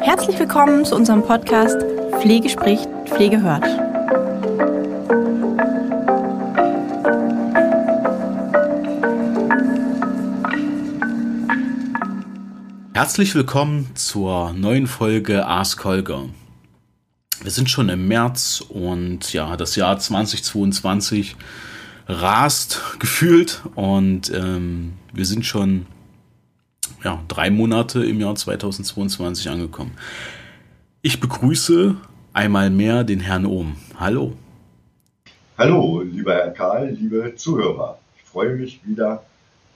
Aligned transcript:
Herzlich 0.00 0.38
willkommen 0.38 0.86
zu 0.86 0.96
unserem 0.96 1.22
Podcast 1.22 1.76
Pflege 2.22 2.48
spricht, 2.48 2.88
Pflege 3.04 3.42
hört. 3.42 3.66
Herzlich 12.94 13.34
willkommen 13.34 13.90
zur 13.96 14.54
neuen 14.54 14.86
Folge 14.86 15.46
Ask 15.46 15.84
Holger. 15.84 16.30
Wir 17.42 17.50
sind 17.50 17.68
schon 17.68 17.90
im 17.90 18.08
März 18.08 18.64
und 18.66 19.30
ja, 19.34 19.58
das 19.58 19.76
Jahr 19.76 19.98
2022 19.98 21.36
rast 22.06 22.82
gefühlt 22.98 23.62
und 23.74 24.32
ähm, 24.34 24.94
wir 25.12 25.24
sind 25.24 25.46
schon 25.46 25.86
ja, 27.02 27.22
drei 27.28 27.50
Monate 27.50 28.04
im 28.04 28.20
Jahr 28.20 28.34
2022 28.34 29.48
angekommen. 29.48 29.92
Ich 31.02 31.20
begrüße 31.20 31.96
einmal 32.32 32.70
mehr 32.70 33.04
den 33.04 33.20
Herrn 33.20 33.46
Ohm. 33.46 33.76
Hallo. 33.98 34.32
Hallo, 35.56 36.02
lieber 36.02 36.34
Herr 36.34 36.50
Karl, 36.50 36.90
liebe 36.90 37.34
Zuhörer. 37.36 37.98
Ich 38.16 38.24
freue 38.24 38.56
mich 38.56 38.80
wieder, 38.84 39.22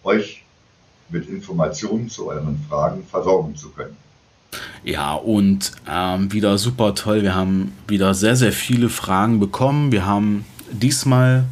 euch 0.02 0.42
mit 1.09 1.29
Informationen 1.29 2.09
zu 2.09 2.29
euren 2.29 2.59
Fragen 2.68 3.04
versorgen 3.04 3.54
zu 3.56 3.70
können. 3.70 3.96
Ja, 4.82 5.15
und 5.15 5.73
ähm, 5.88 6.32
wieder 6.32 6.59
super 6.59 6.95
toll. 6.95 7.23
Wir 7.23 7.34
haben 7.34 7.73
wieder 7.87 8.15
sehr, 8.15 8.37
sehr 8.37 8.52
viele 8.52 8.88
Fragen 8.88 9.38
bekommen. 9.38 9.92
Wir 9.92 10.06
haben 10.06 10.45
diesmal 10.73 11.45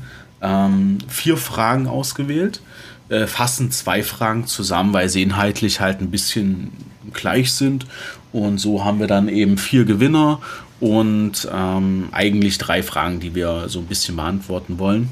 ähm, 0.43 0.99
vier 1.09 1.37
Fragen 1.37 1.87
ausgewählt, 1.87 2.61
äh, 3.09 3.27
fassen 3.27 3.71
zwei 3.71 4.03
Fragen 4.03 4.47
zusammen, 4.47 4.93
weil 4.93 5.09
sie 5.09 5.23
inhaltlich 5.23 5.81
halt 5.81 6.01
ein 6.01 6.11
bisschen 6.11 6.73
gleich 7.13 7.53
sind. 7.53 7.87
Und 8.33 8.59
so 8.59 8.85
haben 8.85 9.01
wir 9.01 9.07
dann 9.07 9.29
eben 9.29 9.59
vier 9.59 9.85
Gewinner 9.85 10.41
und 10.81 11.49
ähm, 11.53 12.09
eigentlich 12.13 12.59
drei 12.59 12.83
Fragen, 12.83 13.21
die 13.21 13.35
wir 13.35 13.69
so 13.69 13.79
ein 13.79 13.87
bisschen 13.87 14.17
beantworten 14.17 14.79
wollen. 14.79 15.09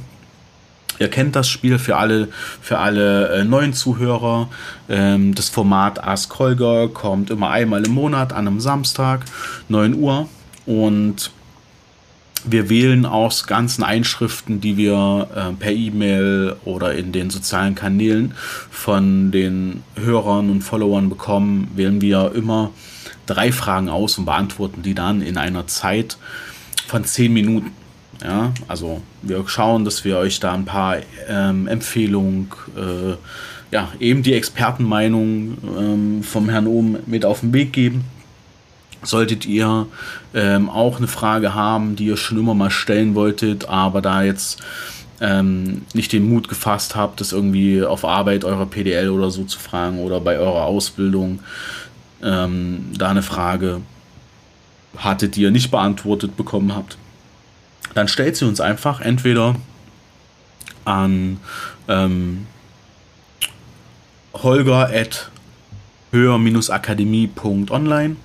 Ihr 0.99 1.09
kennt 1.09 1.35
das 1.35 1.49
Spiel 1.49 1.79
für 1.79 1.97
alle, 1.97 2.29
für 2.61 2.79
alle 2.79 3.29
äh, 3.29 3.45
neuen 3.45 3.73
Zuhörer. 3.73 4.49
Ähm, 4.89 5.35
das 5.35 5.49
Format 5.49 6.03
Ask 6.03 6.39
Holger 6.39 6.89
kommt 6.89 7.31
immer 7.31 7.51
einmal 7.51 7.85
im 7.85 7.93
Monat 7.93 8.33
an 8.33 8.47
einem 8.47 8.61
Samstag, 8.61 9.25
9 9.69 9.95
Uhr. 9.95 10.29
Und 10.67 11.33
wir 12.47 12.69
wählen 12.69 13.07
aus 13.07 13.47
ganzen 13.47 13.83
Einschriften, 13.83 14.61
die 14.61 14.77
wir 14.77 15.29
äh, 15.35 15.53
per 15.55 15.73
E-Mail 15.73 16.57
oder 16.65 16.95
in 16.95 17.13
den 17.13 17.31
sozialen 17.31 17.75
Kanälen 17.75 18.35
von 18.71 19.31
den 19.31 19.83
Hörern 19.97 20.51
und 20.51 20.63
Followern 20.63 21.09
bekommen, 21.09 21.71
wählen 21.75 22.01
wir 22.01 22.33
immer 22.35 22.71
drei 23.27 23.53
Fragen 23.53 23.89
aus 23.89 24.19
und 24.19 24.27
beantworten 24.27 24.83
die 24.83 24.95
dann 24.95 25.23
in 25.23 25.39
einer 25.39 25.67
Zeit 25.67 26.19
von 26.87 27.05
10 27.05 27.33
Minuten. 27.33 27.73
Ja, 28.23 28.53
also 28.69 29.03
wir 29.23 29.43
schauen, 29.49 29.85
dass 29.85 30.05
wir 30.05 30.19
euch 30.19 30.41
da 30.41 30.53
ein 30.53 30.65
paar 30.65 30.99
ähm, 31.29 31.67
Empfehlungen, 31.67 32.51
äh, 32.77 33.17
ja, 33.75 33.89
eben 33.99 34.23
die 34.23 34.35
Expertenmeinung 34.35 35.59
ähm, 35.77 36.23
vom 36.23 36.49
Herrn 36.49 36.67
Ohm 36.67 36.99
mit 37.07 37.25
auf 37.25 37.41
den 37.41 37.53
Weg 37.53 37.73
geben. 37.73 38.05
Solltet 39.05 39.47
ihr 39.47 39.87
ähm, 40.35 40.69
auch 40.69 40.99
eine 40.99 41.07
Frage 41.07 41.55
haben, 41.55 41.97
die 41.97 42.07
ihr 42.07 42.17
schon 42.17 42.39
immer 42.39 42.55
mal 42.55 42.71
stellen 42.71 43.15
wolltet, 43.15 43.69
aber 43.69 44.03
da 44.03 44.23
jetzt 44.23 44.61
ähm, 45.21 45.83
nicht 45.95 46.13
den 46.13 46.29
Mut 46.29 46.49
gefasst 46.49 46.97
habt, 46.97 47.21
das 47.21 47.33
irgendwie 47.33 47.85
auf 47.85 48.05
Arbeit 48.05 48.45
eurer 48.45 48.67
PDL 48.67 49.11
oder 49.11 49.31
so 49.31 49.45
zu 49.45 49.59
fragen 49.59 50.01
oder 50.01 50.21
bei 50.21 50.39
eurer 50.39 50.65
Ausbildung, 50.65 51.41
ähm, 52.23 52.91
da 52.97 53.11
eine 53.11 53.23
Frage 53.23 53.81
hattet, 54.97 55.37
die 55.37 55.43
ihr 55.43 55.51
nicht 55.51 55.71
beantwortet 55.71 56.37
bekommen 56.37 56.75
habt, 56.75 56.97
dann 57.95 58.09
stellt 58.09 58.37
sie 58.37 58.47
uns 58.47 58.61
einfach 58.61 59.01
entweder 59.01 59.57
an 60.85 61.39
ähm, 61.89 62.47
holger 64.35 64.91
at 64.93 65.31
höher-akademie.online 66.11 68.17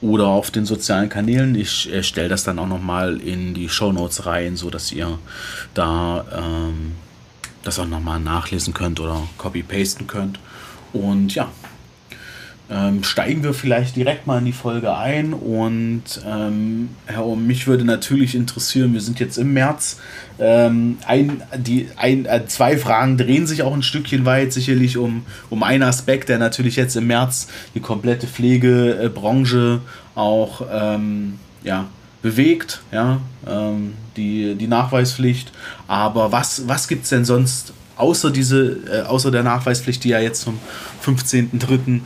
oder 0.00 0.28
auf 0.28 0.50
den 0.50 0.64
sozialen 0.64 1.08
Kanälen. 1.08 1.54
Ich 1.54 1.92
äh, 1.92 2.02
stelle 2.02 2.28
das 2.28 2.44
dann 2.44 2.58
auch 2.58 2.66
nochmal 2.66 3.20
in 3.20 3.54
die 3.54 3.68
Show 3.68 3.92
Notes 3.92 4.26
rein, 4.26 4.56
sodass 4.56 4.92
ihr 4.92 5.18
da 5.74 6.24
ähm, 6.32 6.92
das 7.62 7.78
auch 7.78 7.86
nochmal 7.86 8.20
nachlesen 8.20 8.72
könnt 8.72 9.00
oder 9.00 9.22
copy-pasten 9.36 10.06
könnt. 10.06 10.38
Und 10.92 11.34
ja, 11.34 11.50
ähm, 12.70 13.02
steigen 13.02 13.42
wir 13.42 13.52
vielleicht 13.52 13.96
direkt 13.96 14.26
mal 14.26 14.38
in 14.38 14.44
die 14.44 14.52
Folge 14.52 14.96
ein. 14.96 15.32
Und 15.32 16.04
ähm, 16.26 16.90
Herr 17.06 17.34
mich 17.34 17.66
würde 17.66 17.84
natürlich 17.84 18.34
interessieren, 18.34 18.92
wir 18.94 19.00
sind 19.00 19.18
jetzt 19.18 19.38
im 19.38 19.52
März. 19.52 19.98
Ähm, 20.38 20.98
ein, 21.06 21.42
die, 21.56 21.88
ein, 21.96 22.26
äh, 22.26 22.46
zwei 22.46 22.78
Fragen 22.78 23.18
drehen 23.18 23.46
sich 23.46 23.62
auch 23.62 23.74
ein 23.74 23.82
Stückchen 23.82 24.24
weit, 24.24 24.52
sicherlich 24.52 24.96
um, 24.96 25.24
um 25.50 25.62
einen 25.64 25.82
Aspekt, 25.82 26.28
der 26.28 26.38
natürlich 26.38 26.76
jetzt 26.76 26.94
im 26.96 27.08
März 27.08 27.48
die 27.74 27.80
komplette 27.80 28.28
Pflegebranche 28.28 29.80
auch 30.14 30.62
ähm, 30.72 31.40
ja, 31.64 31.86
bewegt, 32.22 32.82
ja, 32.92 33.20
ähm, 33.48 33.94
die, 34.16 34.54
die 34.54 34.68
Nachweispflicht. 34.68 35.50
Aber 35.88 36.30
was, 36.30 36.68
was 36.68 36.86
gibt 36.86 37.04
es 37.04 37.10
denn 37.10 37.24
sonst 37.24 37.72
außer 38.00 38.30
diese, 38.30 38.78
äh, 38.90 39.02
außer 39.02 39.30
der 39.30 39.42
Nachweispflicht, 39.42 40.02
die 40.04 40.10
ja 40.10 40.20
jetzt 40.20 40.42
zum 40.42 40.58
15.03. 41.16 42.00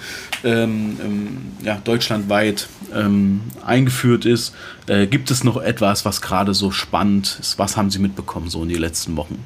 Ähm, 0.44 0.97
ähm, 1.00 1.53
ja, 1.62 1.81
deutschlandweit 1.82 2.69
ähm, 2.92 3.42
eingeführt 3.65 4.25
ist, 4.25 4.54
äh, 4.87 5.06
gibt 5.06 5.31
es 5.31 5.44
noch 5.44 5.60
etwas, 5.60 6.04
was 6.04 6.20
gerade 6.20 6.54
so 6.54 6.70
spannend 6.70 7.38
ist? 7.41 7.59
Was 7.59 7.76
haben 7.76 7.91
Sie 7.91 7.98
mitbekommen 7.98 8.48
so 8.48 8.62
in 8.62 8.69
den 8.69 8.78
letzten 8.78 9.16
Wochen? 9.16 9.42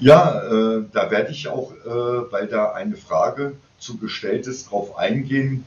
Ja, 0.00 0.42
äh, 0.42 0.84
da 0.92 1.10
werde 1.10 1.30
ich 1.30 1.48
auch, 1.48 1.72
äh, 1.72 2.32
weil 2.32 2.46
da 2.48 2.72
eine 2.72 2.96
Frage 2.96 3.54
zu 3.78 3.96
gestellt 3.98 4.46
ist, 4.46 4.70
drauf 4.70 4.98
eingehen. 4.98 5.64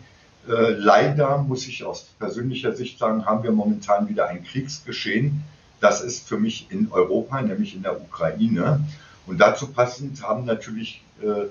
Äh, 0.47 0.71
leider 0.71 1.37
muss 1.39 1.67
ich 1.67 1.83
aus 1.83 2.07
persönlicher 2.19 2.73
Sicht 2.73 2.99
sagen, 2.99 3.25
haben 3.25 3.43
wir 3.43 3.51
momentan 3.51 4.09
wieder 4.09 4.27
ein 4.27 4.43
Kriegsgeschehen. 4.43 5.43
Das 5.79 6.01
ist 6.01 6.27
für 6.27 6.37
mich 6.37 6.67
in 6.69 6.91
Europa, 6.91 7.41
nämlich 7.41 7.75
in 7.75 7.83
der 7.83 8.01
Ukraine. 8.01 8.81
Und 9.25 9.39
dazu 9.39 9.67
passend 9.67 10.23
haben 10.23 10.45
natürlich 10.45 11.01
äh, 11.21 11.47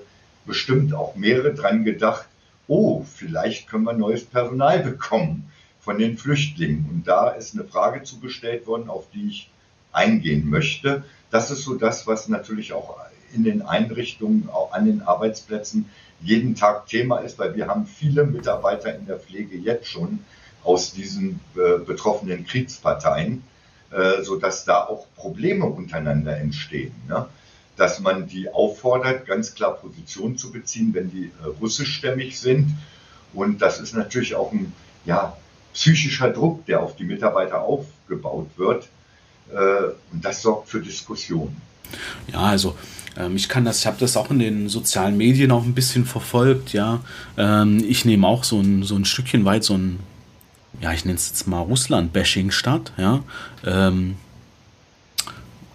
bestimmt 0.47 0.93
auch 0.93 1.15
mehrere 1.15 1.53
dran 1.53 1.83
gedacht, 1.83 2.27
oh, 2.67 3.03
vielleicht 3.03 3.69
können 3.69 3.83
wir 3.83 3.93
neues 3.93 4.25
Personal 4.25 4.79
bekommen 4.79 5.51
von 5.79 5.99
den 5.99 6.17
Flüchtlingen. 6.17 6.89
Und 6.89 7.07
da 7.07 7.29
ist 7.29 7.53
eine 7.53 7.63
Frage 7.63 8.03
zugestellt 8.03 8.67
worden, 8.67 8.89
auf 8.89 9.05
die 9.13 9.27
ich 9.27 9.49
eingehen 9.91 10.49
möchte. 10.49 11.03
Das 11.29 11.51
ist 11.51 11.63
so 11.63 11.75
das, 11.75 12.07
was 12.07 12.27
natürlich 12.27 12.73
auch 12.73 12.97
in 13.33 13.43
den 13.43 13.61
Einrichtungen, 13.61 14.49
auch 14.49 14.71
an 14.71 14.85
den 14.85 15.01
Arbeitsplätzen 15.01 15.89
jeden 16.21 16.55
Tag 16.55 16.87
Thema 16.87 17.19
ist, 17.19 17.37
weil 17.37 17.55
wir 17.55 17.67
haben 17.67 17.85
viele 17.85 18.25
Mitarbeiter 18.25 18.95
in 18.95 19.05
der 19.05 19.19
Pflege 19.19 19.57
jetzt 19.57 19.87
schon 19.87 20.19
aus 20.63 20.93
diesen 20.93 21.39
äh, 21.55 21.79
betroffenen 21.79 22.45
Kriegsparteien, 22.45 23.43
äh, 23.91 24.23
sodass 24.23 24.65
da 24.65 24.85
auch 24.85 25.05
Probleme 25.15 25.65
untereinander 25.65 26.37
entstehen. 26.37 26.93
Ne? 27.07 27.27
Dass 27.77 27.99
man 27.99 28.27
die 28.27 28.49
auffordert, 28.49 29.25
ganz 29.25 29.53
klar 29.53 29.73
Position 29.77 30.37
zu 30.37 30.51
beziehen, 30.51 30.93
wenn 30.93 31.09
die 31.09 31.31
äh, 31.41 31.45
russischstämmig 31.61 32.39
sind. 32.39 32.75
Und 33.33 33.61
das 33.61 33.79
ist 33.79 33.93
natürlich 33.93 34.35
auch 34.35 34.51
ein 34.51 34.73
ja, 35.05 35.37
psychischer 35.73 36.31
Druck, 36.31 36.65
der 36.65 36.81
auf 36.81 36.95
die 36.95 37.03
Mitarbeiter 37.03 37.61
aufgebaut 37.61 38.49
wird. 38.57 38.87
Äh, 39.53 39.93
und 40.11 40.25
das 40.25 40.41
sorgt 40.41 40.69
für 40.69 40.81
Diskussionen. 40.81 41.61
Ja, 42.31 42.39
also 42.39 42.75
ähm, 43.15 43.35
ich 43.35 43.47
kann 43.47 43.63
das, 43.63 43.79
ich 43.79 43.87
habe 43.87 43.97
das 43.99 44.17
auch 44.17 44.31
in 44.31 44.39
den 44.39 44.69
sozialen 44.69 45.15
Medien 45.15 45.51
auch 45.51 45.63
ein 45.63 45.73
bisschen 45.73 46.05
verfolgt, 46.05 46.73
ja. 46.73 47.01
Ähm, 47.37 47.83
ich 47.87 48.05
nehme 48.05 48.27
auch 48.27 48.43
so 48.43 48.59
ein, 48.59 48.83
so 48.83 48.95
ein 48.95 49.05
Stückchen 49.05 49.45
weit 49.45 49.63
so 49.63 49.75
ein, 49.75 49.99
ja, 50.81 50.91
ich 50.93 51.05
nenne 51.05 51.17
es 51.17 51.29
jetzt 51.29 51.47
mal 51.47 51.61
Russland-Bashing 51.61 52.51
statt, 52.51 52.91
ja. 52.97 53.23
Ähm, 53.65 54.17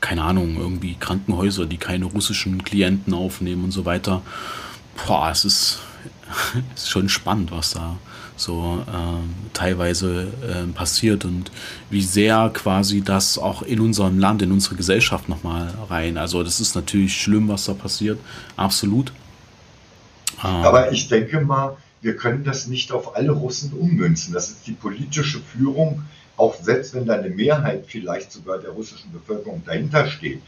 keine 0.03 0.25
Ahnung, 0.25 0.57
irgendwie 0.59 0.97
Krankenhäuser, 0.97 1.65
die 1.65 1.79
keine 1.79 2.05
russischen 2.05 2.65
Klienten 2.65 3.15
aufnehmen 3.15 3.65
und 3.65 3.71
so 3.71 3.87
weiter. 3.87 4.21
Boah, 5.07 5.31
es 5.31 5.47
ist, 5.47 5.79
ist 6.77 6.91
schon 6.91 7.09
spannend, 7.09 7.51
was 7.53 7.71
da 7.71 7.97
so 8.37 8.85
äh, 8.87 9.53
teilweise 9.55 10.27
äh, 10.43 10.67
passiert 10.73 11.25
und 11.25 11.53
wie 11.89 12.03
sehr 12.03 12.51
quasi 12.53 13.03
das 13.03 13.39
auch 13.39 13.63
in 13.63 13.81
unserem 13.81 14.19
Land, 14.19 14.43
in 14.43 14.51
unsere 14.51 14.75
Gesellschaft 14.75 15.29
nochmal 15.29 15.73
rein. 15.89 16.19
Also 16.19 16.43
das 16.43 16.59
ist 16.59 16.75
natürlich 16.75 17.21
schlimm, 17.21 17.49
was 17.49 17.67
da 17.67 17.75
passiert, 17.75 18.19
absolut. 18.57 19.13
Ähm, 20.43 20.51
Aber 20.51 20.91
ich 20.91 21.09
denke 21.09 21.41
mal, 21.41 21.77
wir 22.01 22.17
können 22.17 22.43
das 22.43 22.67
nicht 22.67 22.91
auf 22.91 23.15
alle 23.15 23.31
Russen 23.31 23.73
ummünzen. 23.73 24.35
Das 24.35 24.51
ist 24.51 24.67
die 24.67 24.73
politische 24.73 25.39
Führung 25.39 26.03
auch 26.37 26.55
selbst 26.55 26.95
wenn 26.95 27.07
da 27.07 27.15
eine 27.15 27.31
Mehrheit 27.31 27.85
vielleicht 27.87 28.33
sogar 28.33 28.59
der 28.59 28.71
russischen 28.71 29.13
Bevölkerung 29.13 29.63
dahinter 29.65 30.07
steht, 30.07 30.43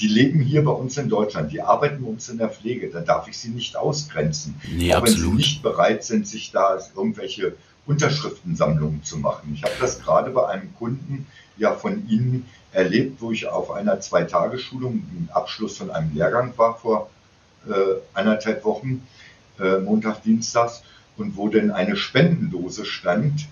Die 0.00 0.08
leben 0.08 0.40
hier 0.40 0.64
bei 0.64 0.70
uns 0.70 0.96
in 0.96 1.08
Deutschland, 1.08 1.52
die 1.52 1.60
arbeiten 1.60 2.02
bei 2.02 2.08
uns 2.08 2.28
in 2.28 2.38
der 2.38 2.48
Pflege, 2.48 2.88
da 2.88 3.00
darf 3.00 3.28
ich 3.28 3.36
sie 3.36 3.50
nicht 3.50 3.76
ausgrenzen. 3.76 4.58
Nee, 4.66 4.94
auch 4.94 5.02
wenn 5.02 5.12
absolut. 5.12 5.32
sie 5.32 5.36
nicht 5.36 5.62
bereit 5.62 6.04
sind, 6.04 6.26
sich 6.26 6.50
da 6.52 6.78
irgendwelche 6.96 7.54
Unterschriftensammlungen 7.86 9.04
zu 9.04 9.18
machen. 9.18 9.52
Ich 9.54 9.62
habe 9.62 9.74
das 9.78 10.00
gerade 10.00 10.30
bei 10.30 10.48
einem 10.48 10.74
Kunden 10.76 11.26
ja 11.58 11.74
von 11.74 12.08
Ihnen 12.08 12.46
erlebt, 12.72 13.20
wo 13.20 13.30
ich 13.30 13.46
auf 13.46 13.70
einer 13.70 14.00
Zwei-Tage-Schulung 14.00 15.02
im 15.18 15.28
Abschluss 15.32 15.76
von 15.76 15.90
einem 15.90 16.14
Lehrgang 16.14 16.56
war 16.56 16.78
vor 16.78 17.10
äh, 17.68 17.72
anderthalb 18.14 18.64
Wochen, 18.64 19.06
äh, 19.58 19.78
Montag, 19.78 20.22
Dienstags, 20.22 20.82
und 21.18 21.36
wo 21.36 21.48
denn 21.48 21.70
eine 21.70 21.96
Spendendose 21.96 22.86
stand 22.86 23.46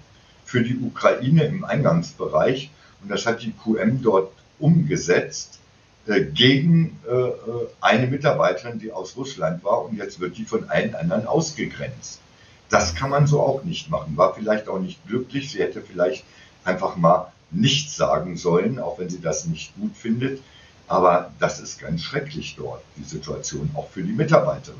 für 0.48 0.62
die 0.62 0.78
Ukraine 0.78 1.44
im 1.44 1.62
Eingangsbereich. 1.62 2.70
Und 3.02 3.10
das 3.10 3.26
hat 3.26 3.42
die 3.42 3.52
QM 3.52 4.00
dort 4.00 4.32
umgesetzt 4.58 5.60
äh, 6.06 6.22
gegen 6.22 6.98
äh, 7.06 7.12
äh, 7.12 7.34
eine 7.82 8.06
Mitarbeiterin, 8.06 8.78
die 8.78 8.90
aus 8.90 9.14
Russland 9.18 9.62
war. 9.62 9.84
Und 9.84 9.98
jetzt 9.98 10.20
wird 10.20 10.38
die 10.38 10.46
von 10.46 10.70
allen 10.70 10.94
anderen 10.94 11.26
ausgegrenzt. 11.26 12.20
Das 12.70 12.94
kann 12.94 13.10
man 13.10 13.26
so 13.26 13.42
auch 13.42 13.62
nicht 13.64 13.90
machen. 13.90 14.16
War 14.16 14.34
vielleicht 14.34 14.68
auch 14.68 14.78
nicht 14.78 15.06
glücklich. 15.06 15.52
Sie 15.52 15.58
hätte 15.58 15.82
vielleicht 15.82 16.24
einfach 16.64 16.96
mal 16.96 17.30
nichts 17.50 17.96
sagen 17.96 18.38
sollen, 18.38 18.78
auch 18.78 18.98
wenn 18.98 19.10
sie 19.10 19.20
das 19.20 19.44
nicht 19.44 19.74
gut 19.76 19.94
findet. 19.94 20.40
Aber 20.86 21.30
das 21.40 21.60
ist 21.60 21.78
ganz 21.78 22.00
schrecklich 22.00 22.56
dort, 22.56 22.82
die 22.96 23.04
Situation, 23.04 23.68
auch 23.74 23.90
für 23.90 24.02
die 24.02 24.14
Mitarbeiterin. 24.14 24.78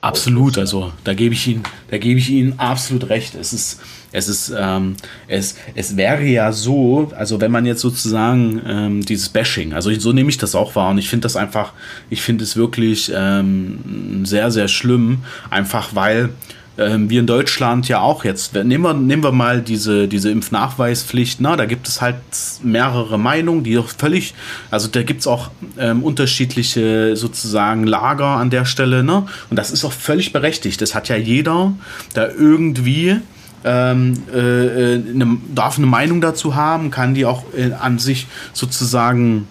Absolut, 0.00 0.56
also 0.58 0.92
da 1.04 1.14
gebe 1.14 1.34
ich 1.34 1.48
Ihnen, 1.48 1.62
da 1.90 1.98
gebe 1.98 2.20
ich 2.20 2.30
Ihnen 2.30 2.58
absolut 2.58 3.08
recht. 3.08 3.34
Es 3.34 3.52
ist, 3.52 3.80
es 4.12 4.28
ist, 4.28 4.52
ähm, 4.56 4.96
es, 5.26 5.56
es 5.74 5.96
wäre 5.96 6.24
ja 6.24 6.52
so, 6.52 7.10
also 7.16 7.40
wenn 7.40 7.50
man 7.50 7.66
jetzt 7.66 7.80
sozusagen 7.80 8.62
ähm, 8.66 9.04
dieses 9.04 9.28
Bashing, 9.28 9.72
also 9.72 9.92
so 9.94 10.12
nehme 10.12 10.30
ich 10.30 10.38
das 10.38 10.54
auch 10.54 10.76
wahr 10.76 10.90
und 10.90 10.98
ich 10.98 11.08
finde 11.08 11.22
das 11.22 11.34
einfach, 11.34 11.72
ich 12.08 12.22
finde 12.22 12.44
es 12.44 12.56
wirklich 12.56 13.10
ähm, 13.14 14.24
sehr, 14.24 14.50
sehr 14.50 14.68
schlimm, 14.68 15.24
einfach 15.50 15.94
weil 15.94 16.30
ähm, 16.78 17.08
wir 17.10 17.20
in 17.20 17.26
Deutschland 17.26 17.88
ja 17.88 18.00
auch 18.00 18.24
jetzt, 18.24 18.54
nehmen 18.54 18.84
wir, 18.84 18.94
nehmen 18.94 19.22
wir 19.22 19.32
mal 19.32 19.62
diese, 19.62 20.08
diese 20.08 20.30
Impfnachweispflicht, 20.30 21.40
na, 21.40 21.56
da 21.56 21.66
gibt 21.66 21.88
es 21.88 22.00
halt 22.00 22.16
mehrere 22.62 23.18
Meinungen, 23.18 23.64
die 23.64 23.78
auch 23.78 23.88
völlig, 23.88 24.34
also 24.70 24.88
da 24.88 25.02
gibt 25.02 25.20
es 25.20 25.26
auch 25.26 25.50
ähm, 25.78 26.02
unterschiedliche 26.02 27.16
sozusagen 27.16 27.84
Lager 27.84 28.26
an 28.26 28.50
der 28.50 28.64
Stelle, 28.64 29.02
ne? 29.02 29.26
Und 29.50 29.56
das 29.56 29.70
ist 29.70 29.84
auch 29.84 29.92
völlig 29.92 30.32
berechtigt. 30.32 30.80
Das 30.80 30.94
hat 30.94 31.08
ja 31.08 31.16
jeder, 31.16 31.72
der 32.14 32.34
irgendwie 32.34 33.16
ähm, 33.64 34.22
äh, 34.32 34.94
eine, 34.94 35.38
darf 35.54 35.78
eine 35.78 35.86
Meinung 35.86 36.20
dazu 36.20 36.54
haben, 36.54 36.90
kann 36.90 37.14
die 37.14 37.24
auch 37.24 37.44
äh, 37.56 37.72
an 37.72 37.98
sich 37.98 38.26
sozusagen 38.52 39.48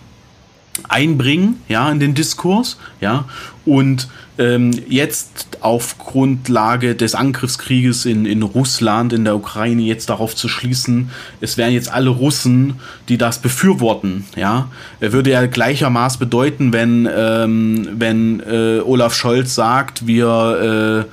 einbringen, 0.90 1.62
ja, 1.68 1.90
in 1.90 2.00
den 2.00 2.14
Diskurs, 2.14 2.78
ja, 3.02 3.26
und 3.66 4.08
ähm, 4.38 4.72
jetzt 4.88 5.58
auf 5.62 5.98
Grundlage 5.98 6.96
des 6.96 7.16
Angriffskrieges 7.16 8.06
in, 8.06 8.26
in 8.26 8.44
Russland, 8.44 9.14
in 9.14 9.24
der 9.24 9.36
Ukraine, 9.36 9.82
jetzt 9.82 10.10
darauf 10.10 10.36
zu 10.36 10.48
schließen, 10.48 11.10
es 11.42 11.58
wären 11.58 11.74
jetzt 11.74 11.92
alle 11.92 12.10
Russen, 12.10 12.76
die 13.10 13.18
das 13.18 13.40
befürworten, 13.40 14.26
ja, 14.36 14.70
würde 15.00 15.32
ja 15.32 15.46
gleichermaßen 15.46 16.20
bedeuten, 16.20 16.74
wenn, 16.74 17.08
ähm, 17.14 17.88
wenn 17.94 18.42
äh, 18.42 18.80
Olaf 18.80 19.16
Scholz 19.16 19.56
sagt, 19.56 20.08
wir 20.08 21.08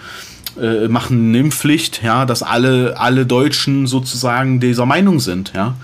äh, 0.58 0.62
äh, 0.62 0.88
machen 0.88 1.28
eine 1.28 1.38
Impfpflicht, 1.38 2.02
ja, 2.02 2.26
dass 2.26 2.42
alle, 2.42 2.98
alle 2.98 3.24
Deutschen 3.24 3.86
sozusagen 3.86 4.60
dieser 4.60 4.86
Meinung 4.86 5.20
sind, 5.20 5.52
ja. 5.54 5.74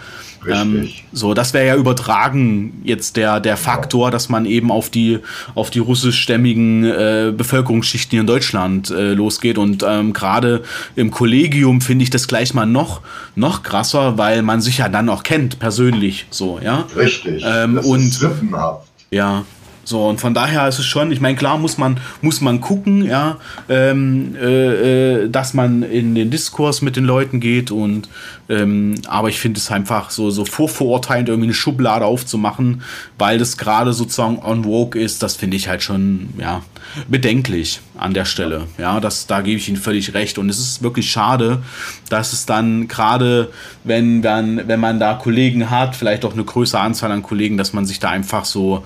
Ähm, 0.50 0.88
so, 1.12 1.34
das 1.34 1.54
wäre 1.54 1.66
ja 1.66 1.76
übertragen 1.76 2.80
jetzt 2.84 3.16
der, 3.16 3.40
der 3.40 3.56
Faktor, 3.56 4.10
dass 4.10 4.28
man 4.28 4.46
eben 4.46 4.70
auf 4.70 4.90
die, 4.90 5.18
auf 5.54 5.70
die 5.70 5.78
russischstämmigen 5.78 6.84
äh, 6.84 7.32
Bevölkerungsschichten 7.36 8.10
hier 8.10 8.20
in 8.20 8.26
Deutschland 8.26 8.90
äh, 8.90 9.14
losgeht. 9.14 9.58
Und 9.58 9.84
ähm, 9.86 10.12
gerade 10.12 10.62
im 10.96 11.10
Kollegium 11.10 11.80
finde 11.80 12.02
ich 12.02 12.10
das 12.10 12.28
gleich 12.28 12.54
mal 12.54 12.66
noch, 12.66 13.00
noch 13.34 13.62
krasser, 13.62 14.18
weil 14.18 14.42
man 14.42 14.60
sich 14.60 14.78
ja 14.78 14.88
dann 14.88 15.08
auch 15.08 15.22
kennt, 15.22 15.58
persönlich. 15.58 16.26
So, 16.30 16.60
ja. 16.62 16.86
Richtig. 16.96 17.44
Ähm, 17.46 17.76
das 17.76 17.86
und, 17.86 18.00
ist 18.00 18.22
rippenhaft. 18.22 18.86
Ja, 19.10 19.44
so, 19.88 20.06
und 20.06 20.20
von 20.20 20.34
daher 20.34 20.68
ist 20.68 20.78
es 20.78 20.84
schon, 20.84 21.10
ich 21.12 21.22
meine, 21.22 21.34
klar 21.34 21.56
muss 21.56 21.78
man, 21.78 21.98
muss 22.20 22.42
man 22.42 22.60
gucken, 22.60 23.06
ja, 23.06 23.38
ähm, 23.70 24.36
äh, 24.36 25.22
äh, 25.22 25.30
dass 25.30 25.54
man 25.54 25.82
in 25.82 26.14
den 26.14 26.30
Diskurs 26.30 26.82
mit 26.82 26.94
den 26.96 27.04
Leuten 27.04 27.40
geht 27.40 27.70
und 27.70 28.06
ähm, 28.50 28.96
aber 29.06 29.30
ich 29.30 29.40
finde 29.40 29.58
es 29.58 29.70
einfach 29.70 30.10
so, 30.10 30.28
so 30.30 30.44
vorverurteilend, 30.44 31.30
irgendwie 31.30 31.46
eine 31.46 31.54
Schublade 31.54 32.04
aufzumachen, 32.04 32.82
weil 33.16 33.38
das 33.38 33.56
gerade 33.56 33.94
sozusagen 33.94 34.40
on 34.42 34.64
vogue 34.64 35.00
ist, 35.00 35.22
das 35.22 35.36
finde 35.36 35.56
ich 35.56 35.68
halt 35.68 35.82
schon, 35.82 36.34
ja, 36.38 36.62
bedenklich 37.08 37.80
an 37.96 38.12
der 38.12 38.26
Stelle. 38.26 38.66
Ja, 38.76 39.00
das, 39.00 39.26
da 39.26 39.40
gebe 39.40 39.56
ich 39.56 39.68
Ihnen 39.68 39.78
völlig 39.78 40.12
recht. 40.12 40.38
Und 40.38 40.48
es 40.48 40.58
ist 40.58 40.82
wirklich 40.82 41.10
schade, 41.10 41.62
dass 42.10 42.32
es 42.34 42.44
dann 42.44 42.88
gerade, 42.88 43.50
wenn, 43.84 44.22
wenn, 44.22 44.68
wenn 44.68 44.80
man 44.80 45.00
da 45.00 45.14
Kollegen 45.14 45.70
hat, 45.70 45.96
vielleicht 45.96 46.26
auch 46.26 46.32
eine 46.34 46.44
größere 46.44 46.80
Anzahl 46.80 47.10
an 47.10 47.22
Kollegen, 47.22 47.56
dass 47.56 47.72
man 47.72 47.86
sich 47.86 48.00
da 48.00 48.10
einfach 48.10 48.44
so, 48.44 48.84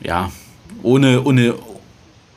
ja, 0.00 0.30
ohne, 0.82 1.22
ohne 1.22 1.54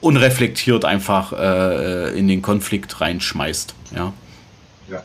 unreflektiert 0.02 0.86
einfach 0.86 1.34
äh, 1.34 2.18
in 2.18 2.28
den 2.28 2.42
Konflikt 2.42 3.02
reinschmeißt. 3.02 3.74
Ja. 3.96 4.14
ja, 4.90 5.04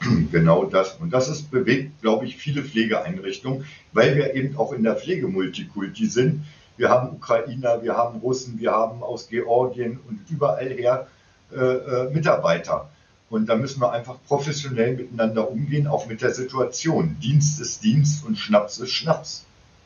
genau 0.32 0.64
das. 0.64 0.96
Und 1.00 1.10
das 1.12 1.28
ist 1.28 1.50
bewegt, 1.50 2.00
glaube 2.02 2.26
ich, 2.26 2.36
viele 2.36 2.62
Pflegeeinrichtungen, 2.62 3.64
weil 3.92 4.16
wir 4.16 4.34
eben 4.34 4.56
auch 4.56 4.72
in 4.72 4.82
der 4.82 4.96
Pflegemultikulti 4.96 6.06
sind. 6.06 6.44
Wir 6.76 6.88
haben 6.88 7.10
Ukrainer, 7.10 7.82
wir 7.82 7.96
haben 7.96 8.18
Russen, 8.18 8.58
wir 8.58 8.72
haben 8.72 9.02
aus 9.02 9.28
Georgien 9.28 10.00
und 10.08 10.20
überall 10.28 10.68
her 10.70 11.06
äh, 11.52 11.60
äh, 11.60 12.10
Mitarbeiter. 12.10 12.88
Und 13.30 13.46
da 13.48 13.56
müssen 13.56 13.80
wir 13.80 13.92
einfach 13.92 14.16
professionell 14.26 14.96
miteinander 14.96 15.50
umgehen, 15.50 15.86
auch 15.86 16.06
mit 16.06 16.22
der 16.22 16.34
Situation. 16.34 17.16
Dienst 17.22 17.60
ist 17.60 17.82
Dienst 17.84 18.24
und 18.26 18.36
Schnaps 18.36 18.78
ist 18.78 18.90
Schnaps. 18.90 19.44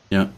Ja. 0.09 0.29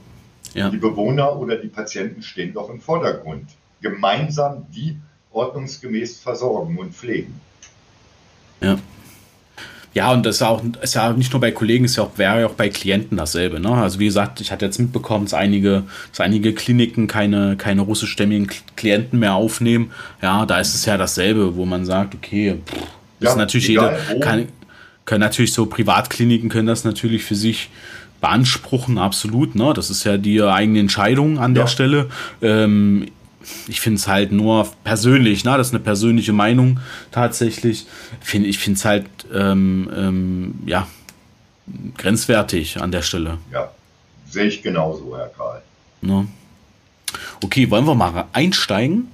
Ja. 0.53 0.69
Die 0.69 0.77
Bewohner 0.77 1.37
oder 1.37 1.55
die 1.55 1.67
Patienten 1.67 2.21
stehen 2.21 2.53
doch 2.53 2.69
im 2.69 2.81
Vordergrund. 2.81 3.45
Gemeinsam 3.81 4.65
die 4.71 4.97
ordnungsgemäß 5.31 6.19
versorgen 6.19 6.77
und 6.77 6.93
pflegen. 6.93 7.39
Ja. 8.61 8.77
Ja, 9.93 10.13
und 10.13 10.25
das 10.25 10.35
ist, 10.35 10.41
auch, 10.41 10.63
ist 10.81 10.95
ja 10.95 11.11
nicht 11.11 11.33
nur 11.33 11.41
bei 11.41 11.51
Kollegen, 11.51 11.83
es 11.83 11.97
ja 11.97 12.03
auch, 12.03 12.17
wäre 12.17 12.41
ja 12.41 12.47
auch 12.47 12.53
bei 12.53 12.69
Klienten 12.69 13.17
dasselbe. 13.17 13.59
Ne? 13.59 13.71
Also 13.71 13.99
wie 13.99 14.05
gesagt, 14.05 14.39
ich 14.39 14.49
hatte 14.49 14.65
jetzt 14.65 14.79
mitbekommen, 14.79 15.25
dass 15.25 15.33
einige, 15.33 15.83
dass 16.11 16.21
einige 16.21 16.53
Kliniken 16.53 17.07
keine, 17.07 17.57
keine 17.57 17.81
russischstämmigen 17.81 18.49
Klienten 18.77 19.19
mehr 19.19 19.33
aufnehmen. 19.33 19.91
Ja, 20.21 20.45
da 20.45 20.61
ist 20.61 20.75
es 20.75 20.85
ja 20.85 20.97
dasselbe, 20.97 21.57
wo 21.57 21.65
man 21.65 21.83
sagt, 21.83 22.15
okay, 22.15 22.55
pff, 22.65 22.73
das 22.73 22.87
ja, 23.19 23.29
ist 23.31 23.35
natürlich 23.35 23.67
jede, 23.67 23.97
kann, 24.21 24.47
können 25.03 25.21
natürlich 25.21 25.51
so 25.51 25.65
Privatkliniken 25.65 26.49
können 26.49 26.67
das 26.67 26.85
natürlich 26.85 27.25
für 27.25 27.35
sich 27.35 27.69
beanspruchen, 28.21 28.97
absolut. 28.97 29.55
Ne? 29.55 29.73
Das 29.73 29.89
ist 29.89 30.03
ja 30.03 30.17
die 30.17 30.41
eigene 30.41 30.79
Entscheidung 30.79 31.39
an 31.39 31.55
ja. 31.55 31.63
der 31.63 31.67
Stelle. 31.67 32.09
Ähm, 32.41 33.07
ich 33.67 33.81
finde 33.81 33.97
es 33.97 34.07
halt 34.07 34.31
nur 34.31 34.67
persönlich, 34.83 35.43
ne? 35.43 35.57
das 35.57 35.67
ist 35.67 35.73
eine 35.73 35.83
persönliche 35.83 36.31
Meinung 36.31 36.79
tatsächlich. 37.11 37.87
Find, 38.19 38.45
ich 38.45 38.59
finde 38.59 38.77
es 38.77 38.85
halt 38.85 39.05
ähm, 39.33 39.89
ähm, 39.95 40.53
ja, 40.65 40.87
grenzwertig 41.97 42.79
an 42.79 42.91
der 42.91 43.01
Stelle. 43.01 43.39
Ja, 43.51 43.71
sehe 44.29 44.45
ich 44.45 44.61
genauso, 44.61 45.17
Herr 45.17 45.29
Karl. 45.29 45.61
Ne? 46.01 46.27
Okay, 47.43 47.69
wollen 47.69 47.85
wir 47.85 47.95
mal 47.95 48.25
einsteigen? 48.33 49.07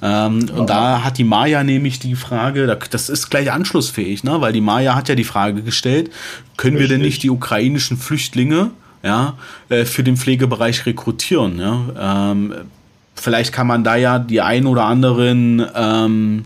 Ähm, 0.00 0.46
ja. 0.48 0.54
Und 0.54 0.70
da 0.70 1.04
hat 1.04 1.18
die 1.18 1.24
Maya 1.24 1.64
nämlich 1.64 1.98
die 1.98 2.14
Frage, 2.14 2.78
das 2.90 3.08
ist 3.08 3.30
gleich 3.30 3.52
anschlussfähig, 3.52 4.24
ne? 4.24 4.40
weil 4.40 4.52
die 4.52 4.60
Maya 4.60 4.94
hat 4.94 5.08
ja 5.08 5.14
die 5.14 5.24
Frage 5.24 5.62
gestellt, 5.62 6.10
können 6.56 6.76
Richtig. 6.76 6.90
wir 6.90 6.96
denn 6.96 7.04
nicht 7.04 7.22
die 7.22 7.30
ukrainischen 7.30 7.96
Flüchtlinge 7.96 8.70
ja, 9.02 9.34
äh, 9.68 9.84
für 9.84 10.02
den 10.02 10.16
Pflegebereich 10.16 10.86
rekrutieren? 10.86 11.58
Ja? 11.58 12.30
Ähm, 12.32 12.54
vielleicht 13.14 13.52
kann 13.52 13.66
man 13.66 13.84
da 13.84 13.96
ja 13.96 14.18
die 14.18 14.40
ein 14.40 14.66
oder 14.66 14.84
anderen 14.84 15.64
ähm, 15.74 16.44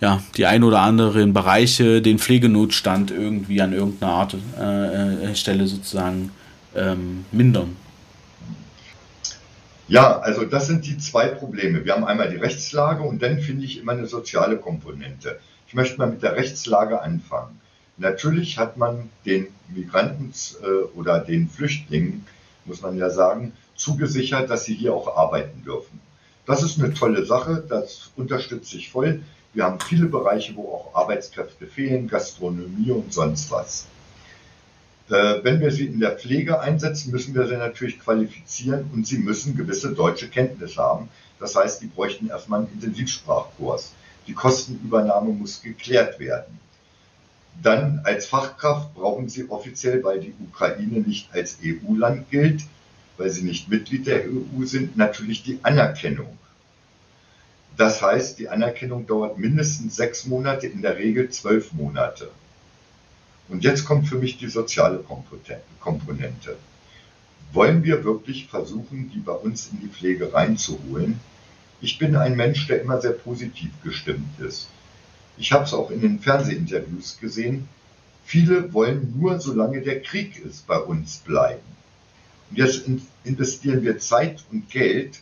ja, 0.00 0.20
die 0.36 0.46
ein 0.46 0.62
oder 0.62 0.80
anderen 0.80 1.32
Bereiche, 1.32 2.02
den 2.02 2.18
Pflegenotstand 2.18 3.10
irgendwie 3.10 3.62
an 3.62 3.72
irgendeiner 3.72 4.12
Art 4.12 4.34
äh, 4.34 5.34
Stelle 5.34 5.66
sozusagen 5.66 6.30
ähm, 6.74 7.24
mindern. 7.32 7.76
Ja, 9.88 10.18
also 10.18 10.44
das 10.44 10.66
sind 10.66 10.84
die 10.84 10.98
zwei 10.98 11.28
Probleme. 11.28 11.84
Wir 11.84 11.94
haben 11.94 12.04
einmal 12.04 12.28
die 12.28 12.36
Rechtslage 12.36 13.04
und 13.04 13.22
dann 13.22 13.38
finde 13.38 13.64
ich 13.64 13.78
immer 13.78 13.92
eine 13.92 14.06
soziale 14.06 14.56
Komponente. 14.56 15.38
Ich 15.68 15.74
möchte 15.74 15.98
mal 15.98 16.10
mit 16.10 16.22
der 16.22 16.34
Rechtslage 16.34 17.00
anfangen. 17.00 17.60
Natürlich 17.96 18.58
hat 18.58 18.76
man 18.76 19.10
den 19.24 19.46
Migranten 19.68 20.32
äh, 20.62 20.98
oder 20.98 21.20
den 21.20 21.48
Flüchtlingen, 21.48 22.26
muss 22.64 22.82
man 22.82 22.96
ja 22.96 23.10
sagen, 23.10 23.52
zugesichert, 23.76 24.50
dass 24.50 24.64
sie 24.64 24.74
hier 24.74 24.92
auch 24.92 25.16
arbeiten 25.16 25.62
dürfen. 25.62 26.00
Das 26.46 26.64
ist 26.64 26.80
eine 26.80 26.92
tolle 26.92 27.24
Sache, 27.24 27.64
das 27.68 28.10
unterstütze 28.16 28.76
ich 28.76 28.90
voll. 28.90 29.22
Wir 29.54 29.64
haben 29.64 29.78
viele 29.80 30.06
Bereiche, 30.06 30.56
wo 30.56 30.62
auch 30.68 30.94
Arbeitskräfte 30.94 31.66
fehlen, 31.66 32.08
Gastronomie 32.08 32.90
und 32.90 33.12
sonst 33.12 33.50
was. 33.52 33.86
Äh, 35.08 35.44
wenn 35.44 35.60
wir 35.60 35.70
sie 35.70 35.86
in 35.86 36.00
der 36.00 36.16
Pflege 36.18 36.60
einsetzen, 36.60 37.12
müssen 37.12 37.34
wir 37.34 37.46
sie 37.46 37.56
natürlich 37.56 38.00
qualifizieren 38.00 38.90
und 38.92 39.06
sie 39.06 39.18
müssen 39.18 39.56
gewisse 39.56 39.92
deutsche 39.92 40.28
Kenntnisse 40.28 40.82
haben. 40.82 41.08
Das 41.38 41.54
heißt, 41.54 41.80
die 41.82 41.86
bräuchten 41.86 42.28
erstmal 42.28 42.60
einen 42.60 42.72
Intensivsprachkurs. 42.72 43.92
Die 44.26 44.32
Kostenübernahme 44.32 45.32
muss 45.32 45.62
geklärt 45.62 46.18
werden. 46.18 46.58
Dann 47.62 48.00
als 48.04 48.26
Fachkraft 48.26 48.94
brauchen 48.94 49.28
sie 49.28 49.48
offiziell, 49.48 50.02
weil 50.02 50.20
die 50.20 50.34
Ukraine 50.40 51.00
nicht 51.00 51.32
als 51.32 51.58
EU-Land 51.64 52.30
gilt, 52.30 52.62
weil 53.16 53.30
sie 53.30 53.44
nicht 53.44 53.68
Mitglied 53.68 54.06
der 54.06 54.24
EU 54.24 54.64
sind, 54.64 54.96
natürlich 54.96 55.42
die 55.42 55.60
Anerkennung. 55.62 56.36
Das 57.76 58.02
heißt, 58.02 58.38
die 58.38 58.48
Anerkennung 58.48 59.06
dauert 59.06 59.38
mindestens 59.38 59.96
sechs 59.96 60.26
Monate, 60.26 60.66
in 60.66 60.82
der 60.82 60.96
Regel 60.98 61.28
zwölf 61.30 61.72
Monate. 61.72 62.30
Und 63.48 63.62
jetzt 63.64 63.84
kommt 63.84 64.08
für 64.08 64.16
mich 64.16 64.38
die 64.38 64.48
soziale 64.48 65.04
Komponente. 65.80 66.56
Wollen 67.52 67.84
wir 67.84 68.04
wirklich 68.04 68.48
versuchen, 68.48 69.10
die 69.14 69.20
bei 69.20 69.32
uns 69.32 69.68
in 69.70 69.80
die 69.80 69.88
Pflege 69.88 70.32
reinzuholen? 70.32 71.20
Ich 71.80 71.98
bin 71.98 72.16
ein 72.16 72.36
Mensch, 72.36 72.66
der 72.66 72.80
immer 72.82 73.00
sehr 73.00 73.12
positiv 73.12 73.70
gestimmt 73.84 74.40
ist. 74.40 74.68
Ich 75.38 75.52
habe 75.52 75.64
es 75.64 75.74
auch 75.74 75.90
in 75.90 76.00
den 76.00 76.18
Fernsehinterviews 76.18 77.18
gesehen. 77.20 77.68
Viele 78.24 78.72
wollen 78.72 79.14
nur, 79.16 79.38
solange 79.38 79.80
der 79.82 80.02
Krieg 80.02 80.38
ist, 80.44 80.66
bei 80.66 80.78
uns 80.78 81.18
bleiben. 81.18 81.62
Und 82.50 82.58
jetzt 82.58 82.84
investieren 83.24 83.82
wir 83.82 83.98
Zeit 83.98 84.44
und 84.50 84.70
Geld 84.70 85.20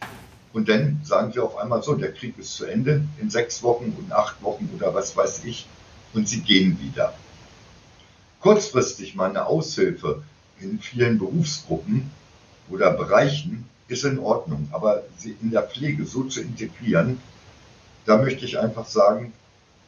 und 0.53 0.69
dann 0.69 1.01
sagen 1.03 1.35
wir 1.35 1.45
auf 1.45 1.59
einmal 1.59 1.83
so, 1.83 1.95
der 1.95 2.13
Krieg 2.13 2.39
ist 2.39 2.55
zu 2.55 2.65
Ende 2.65 3.05
in 3.21 3.29
sechs 3.29 3.63
Wochen 3.63 3.95
und 3.99 4.13
acht 4.13 4.43
Wochen 4.43 4.71
oder 4.75 4.95
was 4.95 5.17
weiß 5.17 5.45
ich 5.45 5.67
und 6.13 6.29
sie 6.29 6.41
gehen 6.41 6.79
wieder 6.81 7.13
kurzfristig 8.45 9.15
mal 9.15 9.31
eine 9.31 9.47
Aushilfe 9.47 10.23
in 10.61 10.79
vielen 10.79 11.19
Berufsgruppen 11.19 12.11
oder 12.69 12.91
Bereichen 12.91 13.65
ist 13.89 14.05
in 14.05 14.19
Ordnung, 14.19 14.69
aber 14.71 15.03
sie 15.17 15.35
in 15.41 15.51
der 15.51 15.63
Pflege 15.63 16.05
so 16.05 16.25
zu 16.25 16.43
integrieren, 16.43 17.19
da 18.05 18.19
möchte 18.19 18.45
ich 18.45 18.59
einfach 18.59 18.87
sagen, 18.87 19.33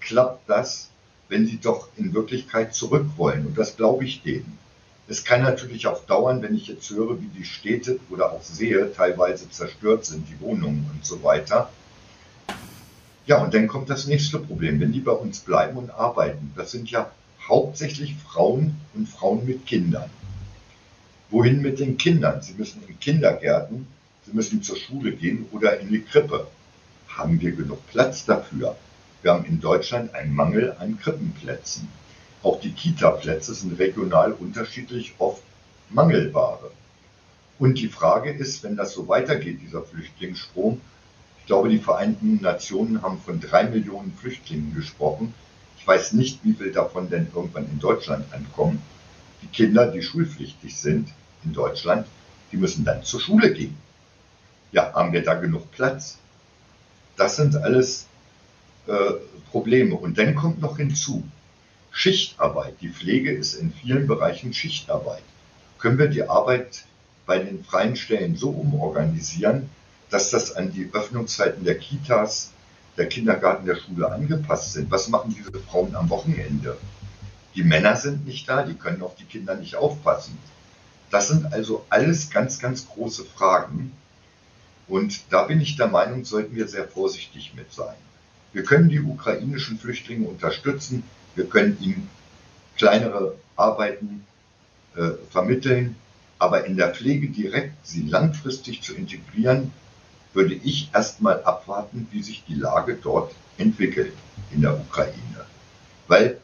klappt 0.00 0.48
das, 0.48 0.88
wenn 1.28 1.46
sie 1.46 1.58
doch 1.58 1.88
in 1.96 2.14
Wirklichkeit 2.14 2.74
zurück 2.74 3.04
wollen. 3.18 3.46
Und 3.46 3.58
das 3.58 3.76
glaube 3.76 4.06
ich 4.06 4.22
denen. 4.22 4.58
Es 5.06 5.22
kann 5.22 5.42
natürlich 5.42 5.86
auch 5.86 6.06
dauern, 6.06 6.40
wenn 6.40 6.56
ich 6.56 6.68
jetzt 6.68 6.88
höre, 6.88 7.20
wie 7.20 7.28
die 7.28 7.44
Städte 7.44 8.00
oder 8.08 8.32
auch 8.32 8.42
sehe, 8.42 8.90
teilweise 8.94 9.50
zerstört 9.50 10.06
sind, 10.06 10.26
die 10.30 10.40
Wohnungen 10.40 10.90
und 10.94 11.04
so 11.04 11.22
weiter. 11.22 11.68
Ja, 13.26 13.42
und 13.42 13.52
dann 13.52 13.68
kommt 13.68 13.90
das 13.90 14.06
nächste 14.06 14.38
Problem. 14.38 14.80
Wenn 14.80 14.92
die 14.92 15.00
bei 15.00 15.12
uns 15.12 15.40
bleiben 15.40 15.76
und 15.76 15.90
arbeiten, 15.90 16.54
das 16.56 16.70
sind 16.70 16.90
ja 16.90 17.10
hauptsächlich 17.48 18.14
Frauen 18.28 18.76
und 18.94 19.08
Frauen 19.08 19.46
mit 19.46 19.66
Kindern. 19.66 20.10
Wohin 21.30 21.62
mit 21.62 21.80
den 21.80 21.96
Kindern? 21.98 22.42
Sie 22.42 22.54
müssen 22.54 22.82
in 22.86 22.98
Kindergärten, 23.00 23.86
sie 24.24 24.32
müssen 24.32 24.62
zur 24.62 24.76
Schule 24.76 25.12
gehen 25.12 25.46
oder 25.52 25.78
in 25.80 25.88
die 25.88 26.02
Krippe. 26.02 26.46
Haben 27.08 27.40
wir 27.40 27.52
genug 27.52 27.86
Platz 27.88 28.24
dafür? 28.24 28.76
Wir 29.22 29.32
haben 29.32 29.44
in 29.44 29.60
Deutschland 29.60 30.14
einen 30.14 30.34
Mangel 30.34 30.76
an 30.78 30.98
Krippenplätzen. 31.00 31.88
Auch 32.42 32.60
die 32.60 32.70
Kita-Plätze 32.70 33.54
sind 33.54 33.78
regional 33.78 34.32
unterschiedlich 34.32 35.14
oft 35.18 35.42
Mangelware. 35.90 36.70
Und 37.58 37.78
die 37.78 37.88
Frage 37.88 38.30
ist, 38.30 38.62
wenn 38.62 38.76
das 38.76 38.92
so 38.92 39.08
weitergeht, 39.08 39.60
dieser 39.62 39.82
Flüchtlingsstrom, 39.82 40.80
ich 41.40 41.46
glaube, 41.46 41.68
die 41.68 41.78
Vereinten 41.78 42.40
Nationen 42.42 43.02
haben 43.02 43.20
von 43.20 43.40
drei 43.40 43.64
Millionen 43.64 44.12
Flüchtlingen 44.12 44.74
gesprochen. 44.74 45.32
Ich 45.86 45.88
weiß 45.88 46.14
nicht, 46.14 46.40
wie 46.42 46.52
viel 46.52 46.72
davon 46.72 47.10
denn 47.10 47.28
irgendwann 47.32 47.70
in 47.70 47.78
Deutschland 47.78 48.24
ankommen. 48.34 48.82
Die 49.40 49.46
Kinder, 49.46 49.86
die 49.86 50.02
schulpflichtig 50.02 50.76
sind 50.76 51.10
in 51.44 51.52
Deutschland, 51.52 52.08
die 52.50 52.56
müssen 52.56 52.84
dann 52.84 53.04
zur 53.04 53.20
Schule 53.20 53.52
gehen. 53.52 53.76
Ja, 54.72 54.92
haben 54.94 55.12
wir 55.12 55.22
da 55.22 55.34
genug 55.34 55.70
Platz? 55.70 56.18
Das 57.16 57.36
sind 57.36 57.54
alles 57.54 58.06
äh, 58.88 59.12
Probleme. 59.52 59.94
Und 59.94 60.18
dann 60.18 60.34
kommt 60.34 60.60
noch 60.60 60.76
hinzu, 60.76 61.22
Schichtarbeit. 61.92 62.74
Die 62.80 62.88
Pflege 62.88 63.30
ist 63.30 63.54
in 63.54 63.72
vielen 63.72 64.08
Bereichen 64.08 64.52
Schichtarbeit. 64.52 65.22
Können 65.78 66.00
wir 66.00 66.08
die 66.08 66.28
Arbeit 66.28 66.84
bei 67.26 67.38
den 67.38 67.62
freien 67.62 67.94
Stellen 67.94 68.34
so 68.34 68.50
umorganisieren, 68.50 69.70
dass 70.10 70.30
das 70.30 70.50
an 70.50 70.72
die 70.72 70.90
Öffnungszeiten 70.92 71.62
der 71.62 71.78
Kitas, 71.78 72.50
der 72.96 73.08
Kindergarten, 73.08 73.66
der 73.66 73.76
Schule 73.76 74.10
angepasst 74.10 74.72
sind. 74.72 74.90
Was 74.90 75.08
machen 75.08 75.34
diese 75.36 75.58
Frauen 75.60 75.94
am 75.94 76.08
Wochenende? 76.10 76.76
Die 77.54 77.62
Männer 77.62 77.96
sind 77.96 78.26
nicht 78.26 78.48
da, 78.48 78.62
die 78.62 78.74
können 78.74 79.02
auf 79.02 79.16
die 79.16 79.24
Kinder 79.24 79.54
nicht 79.54 79.76
aufpassen. 79.76 80.38
Das 81.10 81.28
sind 81.28 81.52
also 81.52 81.84
alles 81.88 82.30
ganz, 82.30 82.58
ganz 82.58 82.88
große 82.88 83.24
Fragen. 83.24 83.92
Und 84.88 85.32
da 85.32 85.44
bin 85.44 85.60
ich 85.60 85.76
der 85.76 85.88
Meinung, 85.88 86.24
sollten 86.24 86.54
wir 86.54 86.68
sehr 86.68 86.86
vorsichtig 86.86 87.54
mit 87.54 87.72
sein. 87.72 87.96
Wir 88.52 88.62
können 88.62 88.88
die 88.88 89.00
ukrainischen 89.00 89.78
Flüchtlinge 89.78 90.28
unterstützen, 90.28 91.02
wir 91.34 91.46
können 91.46 91.76
ihnen 91.80 92.08
kleinere 92.76 93.34
Arbeiten 93.56 94.24
äh, 94.94 95.10
vermitteln, 95.30 95.96
aber 96.38 96.66
in 96.66 96.76
der 96.76 96.94
Pflege 96.94 97.28
direkt 97.28 97.86
sie 97.86 98.02
langfristig 98.02 98.82
zu 98.82 98.94
integrieren, 98.94 99.72
würde 100.36 100.54
ich 100.54 100.90
erstmal 100.92 101.42
abwarten, 101.44 102.06
wie 102.12 102.22
sich 102.22 102.44
die 102.46 102.54
Lage 102.54 102.98
dort 103.02 103.34
entwickelt 103.56 104.12
in 104.52 104.60
der 104.60 104.78
Ukraine. 104.78 105.46
Weil 106.06 106.38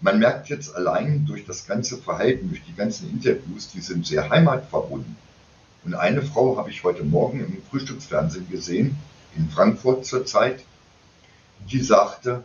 man 0.00 0.18
merkt 0.18 0.48
jetzt 0.48 0.74
allein 0.74 1.24
durch 1.26 1.46
das 1.46 1.64
ganze 1.66 1.96
Verhalten, 1.96 2.48
durch 2.48 2.64
die 2.64 2.74
ganzen 2.74 3.08
Interviews, 3.08 3.70
die 3.70 3.80
sind 3.80 4.04
sehr 4.04 4.28
heimatverbunden. 4.28 5.16
Und 5.84 5.94
eine 5.94 6.22
Frau 6.22 6.56
habe 6.56 6.70
ich 6.70 6.82
heute 6.82 7.04
Morgen 7.04 7.38
im 7.38 7.62
Frühstücksfernsehen 7.70 8.50
gesehen, 8.50 8.96
in 9.36 9.48
Frankfurt 9.48 10.04
zurzeit, 10.04 10.64
die 11.70 11.80
sagte, 11.80 12.42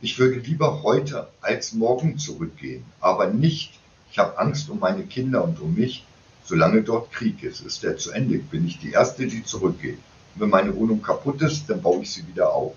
ich 0.00 0.16
würde 0.18 0.38
lieber 0.38 0.84
heute 0.84 1.26
als 1.40 1.72
morgen 1.72 2.18
zurückgehen, 2.18 2.84
aber 3.00 3.26
nicht, 3.26 3.72
ich 4.12 4.18
habe 4.18 4.38
Angst 4.38 4.70
um 4.70 4.78
meine 4.78 5.02
Kinder 5.02 5.42
und 5.42 5.58
um 5.60 5.74
mich, 5.74 6.04
solange 6.44 6.82
dort 6.82 7.10
Krieg 7.10 7.42
ist. 7.42 7.62
Ist 7.62 7.82
der 7.82 7.96
zu 7.96 8.12
Ende, 8.12 8.38
bin 8.38 8.64
ich 8.64 8.78
die 8.78 8.92
Erste, 8.92 9.26
die 9.26 9.42
zurückgeht 9.42 9.98
wenn 10.38 10.50
meine 10.50 10.74
Wohnung 10.74 11.02
kaputt 11.02 11.42
ist, 11.42 11.68
dann 11.68 11.82
baue 11.82 12.02
ich 12.02 12.10
sie 12.10 12.26
wieder 12.26 12.52
auf. 12.52 12.74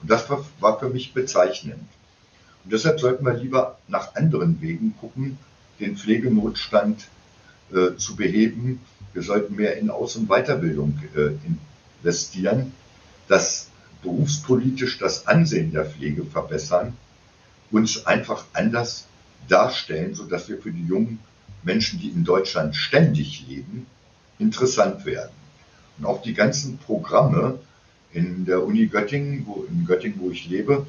Und 0.00 0.10
das 0.10 0.28
war, 0.28 0.44
war 0.60 0.78
für 0.78 0.88
mich 0.88 1.12
bezeichnend. 1.12 1.88
Und 2.64 2.72
deshalb 2.72 3.00
sollten 3.00 3.24
wir 3.24 3.34
lieber 3.34 3.78
nach 3.88 4.14
anderen 4.14 4.60
Wegen 4.60 4.94
gucken, 4.98 5.38
den 5.80 5.96
Pflegenotstand 5.96 7.08
äh, 7.72 7.96
zu 7.96 8.16
beheben. 8.16 8.80
Wir 9.12 9.22
sollten 9.22 9.56
mehr 9.56 9.76
in 9.76 9.90
Aus- 9.90 10.16
und 10.16 10.28
Weiterbildung 10.28 10.98
äh, 11.14 11.30
investieren, 11.46 12.72
dass 13.28 13.68
berufspolitisch 14.02 14.98
das 14.98 15.26
Ansehen 15.26 15.72
der 15.72 15.86
Pflege 15.86 16.24
verbessern, 16.24 16.96
uns 17.70 18.06
einfach 18.06 18.44
anders 18.52 19.06
darstellen, 19.48 20.14
sodass 20.14 20.48
wir 20.48 20.58
für 20.58 20.70
die 20.70 20.86
jungen 20.86 21.18
Menschen, 21.62 21.98
die 21.98 22.10
in 22.10 22.24
Deutschland 22.24 22.76
ständig 22.76 23.46
leben, 23.48 23.86
interessant 24.38 25.04
werden. 25.06 25.32
Und 25.98 26.06
auch 26.06 26.22
die 26.22 26.34
ganzen 26.34 26.78
Programme 26.78 27.58
in 28.12 28.44
der 28.44 28.64
Uni 28.64 28.86
Göttingen, 28.86 29.44
wo, 29.46 29.64
in 29.64 29.84
Göttingen, 29.86 30.20
wo 30.20 30.30
ich 30.30 30.48
lebe, 30.48 30.86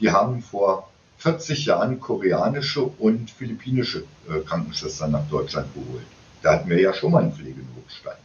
die 0.00 0.10
haben 0.10 0.42
vor 0.42 0.88
40 1.18 1.66
Jahren 1.66 2.00
koreanische 2.00 2.82
und 2.82 3.30
philippinische 3.30 4.04
äh, 4.28 4.40
Krankenschwestern 4.40 5.12
nach 5.12 5.28
Deutschland 5.30 5.72
geholt. 5.72 6.06
Da 6.42 6.54
hatten 6.54 6.68
wir 6.68 6.80
ja 6.80 6.92
schon 6.92 7.12
mal 7.12 7.22
einen 7.22 7.32
Pflegenotstand. 7.32 8.18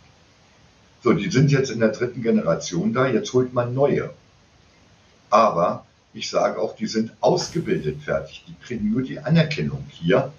So, 1.01 1.13
die 1.13 1.29
sind 1.31 1.51
jetzt 1.51 1.71
in 1.71 1.79
der 1.79 1.89
dritten 1.89 2.21
Generation 2.21 2.91
da, 2.91 3.07
jetzt 3.07 3.31
holt 3.31 3.53
man 3.53 3.73
neue. 3.73 4.09
Aber 5.29 5.85
ich 6.13 6.29
sage 6.29 6.59
auch, 6.59 6.75
die 6.75 6.87
sind 6.87 7.13
ausgebildet 7.21 8.01
fertig, 8.01 8.43
die 8.47 8.55
kriegen 8.65 8.91
nur 8.91 9.03
die 9.03 9.19
Anerkennung 9.19 9.85
hier. 9.89 10.33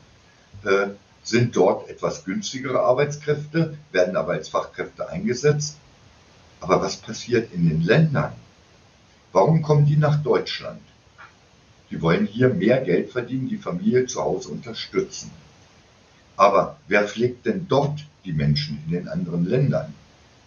Äh, 0.65 0.89
sind 1.31 1.55
dort 1.55 1.89
etwas 1.89 2.25
günstigere 2.25 2.81
Arbeitskräfte, 2.81 3.79
werden 3.93 4.17
aber 4.17 4.33
als 4.33 4.49
Fachkräfte 4.49 5.09
eingesetzt. 5.09 5.77
Aber 6.61 6.83
was 6.83 6.97
passiert 6.97 7.53
in 7.55 7.69
den 7.69 7.83
Ländern? 7.83 8.33
Warum 9.33 9.63
kommen 9.63 9.87
die 9.87 9.97
nach 9.97 10.23
Deutschland? 10.23 10.81
Die 11.91 12.03
wollen 12.03 12.27
hier 12.27 12.49
mehr 12.49 12.81
Geld 12.81 13.11
verdienen, 13.11 13.49
die 13.49 13.57
Familie 13.57 14.07
zu 14.07 14.21
Hause 14.21 14.49
unterstützen. 14.49 15.31
Aber 16.37 16.77
wer 16.89 17.07
pflegt 17.07 17.47
denn 17.47 17.67
dort 17.69 18.01
die 18.25 18.33
Menschen 18.33 18.83
in 18.87 18.93
den 18.93 19.09
anderen 19.09 19.47
Ländern? 19.47 19.95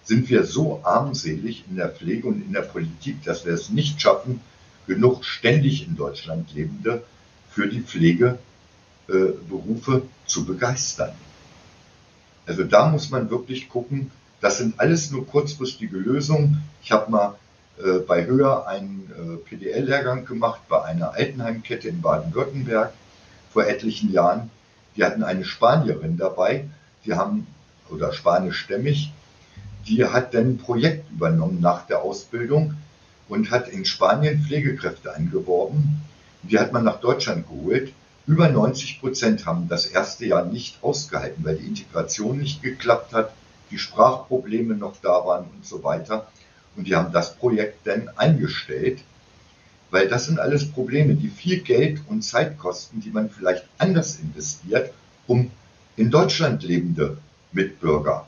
Sind 0.03 0.29
wir 0.29 0.43
so 0.43 0.81
armselig 0.83 1.63
in 1.69 1.77
der 1.77 1.89
Pflege 1.89 2.27
und 2.27 2.41
in 2.45 2.51
der 2.51 2.61
Politik, 2.61 3.23
dass 3.23 3.45
wir 3.45 3.53
es 3.53 3.69
nicht 3.69 4.01
schaffen, 4.01 4.41
genug 4.85 5.23
ständig 5.23 5.87
in 5.87 5.95
Deutschland 5.95 6.53
Lebende 6.53 7.03
für 7.49 7.69
die 7.69 7.81
Pflege 7.81 8.37
äh, 9.07 9.33
Berufe 9.49 10.03
zu 10.25 10.45
begeistern. 10.45 11.13
Also 12.45 12.63
da 12.63 12.87
muss 12.89 13.09
man 13.09 13.29
wirklich 13.29 13.69
gucken, 13.69 14.11
das 14.41 14.57
sind 14.57 14.79
alles 14.79 15.11
nur 15.11 15.25
kurzfristige 15.25 15.97
Lösungen. 15.97 16.63
Ich 16.81 16.91
habe 16.91 17.09
mal 17.09 17.35
äh, 17.77 17.99
bei 17.99 18.25
Höher 18.25 18.67
einen 18.67 19.09
äh, 19.11 19.37
PDL-Lehrgang 19.37 20.25
gemacht 20.25 20.61
bei 20.67 20.83
einer 20.83 21.13
Altenheimkette 21.13 21.87
in 21.87 22.01
Baden-Württemberg 22.01 22.93
vor 23.51 23.65
etlichen 23.65 24.11
Jahren. 24.11 24.49
Die 24.95 25.03
hatten 25.03 25.23
eine 25.23 25.45
Spanierin 25.45 26.17
dabei, 26.17 26.65
die 27.05 27.13
haben, 27.13 27.47
oder 27.89 28.13
spanischstämmig, 28.13 29.11
die 29.87 30.05
hat 30.05 30.33
dann 30.33 30.51
ein 30.51 30.57
Projekt 30.57 31.11
übernommen 31.11 31.59
nach 31.61 31.87
der 31.87 32.01
Ausbildung 32.01 32.75
und 33.27 33.51
hat 33.51 33.67
in 33.67 33.85
Spanien 33.85 34.43
Pflegekräfte 34.43 35.15
angeworben. 35.15 36.01
Die 36.43 36.59
hat 36.59 36.73
man 36.73 36.83
nach 36.83 36.99
Deutschland 36.99 37.47
geholt. 37.47 37.93
Über 38.25 38.47
90 38.47 39.01
Prozent 39.01 39.45
haben 39.45 39.67
das 39.67 39.85
erste 39.85 40.25
Jahr 40.25 40.45
nicht 40.45 40.81
ausgehalten, 40.81 41.43
weil 41.43 41.57
die 41.57 41.67
Integration 41.67 42.37
nicht 42.37 42.61
geklappt 42.61 43.13
hat, 43.13 43.33
die 43.69 43.77
Sprachprobleme 43.77 44.75
noch 44.75 44.95
da 45.01 45.25
waren 45.25 45.45
und 45.53 45.65
so 45.65 45.83
weiter. 45.83 46.27
Und 46.77 46.87
die 46.87 46.95
haben 46.95 47.11
das 47.11 47.35
Projekt 47.35 47.85
dann 47.85 48.09
eingestellt, 48.15 48.99
weil 49.91 50.07
das 50.07 50.25
sind 50.25 50.39
alles 50.39 50.71
Probleme, 50.71 51.15
die 51.15 51.27
viel 51.27 51.59
Geld 51.59 52.01
und 52.07 52.21
Zeit 52.23 52.57
kosten, 52.57 53.01
die 53.01 53.09
man 53.09 53.29
vielleicht 53.29 53.65
anders 53.77 54.19
investiert, 54.19 54.93
um 55.27 55.51
in 55.97 56.09
Deutschland 56.09 56.63
lebende 56.63 57.17
Mitbürger, 57.51 58.27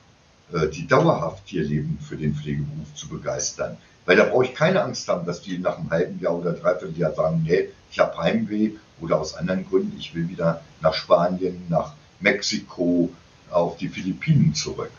äh, 0.52 0.68
die 0.68 0.88
dauerhaft 0.88 1.44
hier 1.46 1.64
leben, 1.64 1.98
für 2.02 2.18
den 2.18 2.36
Pflegeberuf 2.36 2.94
zu 2.96 3.08
begeistern. 3.08 3.78
Weil 4.06 4.18
da 4.18 4.26
brauche 4.26 4.46
ich 4.46 4.54
keine 4.54 4.84
Angst 4.84 5.08
haben, 5.08 5.26
dass 5.26 5.42
die 5.42 5.58
nach 5.58 5.78
einem 5.78 5.90
halben 5.90 6.20
Jahr 6.20 6.36
oder 6.36 6.54
dreiviertel 6.54 6.98
Jahr 6.98 7.14
sagen, 7.14 7.44
nee, 7.46 7.70
ich 7.92 8.00
habe 8.00 8.18
Heimweh 8.18 8.72
oder 9.02 9.20
aus 9.20 9.36
anderen 9.36 9.68
Gründen, 9.68 9.98
ich 9.98 10.14
will 10.14 10.30
wieder 10.30 10.62
nach 10.82 10.94
Spanien, 10.94 11.64
nach 11.70 11.94
Mexiko, 12.20 13.12
auf 13.50 13.78
die 13.78 13.90
Philippinen 13.90 14.54
zurück. 14.54 14.92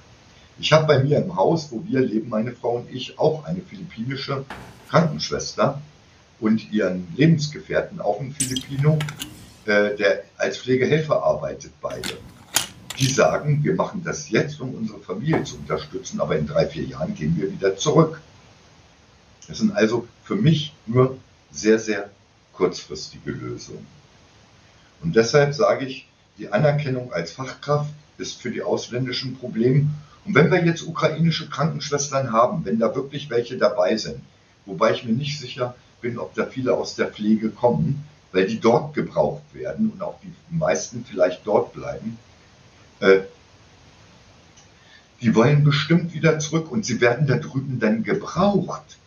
Ich 0.58 0.72
habe 0.72 0.86
bei 0.86 1.02
mir 1.02 1.18
im 1.18 1.36
Haus, 1.36 1.70
wo 1.70 1.82
wir 1.86 2.00
leben, 2.00 2.30
meine 2.30 2.52
Frau 2.52 2.76
und 2.76 2.90
ich, 2.90 3.18
auch 3.18 3.44
eine 3.44 3.60
philippinische 3.60 4.44
Krankenschwester 4.88 5.80
und 6.40 6.72
ihren 6.72 7.06
Lebensgefährten, 7.16 8.00
auch 8.00 8.20
ein 8.20 8.32
Filipino, 8.32 8.98
äh, 9.66 9.94
der 9.96 10.22
als 10.38 10.58
Pflegehelfer 10.58 11.22
arbeitet, 11.22 11.72
beide. 11.80 12.16
Die 12.98 13.08
sagen, 13.08 13.62
wir 13.62 13.74
machen 13.74 14.02
das 14.04 14.30
jetzt, 14.30 14.60
um 14.60 14.74
unsere 14.74 15.00
Familie 15.00 15.44
zu 15.44 15.56
unterstützen, 15.56 16.20
aber 16.20 16.36
in 16.38 16.46
drei, 16.46 16.66
vier 16.66 16.84
Jahren 16.84 17.14
gehen 17.14 17.36
wir 17.36 17.52
wieder 17.52 17.76
zurück. 17.76 18.22
Das 19.48 19.58
sind 19.58 19.74
also 19.74 20.06
für 20.24 20.36
mich 20.36 20.74
nur 20.86 21.18
sehr, 21.50 21.78
sehr 21.78 22.10
kurzfristige 22.52 23.30
Lösungen. 23.30 23.86
Und 25.02 25.14
deshalb 25.14 25.54
sage 25.54 25.86
ich, 25.86 26.08
die 26.38 26.52
Anerkennung 26.52 27.12
als 27.12 27.32
Fachkraft 27.32 27.90
ist 28.18 28.40
für 28.40 28.50
die 28.50 28.62
ausländischen 28.62 29.36
Probleme. 29.36 29.88
Und 30.24 30.34
wenn 30.34 30.50
wir 30.50 30.64
jetzt 30.64 30.82
ukrainische 30.82 31.48
Krankenschwestern 31.48 32.32
haben, 32.32 32.64
wenn 32.64 32.78
da 32.78 32.94
wirklich 32.94 33.30
welche 33.30 33.56
dabei 33.56 33.96
sind, 33.96 34.20
wobei 34.64 34.92
ich 34.92 35.04
mir 35.04 35.12
nicht 35.12 35.38
sicher 35.38 35.74
bin, 36.00 36.18
ob 36.18 36.34
da 36.34 36.46
viele 36.46 36.74
aus 36.74 36.96
der 36.96 37.08
Pflege 37.08 37.50
kommen, 37.50 38.04
weil 38.32 38.46
die 38.46 38.60
dort 38.60 38.94
gebraucht 38.94 39.54
werden 39.54 39.90
und 39.90 40.02
auch 40.02 40.18
die 40.22 40.32
meisten 40.50 41.04
vielleicht 41.04 41.46
dort 41.46 41.72
bleiben, 41.72 42.18
äh, 43.00 43.20
die 45.22 45.34
wollen 45.34 45.64
bestimmt 45.64 46.12
wieder 46.12 46.38
zurück 46.38 46.70
und 46.70 46.84
sie 46.84 47.00
werden 47.00 47.26
da 47.26 47.36
drüben 47.36 47.78
dann 47.80 48.02
gebraucht. 48.02 48.98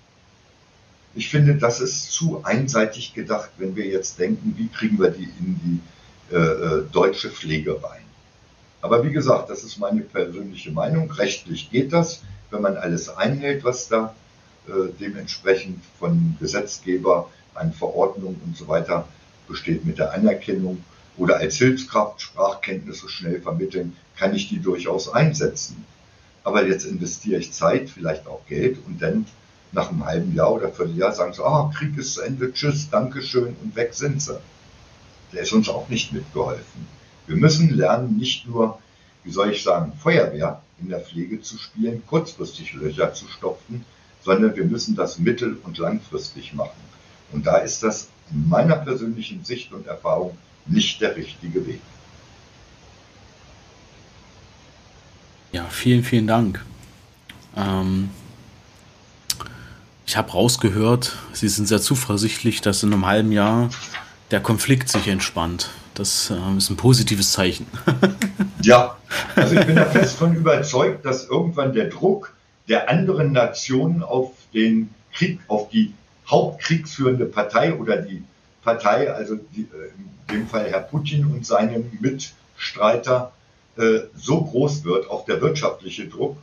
Ich 1.15 1.29
finde, 1.29 1.55
das 1.55 1.81
ist 1.81 2.11
zu 2.11 2.43
einseitig 2.43 3.13
gedacht, 3.13 3.49
wenn 3.57 3.75
wir 3.75 3.85
jetzt 3.85 4.19
denken, 4.19 4.53
wie 4.57 4.67
kriegen 4.67 4.99
wir 4.99 5.09
die 5.09 5.23
in 5.39 5.59
die 5.63 6.33
äh, 6.33 6.37
äh, 6.37 6.83
deutsche 6.91 7.29
Pflege 7.29 7.81
rein. 7.83 8.03
Aber 8.81 9.03
wie 9.03 9.11
gesagt, 9.11 9.49
das 9.49 9.63
ist 9.63 9.79
meine 9.79 10.01
persönliche 10.01 10.71
Meinung. 10.71 11.11
Rechtlich 11.11 11.69
geht 11.71 11.91
das, 11.91 12.21
wenn 12.51 12.61
man 12.61 12.77
alles 12.77 13.09
einhält, 13.09 13.63
was 13.63 13.87
da 13.87 14.13
äh, 14.67 14.89
dementsprechend 14.99 15.83
von 15.97 16.37
Gesetzgeber 16.39 17.29
an 17.55 17.73
Verordnungen 17.73 18.39
und 18.45 18.55
so 18.55 18.67
weiter 18.67 19.07
besteht 19.47 19.85
mit 19.85 19.97
der 19.97 20.13
Anerkennung 20.13 20.83
oder 21.17 21.37
als 21.37 21.57
Hilfskraft 21.57 22.21
Sprachkenntnisse 22.21 23.09
schnell 23.09 23.41
vermitteln, 23.41 23.95
kann 24.15 24.35
ich 24.35 24.47
die 24.47 24.59
durchaus 24.59 25.11
einsetzen. 25.11 25.83
Aber 26.43 26.65
jetzt 26.65 26.85
investiere 26.85 27.39
ich 27.39 27.51
Zeit, 27.51 27.89
vielleicht 27.89 28.27
auch 28.27 28.45
Geld 28.47 28.77
und 28.85 29.01
dann 29.01 29.25
nach 29.71 29.89
einem 29.89 30.05
halben 30.05 30.35
Jahr 30.35 30.53
oder 30.53 30.69
Vierteljahr 30.69 31.11
sagen 31.11 31.33
sie, 31.33 31.43
ah, 31.43 31.71
Krieg 31.75 31.97
ist 31.97 32.13
zu 32.13 32.21
Ende, 32.21 32.51
tschüss, 32.51 32.89
Dankeschön 32.89 33.55
und 33.61 33.75
weg 33.75 33.93
sind 33.93 34.21
sie. 34.21 34.39
Der 35.31 35.43
ist 35.43 35.53
uns 35.53 35.69
auch 35.69 35.87
nicht 35.89 36.11
mitgeholfen. 36.11 36.87
Wir 37.27 37.35
müssen 37.35 37.69
lernen, 37.69 38.17
nicht 38.17 38.47
nur, 38.47 38.79
wie 39.23 39.31
soll 39.31 39.51
ich 39.51 39.61
sagen, 39.61 39.93
Feuerwehr 39.93 40.61
in 40.81 40.89
der 40.89 41.01
Pflege 41.01 41.41
zu 41.41 41.57
spielen, 41.57 42.01
kurzfristig 42.07 42.73
Löcher 42.73 43.13
zu 43.13 43.27
stopfen, 43.27 43.85
sondern 44.21 44.55
wir 44.55 44.65
müssen 44.65 44.95
das 44.95 45.19
mittel- 45.19 45.57
und 45.63 45.77
langfristig 45.77 46.53
machen. 46.53 46.79
Und 47.31 47.45
da 47.45 47.57
ist 47.57 47.83
das 47.83 48.07
in 48.31 48.49
meiner 48.49 48.77
persönlichen 48.77 49.43
Sicht 49.45 49.71
und 49.71 49.85
Erfahrung 49.85 50.37
nicht 50.65 51.01
der 51.01 51.15
richtige 51.15 51.65
Weg. 51.67 51.81
Ja, 55.51 55.65
vielen, 55.65 56.03
vielen 56.03 56.27
Dank. 56.27 56.63
Ähm, 57.55 58.09
ich 60.09 60.17
habe 60.17 60.31
rausgehört, 60.31 61.15
Sie 61.33 61.47
sind 61.47 61.67
sehr 61.67 61.81
zuversichtlich, 61.81 62.61
dass 62.61 62.81
in 62.81 62.91
einem 62.91 63.05
halben 63.05 63.31
Jahr 63.31 63.69
der 64.31 64.39
Konflikt 64.39 64.89
sich 64.89 65.07
entspannt. 65.07 65.69
Das 65.93 66.31
äh, 66.31 66.57
ist 66.57 66.71
ein 66.71 66.77
positives 66.77 67.31
Zeichen. 67.31 67.67
ja, 68.63 68.97
also 69.35 69.53
ich 69.53 69.67
bin 69.67 69.75
da 69.75 69.85
fest 69.85 70.17
von 70.17 70.33
überzeugt, 70.33 71.05
dass 71.05 71.27
irgendwann 71.27 71.73
der 71.73 71.89
Druck 71.89 72.33
der 72.67 72.89
anderen 72.89 73.33
Nationen 73.33 74.01
auf 74.01 74.31
den 74.51 74.89
Krieg, 75.13 75.41
auf 75.47 75.69
die 75.69 75.93
hauptkriegsführende 76.27 77.25
Partei 77.25 77.75
oder 77.75 77.97
die 77.97 78.23
Partei, 78.63 79.13
also 79.13 79.35
die, 79.35 79.61
äh, 79.61 79.91
in 80.31 80.39
dem 80.39 80.47
Fall 80.47 80.71
Herr 80.71 80.81
Putin 80.81 81.25
und 81.25 81.45
seine 81.45 81.83
Mitstreiter, 81.99 83.31
äh, 83.77 83.99
so 84.15 84.41
groß 84.41 84.83
wird, 84.85 85.07
auch 85.11 85.25
der 85.25 85.39
wirtschaftliche 85.39 86.07
Druck, 86.07 86.35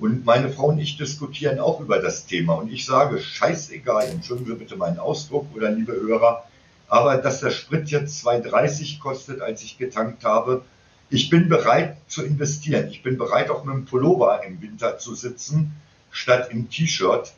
und 0.00 0.24
meine 0.24 0.50
Frau 0.50 0.68
und 0.68 0.78
ich 0.78 0.96
diskutieren 0.96 1.58
auch 1.58 1.78
über 1.80 1.98
das 1.98 2.24
Thema. 2.26 2.54
Und 2.54 2.72
ich 2.72 2.86
sage, 2.86 3.20
scheißegal, 3.20 4.08
entschuldigen 4.08 4.50
Sie 4.50 4.56
bitte 4.56 4.76
meinen 4.76 4.98
Ausdruck 4.98 5.46
oder 5.54 5.70
liebe 5.70 5.92
Hörer, 5.92 6.44
aber 6.88 7.18
dass 7.18 7.40
der 7.40 7.50
Sprit 7.50 7.90
jetzt 7.90 8.26
2,30 8.26 8.98
kostet, 8.98 9.42
als 9.42 9.62
ich 9.62 9.78
getankt 9.78 10.24
habe, 10.24 10.62
ich 11.10 11.28
bin 11.28 11.48
bereit 11.48 11.96
zu 12.08 12.24
investieren. 12.24 12.88
Ich 12.88 13.02
bin 13.02 13.18
bereit, 13.18 13.50
auch 13.50 13.64
mit 13.64 13.74
einem 13.74 13.84
Pullover 13.84 14.42
im 14.44 14.62
Winter 14.62 14.98
zu 14.98 15.14
sitzen, 15.14 15.72
statt 16.10 16.48
im 16.50 16.70
T-Shirt. 16.70 17.32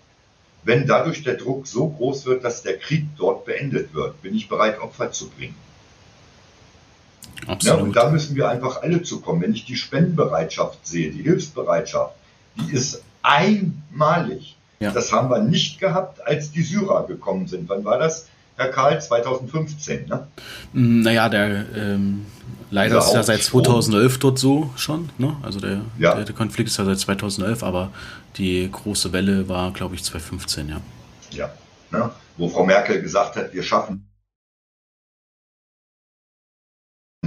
Wenn 0.62 0.86
dadurch 0.86 1.24
der 1.24 1.34
Druck 1.34 1.66
so 1.66 1.88
groß 1.88 2.26
wird, 2.26 2.44
dass 2.44 2.62
der 2.62 2.78
Krieg 2.78 3.06
dort 3.16 3.44
beendet 3.44 3.92
wird, 3.94 4.22
bin 4.22 4.36
ich 4.36 4.48
bereit, 4.48 4.80
Opfer 4.80 5.10
zu 5.10 5.28
bringen. 5.30 5.56
Absolut. 7.46 7.78
Ja, 7.78 7.84
und 7.84 7.96
da 7.96 8.10
müssen 8.10 8.36
wir 8.36 8.48
einfach 8.48 8.82
alle 8.82 9.02
zukommen. 9.02 9.42
Wenn 9.42 9.54
ich 9.54 9.64
die 9.64 9.76
Spendenbereitschaft 9.76 10.86
sehe, 10.86 11.10
die 11.10 11.22
Hilfsbereitschaft, 11.22 12.14
die 12.56 12.72
ist 12.72 13.02
einmalig. 13.22 14.56
Ja. 14.80 14.90
Das 14.90 15.12
haben 15.12 15.30
wir 15.30 15.40
nicht 15.40 15.78
gehabt, 15.78 16.26
als 16.26 16.50
die 16.50 16.62
Syrer 16.62 17.06
gekommen 17.06 17.46
sind. 17.46 17.68
Wann 17.68 17.84
war 17.84 17.98
das, 17.98 18.28
Herr 18.56 18.68
Karl? 18.68 19.00
2015, 19.00 20.06
ne? 20.08 20.26
Mm, 20.72 21.00
naja, 21.00 21.28
der 21.28 21.66
ähm, 21.76 22.26
leider 22.70 22.98
ist 22.98 23.14
ja 23.14 23.22
seit 23.22 23.42
2011 23.42 24.18
dort 24.18 24.38
so 24.38 24.70
schon. 24.76 25.10
Ne? 25.18 25.36
Also 25.42 25.60
der, 25.60 25.82
ja. 25.98 26.14
der, 26.16 26.24
der, 26.24 26.34
Konflikt 26.34 26.68
ist 26.68 26.78
ja 26.78 26.84
seit 26.84 26.98
2011, 26.98 27.62
aber 27.62 27.92
die 28.36 28.68
große 28.70 29.12
Welle 29.12 29.48
war, 29.48 29.72
glaube 29.72 29.94
ich, 29.94 30.02
2015, 30.02 30.68
ja. 30.68 30.80
Ja, 31.30 31.50
ne? 31.90 32.10
wo 32.36 32.48
Frau 32.48 32.64
Merkel 32.64 33.00
gesagt 33.00 33.36
hat, 33.36 33.54
wir 33.54 33.62
schaffen 33.62 34.08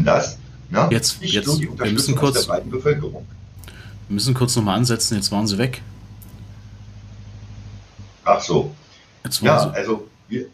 das. 0.05 0.37
Ne? 0.69 0.87
Jetzt, 0.91 1.21
nicht 1.21 1.33
jetzt, 1.33 1.59
wir 1.59 1.91
müssen 1.91 2.15
kurz, 2.15 2.47
der 2.47 2.61
Bevölkerung. 2.61 3.25
Wir 4.07 4.13
müssen 4.13 4.33
kurz 4.33 4.55
nochmal 4.55 4.77
ansetzen, 4.77 5.15
jetzt 5.15 5.31
waren 5.31 5.47
sie 5.47 5.57
weg. 5.57 5.81
Ach 8.23 8.41
so. 8.41 8.73
Jetzt 9.23 9.41
waren 9.41 9.47
ja, 9.47 9.59
sie. 9.59 9.75
also 9.75 10.07
wir, 10.27 10.45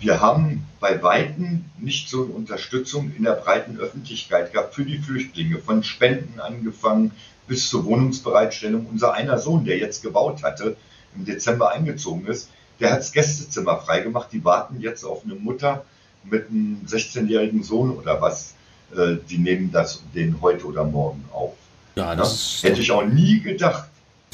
wir 0.00 0.20
haben 0.20 0.66
bei 0.80 1.00
Weitem 1.00 1.64
nicht 1.78 2.08
so 2.08 2.24
eine 2.24 2.32
Unterstützung 2.32 3.12
in 3.16 3.22
der 3.22 3.32
breiten 3.32 3.78
Öffentlichkeit 3.78 4.52
gehabt 4.52 4.74
für 4.74 4.84
die 4.84 4.98
Flüchtlinge, 4.98 5.58
von 5.58 5.84
Spenden 5.84 6.40
angefangen 6.40 7.12
bis 7.46 7.68
zur 7.68 7.84
Wohnungsbereitstellung. 7.84 8.86
Unser 8.90 9.14
einer 9.14 9.38
Sohn, 9.38 9.64
der 9.64 9.78
jetzt 9.78 10.02
gebaut 10.02 10.42
hatte, 10.42 10.76
im 11.14 11.24
Dezember 11.24 11.70
eingezogen 11.70 12.26
ist, 12.26 12.50
der 12.80 12.90
hat 12.90 12.98
das 12.98 13.12
Gästezimmer 13.12 13.78
freigemacht. 13.78 14.32
Die 14.32 14.44
warten 14.44 14.80
jetzt 14.80 15.04
auf 15.04 15.24
eine 15.24 15.34
Mutter 15.34 15.84
mit 16.24 16.48
einem 16.50 16.80
16-jährigen 16.84 17.62
Sohn 17.62 17.90
oder 17.90 18.20
was 18.20 18.54
äh, 18.96 19.16
die 19.28 19.38
nehmen 19.38 19.70
das 19.72 20.02
den 20.14 20.40
heute 20.40 20.66
oder 20.66 20.84
morgen 20.84 21.24
auf. 21.32 21.52
Ja, 21.96 22.14
das 22.14 22.62
ja? 22.62 22.70
hätte 22.70 22.80
ich 22.80 22.90
auch 22.90 23.04
nie 23.04 23.40
gedacht. 23.40 23.88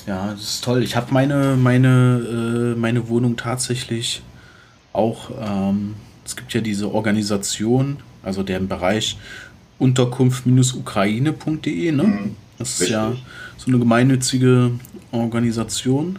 Ja, 0.07 0.31
das 0.31 0.41
ist 0.41 0.63
toll. 0.65 0.83
Ich 0.83 0.97
habe 0.97 1.13
meine, 1.13 1.57
meine, 1.57 2.75
äh, 2.75 2.79
meine 2.79 3.09
Wohnung 3.09 3.37
tatsächlich 3.37 4.23
auch, 4.93 5.31
ähm, 5.41 5.95
es 6.25 6.37
gibt 6.37 6.53
ja 6.55 6.61
diese 6.61 6.93
Organisation, 6.93 7.99
also 8.23 8.43
der 8.43 8.59
Bereich 8.61 9.17
Unterkunft-ukraine.de, 9.79 11.93
ne? 11.93 12.03
Mhm, 12.03 12.37
das 12.59 12.71
ist 12.71 12.81
richtig. 12.81 12.97
ja 12.97 13.13
so 13.57 13.69
eine 13.69 13.79
gemeinnützige 13.79 14.73
Organisation. 15.13 16.19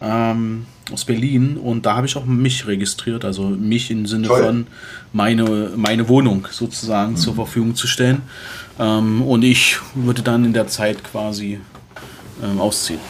Ähm, 0.00 0.66
aus 0.92 1.04
Berlin 1.04 1.56
und 1.56 1.84
da 1.84 1.96
habe 1.96 2.06
ich 2.06 2.16
auch 2.16 2.24
mich 2.24 2.66
registriert, 2.66 3.24
also 3.24 3.48
mich 3.48 3.90
im 3.90 4.06
Sinne 4.06 4.28
Toll. 4.28 4.42
von 4.42 4.66
meine, 5.12 5.72
meine 5.76 6.08
Wohnung 6.08 6.46
sozusagen 6.50 7.12
mhm. 7.12 7.16
zur 7.16 7.34
Verfügung 7.34 7.74
zu 7.74 7.86
stellen. 7.86 8.22
Ähm, 8.78 9.22
und 9.22 9.42
ich 9.42 9.78
würde 9.94 10.22
dann 10.22 10.44
in 10.44 10.52
der 10.52 10.68
Zeit 10.68 11.02
quasi 11.04 11.60
ähm, 12.42 12.60
ausziehen. 12.60 13.00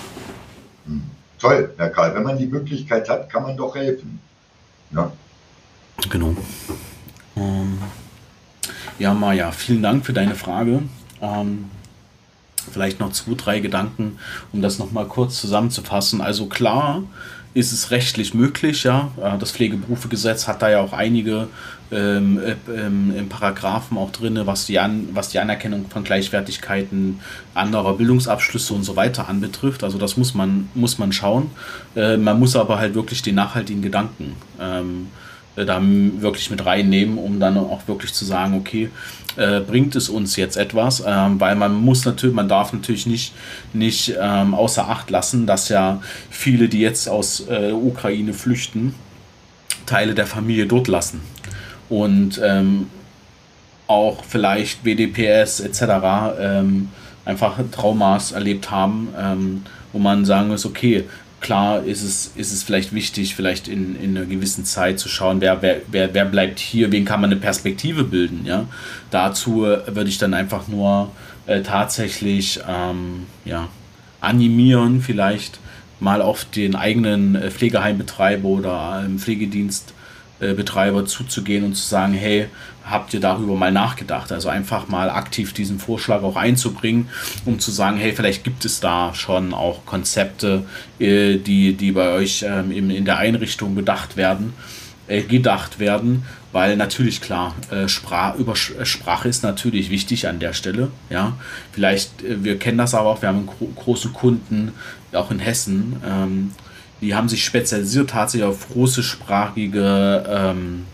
Mhm. 0.86 1.02
Toll, 1.38 1.72
Herr 1.76 1.90
Karl, 1.90 2.14
wenn 2.14 2.24
man 2.24 2.38
die 2.38 2.46
Möglichkeit 2.46 3.08
hat, 3.08 3.30
kann 3.30 3.44
man 3.44 3.56
doch 3.56 3.76
helfen. 3.76 4.18
Ja. 4.90 5.12
Genau. 6.10 6.34
Ähm, 7.36 7.78
ja, 8.98 9.14
Maja, 9.14 9.52
vielen 9.52 9.82
Dank 9.82 10.04
für 10.04 10.12
deine 10.12 10.34
Frage. 10.34 10.82
Ähm, 11.20 11.66
vielleicht 12.68 13.00
noch 13.00 13.12
zwei, 13.12 13.34
drei 13.34 13.60
Gedanken, 13.60 14.18
um 14.52 14.62
das 14.62 14.78
nochmal 14.78 15.06
kurz 15.06 15.40
zusammenzufassen. 15.40 16.20
Also 16.20 16.46
klar 16.46 17.02
ist 17.54 17.72
es 17.72 17.90
rechtlich 17.90 18.34
möglich, 18.34 18.84
ja. 18.84 19.10
Äh, 19.22 19.38
das 19.38 19.52
Pflegeberufegesetz 19.52 20.46
hat 20.46 20.62
da 20.62 20.70
ja 20.70 20.80
auch 20.80 20.92
einige 20.92 21.48
ähm, 21.90 22.38
äh, 22.38 22.54
ähm, 22.70 23.28
Paragraphen 23.28 23.96
auch 23.96 24.12
drin, 24.12 24.38
was 24.44 24.66
die, 24.66 24.78
An 24.78 25.08
was 25.12 25.30
die 25.30 25.38
Anerkennung 25.38 25.86
von 25.88 26.04
Gleichwertigkeiten 26.04 27.20
anderer 27.54 27.94
Bildungsabschlüsse 27.94 28.74
und 28.74 28.84
so 28.84 28.94
weiter 28.96 29.28
anbetrifft. 29.28 29.82
Also 29.82 29.98
das 29.98 30.16
muss 30.16 30.34
man, 30.34 30.68
muss 30.74 30.98
man 30.98 31.12
schauen. 31.12 31.50
Äh, 31.96 32.16
man 32.16 32.38
muss 32.38 32.56
aber 32.56 32.78
halt 32.78 32.94
wirklich 32.94 33.22
den 33.22 33.36
nachhaltigen 33.36 33.82
Gedanken 33.82 34.36
ähm, 34.60 35.06
äh, 35.06 35.27
da 35.64 35.80
wirklich 35.82 36.50
mit 36.50 36.64
reinnehmen, 36.64 37.18
um 37.18 37.40
dann 37.40 37.56
auch 37.56 37.86
wirklich 37.86 38.12
zu 38.12 38.24
sagen, 38.24 38.54
okay, 38.54 38.90
äh, 39.36 39.60
bringt 39.60 39.94
es 39.96 40.08
uns 40.08 40.36
jetzt 40.36 40.56
etwas, 40.56 41.02
ähm, 41.06 41.38
weil 41.40 41.54
man 41.54 41.74
muss 41.74 42.04
natürlich, 42.04 42.34
man 42.34 42.48
darf 42.48 42.72
natürlich 42.72 43.06
nicht, 43.06 43.34
nicht 43.72 44.14
ähm, 44.20 44.54
außer 44.54 44.88
Acht 44.88 45.10
lassen, 45.10 45.46
dass 45.46 45.68
ja 45.68 46.00
viele, 46.30 46.68
die 46.68 46.80
jetzt 46.80 47.08
aus 47.08 47.46
äh, 47.48 47.72
Ukraine 47.72 48.32
flüchten, 48.32 48.94
Teile 49.86 50.14
der 50.14 50.26
Familie 50.26 50.66
dort 50.66 50.88
lassen 50.88 51.20
und 51.88 52.40
ähm, 52.44 52.88
auch 53.86 54.24
vielleicht 54.24 54.82
BDPS 54.84 55.60
etc. 55.60 55.82
Ähm, 56.38 56.88
einfach 57.24 57.58
Traumas 57.72 58.32
erlebt 58.32 58.70
haben, 58.70 59.08
ähm, 59.18 59.62
wo 59.92 59.98
man 59.98 60.24
sagen 60.24 60.48
muss, 60.48 60.66
okay, 60.66 61.04
klar 61.40 61.84
ist 61.84 62.02
es, 62.02 62.32
ist 62.36 62.52
es 62.52 62.62
vielleicht 62.62 62.92
wichtig, 62.92 63.34
vielleicht 63.34 63.68
in, 63.68 64.00
in 64.00 64.16
einer 64.16 64.26
gewissen 64.26 64.64
Zeit 64.64 64.98
zu 64.98 65.08
schauen, 65.08 65.40
wer, 65.40 65.62
wer, 65.62 65.80
wer, 65.90 66.12
wer 66.14 66.24
bleibt 66.24 66.58
hier, 66.58 66.90
wen 66.92 67.04
kann 67.04 67.20
man 67.20 67.30
eine 67.30 67.40
Perspektive 67.40 68.04
bilden. 68.04 68.44
Ja? 68.44 68.66
Dazu 69.10 69.62
würde 69.62 70.08
ich 70.08 70.18
dann 70.18 70.34
einfach 70.34 70.68
nur 70.68 71.10
äh, 71.46 71.62
tatsächlich 71.62 72.60
ähm, 72.68 73.26
ja, 73.44 73.68
animieren, 74.20 75.00
vielleicht 75.00 75.60
mal 76.00 76.22
auf 76.22 76.44
den 76.44 76.74
eigenen 76.76 77.34
äh, 77.34 77.50
Pflegeheimbetreiber 77.50 78.48
oder 78.48 79.02
ähm, 79.04 79.18
Pflegedienst 79.18 79.94
Betreiber 80.38 81.04
zuzugehen 81.04 81.64
und 81.64 81.74
zu 81.74 81.86
sagen, 81.86 82.14
hey, 82.14 82.48
habt 82.90 83.14
ihr 83.14 83.20
darüber 83.20 83.54
mal 83.54 83.72
nachgedacht? 83.72 84.32
Also 84.32 84.48
einfach 84.48 84.88
mal 84.88 85.10
aktiv 85.10 85.52
diesen 85.52 85.78
Vorschlag 85.78 86.22
auch 86.22 86.36
einzubringen, 86.36 87.08
um 87.44 87.58
zu 87.58 87.70
sagen, 87.70 87.96
hey, 87.96 88.12
vielleicht 88.12 88.44
gibt 88.44 88.64
es 88.64 88.80
da 88.80 89.14
schon 89.14 89.52
auch 89.54 89.84
Konzepte, 89.84 90.64
äh, 90.98 91.36
die, 91.36 91.74
die 91.74 91.92
bei 91.92 92.12
euch 92.12 92.44
ähm, 92.46 92.70
in 92.70 93.04
der 93.04 93.18
Einrichtung 93.18 93.74
bedacht 93.74 94.16
werden, 94.16 94.54
äh, 95.06 95.22
gedacht 95.22 95.78
werden, 95.78 96.24
weil 96.52 96.76
natürlich 96.76 97.20
klar, 97.20 97.54
Sprach, 97.88 98.36
über 98.36 98.56
Sprache 98.56 99.28
ist 99.28 99.42
natürlich 99.42 99.90
wichtig 99.90 100.28
an 100.28 100.38
der 100.38 100.54
Stelle. 100.54 100.90
Ja, 101.10 101.36
vielleicht, 101.72 102.10
wir 102.24 102.58
kennen 102.58 102.78
das 102.78 102.94
aber 102.94 103.10
auch, 103.10 103.20
wir 103.20 103.28
haben 103.28 103.50
einen 103.50 103.74
großen 103.74 104.14
Kunden, 104.14 104.72
auch 105.12 105.30
in 105.30 105.40
Hessen, 105.40 105.96
ähm, 106.06 106.52
die 107.00 107.14
haben 107.14 107.28
sich 107.28 107.44
spezialisiert 107.44 108.10
tatsächlich 108.10 108.48
auf 108.48 108.74
russischsprachige 108.74 110.24
ähm, 110.28 110.84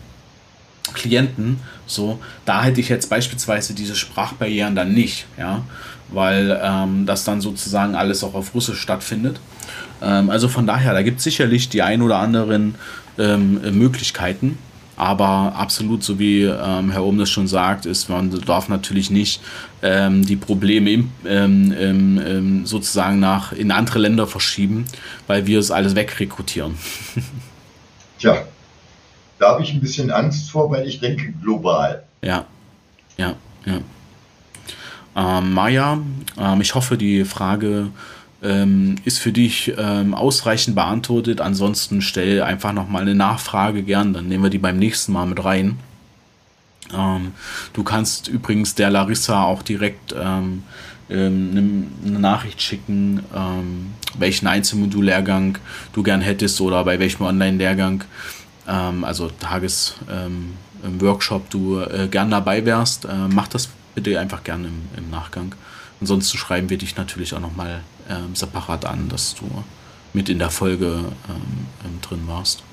Klienten. 0.93 1.59
So, 1.87 2.19
da 2.45 2.63
hätte 2.63 2.79
ich 2.79 2.89
jetzt 2.89 3.09
beispielsweise 3.09 3.73
diese 3.73 3.95
Sprachbarrieren 3.95 4.75
dann 4.75 4.93
nicht, 4.93 5.25
ja, 5.37 5.63
weil 6.09 6.59
ähm, 6.61 7.05
das 7.05 7.23
dann 7.23 7.41
sozusagen 7.41 7.95
alles 7.95 8.23
auch 8.23 8.33
auf 8.33 8.53
Russisch 8.53 8.79
stattfindet. 8.79 9.39
Ähm, 10.01 10.29
also 10.29 10.47
von 10.47 10.67
daher, 10.67 10.93
da 10.93 11.01
gibt 11.01 11.19
es 11.19 11.23
sicherlich 11.23 11.69
die 11.69 11.81
ein 11.81 12.01
oder 12.01 12.17
anderen 12.17 12.75
ähm, 13.17 13.61
Möglichkeiten. 13.77 14.57
Aber 14.97 15.53
absolut, 15.55 16.03
so 16.03 16.19
wie 16.19 16.43
ähm, 16.43 16.91
Herr 16.91 17.03
Ohm 17.03 17.17
das 17.17 17.29
schon 17.29 17.47
sagt, 17.47 17.85
ist, 17.85 18.09
man 18.09 18.31
darf 18.45 18.69
natürlich 18.69 19.09
nicht 19.09 19.41
ähm, 19.81 20.25
die 20.25 20.37
Probleme 20.37 20.91
im, 20.91 21.11
ähm, 21.25 21.73
ähm, 21.77 22.21
ähm 22.25 22.65
sozusagen 22.65 23.19
nach 23.19 23.51
in 23.51 23.71
andere 23.71 23.99
Länder 23.99 24.25
verschieben, 24.25 24.85
weil 25.27 25.47
wir 25.47 25.59
es 25.59 25.69
alles 25.69 25.95
wegrekrutieren. 25.95 26.75
Tja, 28.19 28.43
da 29.37 29.49
habe 29.49 29.63
ich 29.63 29.73
ein 29.73 29.81
bisschen 29.81 30.11
Angst 30.11 30.49
vor, 30.49 30.71
weil 30.71 30.87
ich 30.87 31.01
denke 31.01 31.33
global. 31.41 32.03
Ja, 32.21 32.45
ja, 33.17 33.35
ja. 33.65 33.79
Ähm, 35.17 35.53
Maja, 35.53 35.99
ich 36.59 36.75
hoffe, 36.75 36.97
die 36.97 37.23
Frage 37.25 37.89
ähm, 38.43 38.95
ist 39.05 39.19
für 39.19 39.31
dich 39.31 39.73
ähm, 39.77 40.13
ausreichend 40.13 40.75
beantwortet. 40.75 41.39
Ansonsten 41.41 42.01
stell 42.01 42.41
einfach 42.41 42.73
nochmal 42.73 43.03
eine 43.03 43.15
Nachfrage 43.15 43.83
gern, 43.83 44.13
dann 44.13 44.27
nehmen 44.27 44.43
wir 44.43 44.49
die 44.49 44.57
beim 44.57 44.77
nächsten 44.77 45.13
Mal 45.13 45.25
mit 45.25 45.41
rein. 45.43 45.79
Ähm, 46.93 47.31
du 47.73 47.83
kannst 47.83 48.27
übrigens 48.27 48.75
der 48.75 48.91
Larissa 48.91 49.43
auch 49.43 49.63
direkt 49.63 50.13
ähm, 50.17 50.63
ähm, 51.09 51.87
eine 52.05 52.19
Nachricht 52.19 52.61
schicken, 52.61 53.23
ähm, 53.35 53.93
welchen 54.17 54.47
Einzelmodullehrgang 54.47 55.57
du 55.93 56.03
gern 56.03 56.21
hättest 56.21 56.61
oder 56.61 56.83
bei 56.83 56.99
welchem 56.99 57.23
Online-Lehrgang, 57.23 58.03
also 58.65 59.29
Tages-Workshop 59.29 61.49
du 61.51 61.81
äh, 61.81 62.07
gern 62.09 62.31
dabei 62.31 62.65
wärst. 62.65 63.05
Äh, 63.05 63.27
mach 63.29 63.47
das 63.47 63.69
bitte 63.93 64.19
einfach 64.19 64.43
gerne 64.43 64.69
im, 64.69 64.81
im 64.97 65.11
Nachgang. 65.11 65.53
Ansonsten 66.01 66.39
schreiben 66.39 66.71
wir 66.71 66.79
dich 66.79 66.97
natürlich 66.97 67.35
auch 67.35 67.39
nochmal 67.39 67.81
ähm, 68.09 68.35
separat 68.35 68.85
an, 68.85 69.09
dass 69.09 69.35
du 69.35 69.45
mit 70.13 70.29
in 70.29 70.39
der 70.39 70.49
Folge 70.49 70.85
ähm, 71.29 71.67
ähm, 71.83 72.01
drin 72.01 72.21
warst. 72.27 72.63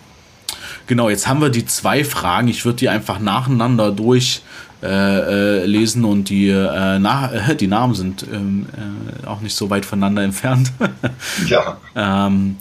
Genau, 0.87 1.09
jetzt 1.09 1.27
haben 1.27 1.40
wir 1.40 1.51
die 1.51 1.66
zwei 1.66 2.05
Fragen. 2.05 2.49
Ich 2.49 2.64
würde 2.64 2.79
die 2.79 2.88
einfach 2.88 3.18
nacheinander 3.18 3.90
durchlesen 3.90 4.45
äh, 4.83 6.07
äh, 6.07 6.11
und 6.11 6.29
die, 6.29 6.49
äh, 6.49 6.99
na, 6.99 7.33
äh, 7.33 7.57
die 7.61 7.66
Namen 7.66 7.95
sind 7.95 8.25
ähm, 8.33 8.66
äh, 9.23 9.27
auch 9.27 9.40
nicht 9.40 9.55
so 9.55 9.71
weit 9.71 9.85
voneinander 9.85 10.23
entfernt. 10.23 10.73
ja. 11.47 11.79
ähm, 11.95 12.57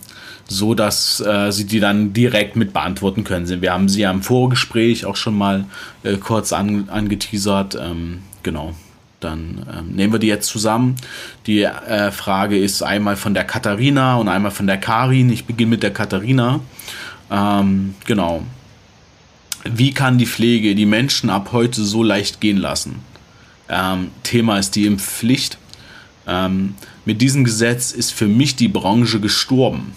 so 0.48 0.74
dass 0.74 1.22
äh, 1.22 1.52
sie 1.52 1.66
die 1.66 1.80
dann 1.80 2.12
direkt 2.12 2.58
mit 2.58 2.74
beantworten 2.74 3.24
können. 3.24 3.62
Wir 3.62 3.72
haben 3.72 3.88
sie 3.88 4.02
ja 4.02 4.12
im 4.12 4.22
Vorgespräch 4.22 5.06
auch 5.06 5.16
schon 5.16 5.38
mal 5.38 5.64
kurz 6.20 6.52
an, 6.52 6.90
angeteasert. 6.90 7.78
Ähm, 7.82 8.24
genau 8.44 8.74
dann 9.24 9.66
ähm, 9.72 9.96
nehmen 9.96 10.14
wir 10.14 10.20
die 10.20 10.28
jetzt 10.28 10.48
zusammen. 10.48 10.96
Die 11.48 11.64
äh, 11.64 12.12
Frage 12.12 12.58
ist 12.58 12.82
einmal 12.82 13.16
von 13.16 13.34
der 13.34 13.46
Katharina 13.46 14.16
und 14.18 14.28
einmal 14.28 14.52
von 14.52 14.68
der 14.68 14.78
Karin. 14.78 15.30
Ich 15.32 15.46
beginne 15.46 15.72
mit 15.72 15.84
der 15.84 15.94
Katharina. 15.94 16.60
Ähm, 17.30 17.96
genau. 18.06 18.44
Wie 19.64 19.94
kann 19.94 20.18
die 20.18 20.26
Pflege 20.26 20.76
die 20.76 20.86
Menschen 20.86 21.30
ab 21.30 21.50
heute 21.52 21.84
so 21.84 22.04
leicht 22.04 22.42
gehen 22.42 22.58
lassen? 22.58 23.00
Ähm, 23.70 24.10
Thema 24.24 24.58
ist 24.58 24.76
die 24.76 24.86
Impfpflicht. 24.86 25.58
Ähm, 26.28 26.76
mit 27.06 27.22
diesem 27.22 27.44
Gesetz 27.44 27.92
ist 27.92 28.12
für 28.12 28.28
mich 28.28 28.56
die 28.56 28.68
Branche 28.68 29.20
gestorben. 29.20 29.94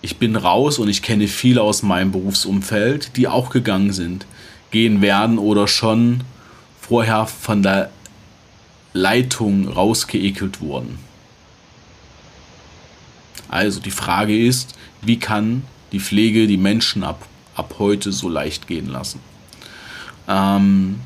Ich 0.00 0.18
bin 0.18 0.36
raus 0.36 0.78
und 0.78 0.88
ich 0.88 1.02
kenne 1.02 1.28
viele 1.28 1.62
aus 1.62 1.82
meinem 1.82 2.12
Berufsumfeld, 2.12 3.16
die 3.16 3.28
auch 3.28 3.50
gegangen 3.50 3.92
sind, 3.92 4.26
gehen 4.70 5.00
werden 5.00 5.38
oder 5.38 5.68
schon 5.68 6.22
vorher 6.80 7.26
von 7.26 7.62
der 7.62 7.90
Leitung 8.92 9.68
rausgeekelt 9.68 10.60
wurden. 10.60 10.98
Also 13.48 13.80
die 13.80 13.90
Frage 13.90 14.36
ist, 14.36 14.74
wie 15.02 15.18
kann 15.18 15.64
die 15.92 16.00
Pflege 16.00 16.46
die 16.46 16.56
Menschen 16.56 17.04
ab, 17.04 17.26
ab 17.54 17.76
heute 17.78 18.12
so 18.12 18.28
leicht 18.28 18.66
gehen 18.66 18.88
lassen? 18.88 19.20
Ähm, 20.28 21.00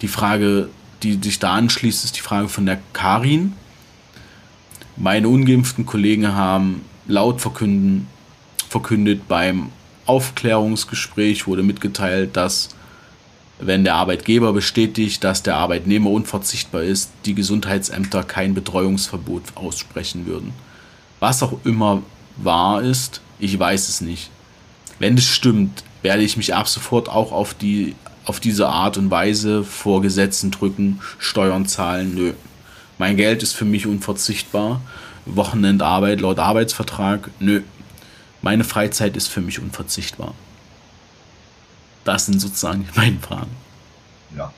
die 0.00 0.08
Frage, 0.08 0.68
die 1.02 1.18
sich 1.20 1.38
da 1.38 1.54
anschließt, 1.54 2.04
ist 2.04 2.16
die 2.16 2.20
Frage 2.20 2.48
von 2.48 2.66
der 2.66 2.80
Karin. 2.92 3.54
Meine 4.96 5.28
ungeimpften 5.28 5.86
Kollegen 5.86 6.34
haben 6.34 6.82
laut 7.06 7.40
verkünden, 7.40 8.06
verkündet 8.68 9.26
beim 9.28 9.70
Aufklärungsgespräch 10.06 11.46
wurde 11.46 11.62
mitgeteilt, 11.62 12.36
dass 12.36 12.70
wenn 13.58 13.84
der 13.84 13.94
Arbeitgeber 13.94 14.52
bestätigt, 14.52 15.24
dass 15.24 15.42
der 15.42 15.56
Arbeitnehmer 15.56 16.10
unverzichtbar 16.10 16.82
ist, 16.82 17.10
die 17.24 17.34
Gesundheitsämter 17.34 18.22
kein 18.22 18.54
Betreuungsverbot 18.54 19.42
aussprechen 19.56 20.26
würden. 20.26 20.52
Was 21.20 21.42
auch 21.42 21.58
immer 21.64 22.02
wahr 22.36 22.82
ist, 22.82 23.20
ich 23.38 23.58
weiß 23.58 23.88
es 23.88 24.00
nicht. 24.00 24.30
Wenn 24.98 25.16
es 25.16 25.24
stimmt, 25.24 25.82
werde 26.02 26.22
ich 26.22 26.36
mich 26.36 26.54
ab 26.54 26.68
sofort 26.68 27.08
auch 27.08 27.32
auf, 27.32 27.54
die, 27.54 27.94
auf 28.24 28.38
diese 28.40 28.68
Art 28.68 28.96
und 28.96 29.10
Weise 29.10 29.64
vor 29.64 30.02
Gesetzen 30.02 30.50
drücken, 30.50 31.00
Steuern 31.18 31.66
zahlen, 31.66 32.14
nö. 32.14 32.32
Mein 32.98 33.16
Geld 33.16 33.42
ist 33.42 33.54
für 33.54 33.64
mich 33.64 33.86
unverzichtbar. 33.86 34.80
Wochenendarbeit 35.24 36.20
laut 36.20 36.38
Arbeitsvertrag, 36.38 37.30
nö. 37.38 37.62
meine 38.42 38.64
Freizeit 38.64 39.16
ist 39.16 39.28
für 39.28 39.40
mich 39.40 39.60
unverzichtbar. 39.60 40.34
Das 42.08 42.24
sind 42.24 42.40
sozusagen 42.40 42.86
die 42.90 42.98
beiden 42.98 43.20
Fragen. 43.20 43.54
Ja. 44.34 44.50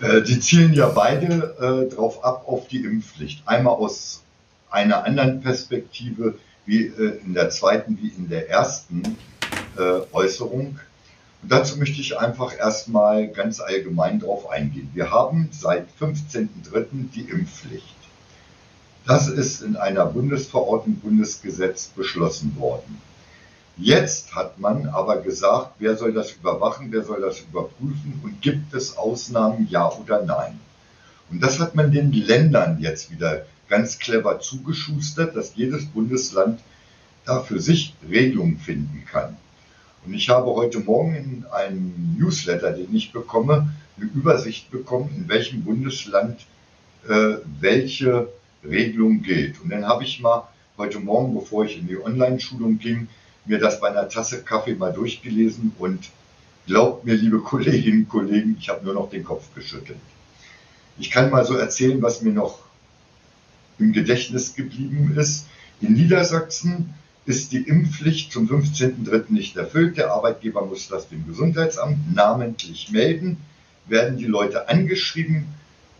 Äh, 0.00 0.22
die 0.22 0.38
zielen 0.38 0.72
ja 0.72 0.86
beide 0.86 1.88
äh, 1.90 1.92
drauf 1.92 2.22
ab 2.22 2.44
auf 2.46 2.68
die 2.68 2.84
Impfpflicht. 2.84 3.42
Einmal 3.44 3.74
aus 3.74 4.22
einer 4.70 5.04
anderen 5.04 5.40
Perspektive, 5.40 6.38
wie 6.64 6.86
äh, 6.86 7.18
in 7.24 7.34
der 7.34 7.50
zweiten 7.50 7.98
wie 8.00 8.10
in 8.10 8.28
der 8.28 8.48
ersten 8.48 9.02
äh, 9.76 10.02
Äußerung. 10.12 10.78
Und 11.42 11.52
dazu 11.52 11.76
möchte 11.76 12.00
ich 12.00 12.16
einfach 12.20 12.56
erstmal 12.56 13.26
ganz 13.26 13.58
allgemein 13.58 14.20
darauf 14.20 14.48
eingehen. 14.48 14.88
Wir 14.94 15.10
haben 15.10 15.48
seit 15.50 15.88
15.03. 16.00 17.10
die 17.12 17.22
Impfpflicht. 17.22 17.96
Das 19.08 19.26
ist 19.26 19.60
in 19.60 19.74
einer 19.74 20.06
Bundesverordnung, 20.06 21.00
Bundesgesetz 21.00 21.88
beschlossen 21.88 22.54
worden. 22.60 23.02
Jetzt 23.78 24.34
hat 24.34 24.58
man 24.58 24.86
aber 24.88 25.18
gesagt, 25.18 25.74
wer 25.78 25.96
soll 25.96 26.14
das 26.14 26.32
überwachen, 26.32 26.90
wer 26.90 27.04
soll 27.04 27.20
das 27.20 27.40
überprüfen 27.40 28.20
und 28.24 28.40
gibt 28.40 28.72
es 28.72 28.96
Ausnahmen, 28.96 29.68
ja 29.70 29.90
oder 29.92 30.24
nein. 30.24 30.58
Und 31.30 31.42
das 31.42 31.60
hat 31.60 31.74
man 31.74 31.92
den 31.92 32.10
Ländern 32.12 32.78
jetzt 32.80 33.10
wieder 33.10 33.44
ganz 33.68 33.98
clever 33.98 34.40
zugeschustert, 34.40 35.36
dass 35.36 35.56
jedes 35.56 35.86
Bundesland 35.86 36.60
da 37.26 37.40
für 37.40 37.60
sich 37.60 37.94
Regelungen 38.08 38.58
finden 38.58 39.04
kann. 39.10 39.36
Und 40.06 40.14
ich 40.14 40.28
habe 40.28 40.52
heute 40.52 40.78
Morgen 40.78 41.14
in 41.14 41.44
einem 41.50 42.16
Newsletter, 42.16 42.72
den 42.72 42.94
ich 42.94 43.12
bekomme, 43.12 43.74
eine 43.96 44.06
Übersicht 44.06 44.70
bekommen, 44.70 45.10
in 45.16 45.28
welchem 45.28 45.64
Bundesland 45.64 46.46
äh, 47.08 47.38
welche 47.60 48.28
Regelung 48.64 49.22
gilt. 49.22 49.60
Und 49.60 49.70
dann 49.70 49.84
habe 49.84 50.04
ich 50.04 50.20
mal 50.20 50.48
heute 50.78 51.00
Morgen, 51.00 51.34
bevor 51.34 51.64
ich 51.64 51.78
in 51.78 51.88
die 51.88 51.98
Online-Schulung 51.98 52.78
ging, 52.78 53.08
mir 53.48 53.58
das 53.58 53.80
bei 53.80 53.88
einer 53.88 54.08
Tasse 54.08 54.42
Kaffee 54.42 54.74
mal 54.74 54.92
durchgelesen 54.92 55.72
und 55.78 56.10
glaubt 56.66 57.04
mir, 57.04 57.14
liebe 57.14 57.40
Kolleginnen 57.40 58.02
und 58.02 58.08
Kollegen, 58.08 58.56
ich 58.58 58.68
habe 58.68 58.84
nur 58.84 58.94
noch 58.94 59.10
den 59.10 59.24
Kopf 59.24 59.54
geschüttelt. 59.54 59.98
Ich 60.98 61.10
kann 61.10 61.30
mal 61.30 61.44
so 61.44 61.56
erzählen, 61.56 62.00
was 62.02 62.22
mir 62.22 62.32
noch 62.32 62.60
im 63.78 63.92
Gedächtnis 63.92 64.54
geblieben 64.54 65.14
ist. 65.16 65.46
In 65.80 65.92
Niedersachsen 65.92 66.94
ist 67.26 67.52
die 67.52 67.62
Impfpflicht 67.62 68.32
zum 68.32 68.48
15.03. 68.48 69.24
nicht 69.28 69.56
erfüllt. 69.56 69.96
Der 69.98 70.12
Arbeitgeber 70.12 70.64
muss 70.64 70.88
das 70.88 71.08
dem 71.08 71.26
Gesundheitsamt 71.26 72.14
namentlich 72.14 72.90
melden, 72.90 73.38
werden 73.86 74.16
die 74.16 74.26
Leute 74.26 74.68
angeschrieben 74.68 75.46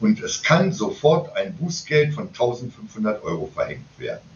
und 0.01 0.21
es 0.23 0.43
kann 0.43 0.73
sofort 0.73 1.37
ein 1.37 1.55
Bußgeld 1.57 2.15
von 2.15 2.29
1500 2.29 3.23
Euro 3.23 3.51
verhängt 3.55 3.87
werden. 3.99 4.29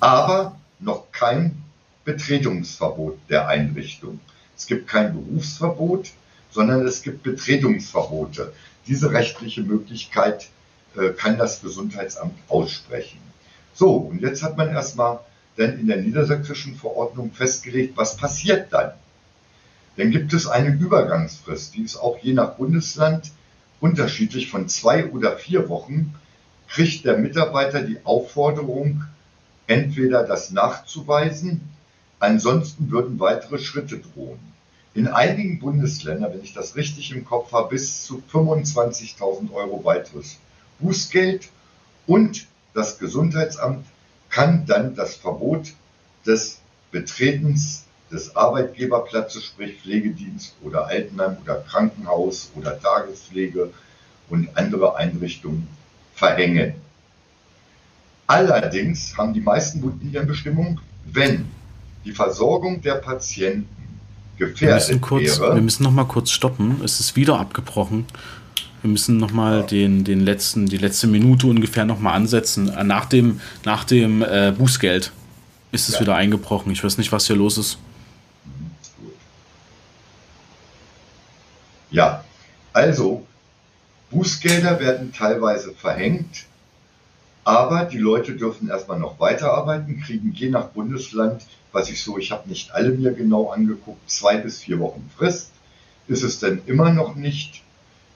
Aber 0.00 0.56
noch 0.80 1.10
kein 1.12 1.63
Betretungsverbot 2.04 3.18
der 3.28 3.48
Einrichtung. 3.48 4.20
Es 4.56 4.66
gibt 4.66 4.88
kein 4.88 5.12
Berufsverbot, 5.12 6.10
sondern 6.50 6.86
es 6.86 7.02
gibt 7.02 7.22
Betretungsverbote. 7.22 8.52
Diese 8.86 9.12
rechtliche 9.12 9.62
Möglichkeit 9.62 10.48
äh, 10.96 11.10
kann 11.10 11.38
das 11.38 11.62
Gesundheitsamt 11.62 12.38
aussprechen. 12.48 13.18
So, 13.72 13.96
und 13.96 14.20
jetzt 14.20 14.42
hat 14.42 14.56
man 14.56 14.68
erstmal 14.68 15.20
dann 15.56 15.78
in 15.78 15.86
der 15.86 15.96
niedersächsischen 15.96 16.76
Verordnung 16.76 17.32
festgelegt, 17.32 17.96
was 17.96 18.16
passiert 18.16 18.72
dann. 18.72 18.92
Dann 19.96 20.10
gibt 20.10 20.32
es 20.32 20.46
eine 20.46 20.74
Übergangsfrist, 20.74 21.74
die 21.74 21.82
ist 21.82 21.96
auch 21.96 22.18
je 22.18 22.32
nach 22.32 22.54
Bundesland 22.54 23.30
unterschiedlich 23.80 24.50
von 24.50 24.68
zwei 24.68 25.06
oder 25.06 25.36
vier 25.36 25.68
Wochen, 25.68 26.14
kriegt 26.68 27.04
der 27.04 27.18
Mitarbeiter 27.18 27.82
die 27.82 27.98
Aufforderung, 28.04 29.04
entweder 29.66 30.24
das 30.24 30.50
nachzuweisen, 30.50 31.60
ansonsten 32.24 32.90
würden 32.90 33.20
weitere 33.20 33.58
Schritte 33.58 33.98
drohen. 33.98 34.38
In 34.94 35.08
einigen 35.08 35.58
Bundesländern, 35.58 36.32
wenn 36.32 36.42
ich 36.42 36.54
das 36.54 36.76
richtig 36.76 37.10
im 37.10 37.24
Kopf 37.24 37.52
habe, 37.52 37.70
bis 37.70 38.04
zu 38.04 38.22
25.000 38.32 39.52
Euro 39.52 39.84
weiteres 39.84 40.38
Bußgeld 40.78 41.48
und 42.06 42.46
das 42.74 42.98
Gesundheitsamt 42.98 43.86
kann 44.30 44.66
dann 44.66 44.94
das 44.94 45.16
Verbot 45.16 45.72
des 46.26 46.58
Betretens 46.90 47.84
des 48.10 48.36
Arbeitgeberplatzes, 48.36 49.44
sprich 49.44 49.80
Pflegedienst 49.80 50.54
oder 50.62 50.86
Altenheim 50.86 51.36
oder 51.42 51.56
Krankenhaus 51.56 52.50
oder 52.54 52.80
Tagespflege 52.80 53.70
und 54.28 54.48
andere 54.56 54.96
Einrichtungen 54.96 55.66
verhängen. 56.14 56.74
Allerdings 58.26 59.16
haben 59.16 59.34
die 59.34 59.40
meisten 59.40 59.80
Bundesländer 59.80 60.34
wenn 61.06 61.50
die 62.04 62.12
Versorgung 62.12 62.80
der 62.82 62.96
Patienten 62.96 63.68
gefährdet 64.36 64.60
wir 64.60 64.94
müssen 64.94 65.00
kurz, 65.00 65.40
wäre. 65.40 65.54
Wir 65.54 65.62
müssen 65.62 65.82
noch 65.82 65.90
mal 65.90 66.04
kurz 66.04 66.30
stoppen. 66.30 66.80
Es 66.84 67.00
ist 67.00 67.16
wieder 67.16 67.38
abgebrochen. 67.38 68.06
Wir 68.82 68.90
müssen 68.90 69.16
noch 69.16 69.32
mal 69.32 69.60
ja. 69.60 69.62
den, 69.62 70.04
den 70.04 70.20
letzten, 70.20 70.66
die 70.66 70.76
letzte 70.76 71.06
Minute 71.06 71.46
ungefähr 71.46 71.84
noch 71.84 72.00
mal 72.00 72.12
ansetzen. 72.12 72.68
Äh, 72.68 72.84
nach 72.84 73.06
dem, 73.06 73.40
nach 73.64 73.84
dem 73.84 74.22
äh, 74.22 74.52
Bußgeld 74.56 75.12
ist 75.72 75.88
es 75.88 75.94
ja. 75.94 76.00
wieder 76.02 76.14
eingebrochen. 76.16 76.70
Ich 76.72 76.84
weiß 76.84 76.98
nicht, 76.98 77.10
was 77.10 77.26
hier 77.26 77.36
los 77.36 77.58
ist. 77.58 77.78
Ja, 81.90 82.24
also 82.72 83.24
Bußgelder 84.10 84.80
werden 84.80 85.12
teilweise 85.12 85.72
verhängt, 85.72 86.44
aber 87.44 87.84
die 87.84 87.98
Leute 87.98 88.32
dürfen 88.32 88.68
erstmal 88.68 88.98
noch 88.98 89.20
weiterarbeiten, 89.20 90.00
kriegen 90.00 90.32
je 90.32 90.50
nach 90.50 90.68
Bundesland, 90.68 91.44
was 91.74 91.90
ich 91.90 92.02
so, 92.02 92.16
ich 92.16 92.30
habe 92.30 92.48
nicht 92.48 92.72
alle 92.72 92.90
mir 92.90 93.12
genau 93.12 93.50
angeguckt, 93.50 94.10
zwei 94.10 94.38
bis 94.38 94.60
vier 94.60 94.78
Wochen 94.78 95.10
Frist. 95.16 95.50
Ist 96.06 96.22
es 96.22 96.38
denn 96.38 96.62
immer 96.66 96.92
noch 96.92 97.14
nicht 97.14 97.64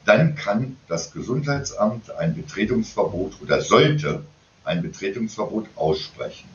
dann 0.08 0.36
kann 0.36 0.78
das 0.88 1.12
Gesundheitsamt 1.12 2.10
ein 2.12 2.34
Betretungsverbot 2.34 3.42
oder 3.42 3.60
sollte 3.60 4.22
ein 4.64 4.80
Betretungsverbot 4.80 5.66
aussprechen. 5.76 6.48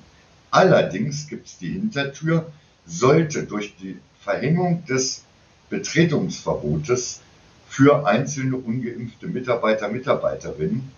Allerdings 0.50 1.28
gibt 1.28 1.46
es 1.46 1.60
die 1.60 1.74
Hintertür, 1.74 2.52
sollte 2.88 3.44
durch 3.44 3.76
die 3.76 4.00
Verhängung 4.22 4.84
des 4.86 5.24
Betretungsverbotes 5.70 7.22
für 7.70 8.08
einzelne 8.08 8.58
ungeimpfte 8.58 9.28
Mitarbeiter, 9.28 9.88
Mitarbeiterinnen 9.88 10.92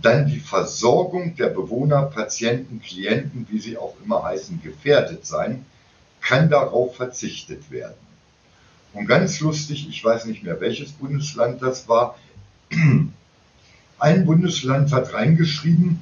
dann 0.00 0.26
die 0.26 0.40
Versorgung 0.40 1.36
der 1.36 1.48
Bewohner, 1.48 2.02
Patienten, 2.02 2.80
Klienten, 2.80 3.46
wie 3.50 3.58
sie 3.58 3.76
auch 3.76 3.94
immer 4.04 4.22
heißen, 4.22 4.62
gefährdet 4.62 5.26
sein, 5.26 5.66
kann 6.20 6.48
darauf 6.48 6.96
verzichtet 6.96 7.70
werden. 7.70 7.94
Und 8.94 9.06
ganz 9.06 9.40
lustig, 9.40 9.88
ich 9.88 10.04
weiß 10.04 10.26
nicht 10.26 10.42
mehr, 10.42 10.60
welches 10.60 10.92
Bundesland 10.92 11.62
das 11.62 11.88
war, 11.88 12.16
ein 13.98 14.24
Bundesland 14.24 14.92
hat 14.92 15.12
reingeschrieben, 15.14 16.00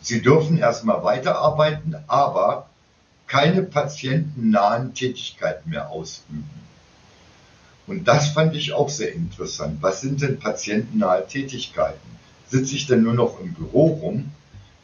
sie 0.00 0.22
dürfen 0.22 0.58
erstmal 0.58 1.02
weiterarbeiten, 1.04 1.96
aber 2.06 2.68
keine 3.26 3.62
patientennahen 3.62 4.94
Tätigkeiten 4.94 5.70
mehr 5.70 5.90
ausüben. 5.90 6.48
Und 7.86 8.06
das 8.06 8.28
fand 8.28 8.54
ich 8.54 8.72
auch 8.72 8.88
sehr 8.88 9.12
interessant. 9.12 9.78
Was 9.80 10.00
sind 10.00 10.22
denn 10.22 10.38
patientennahe 10.38 11.26
Tätigkeiten? 11.26 12.15
Sitze 12.48 12.74
ich 12.76 12.86
denn 12.86 13.02
nur 13.02 13.14
noch 13.14 13.40
im 13.40 13.54
Büro 13.54 13.86
rum? 13.86 14.32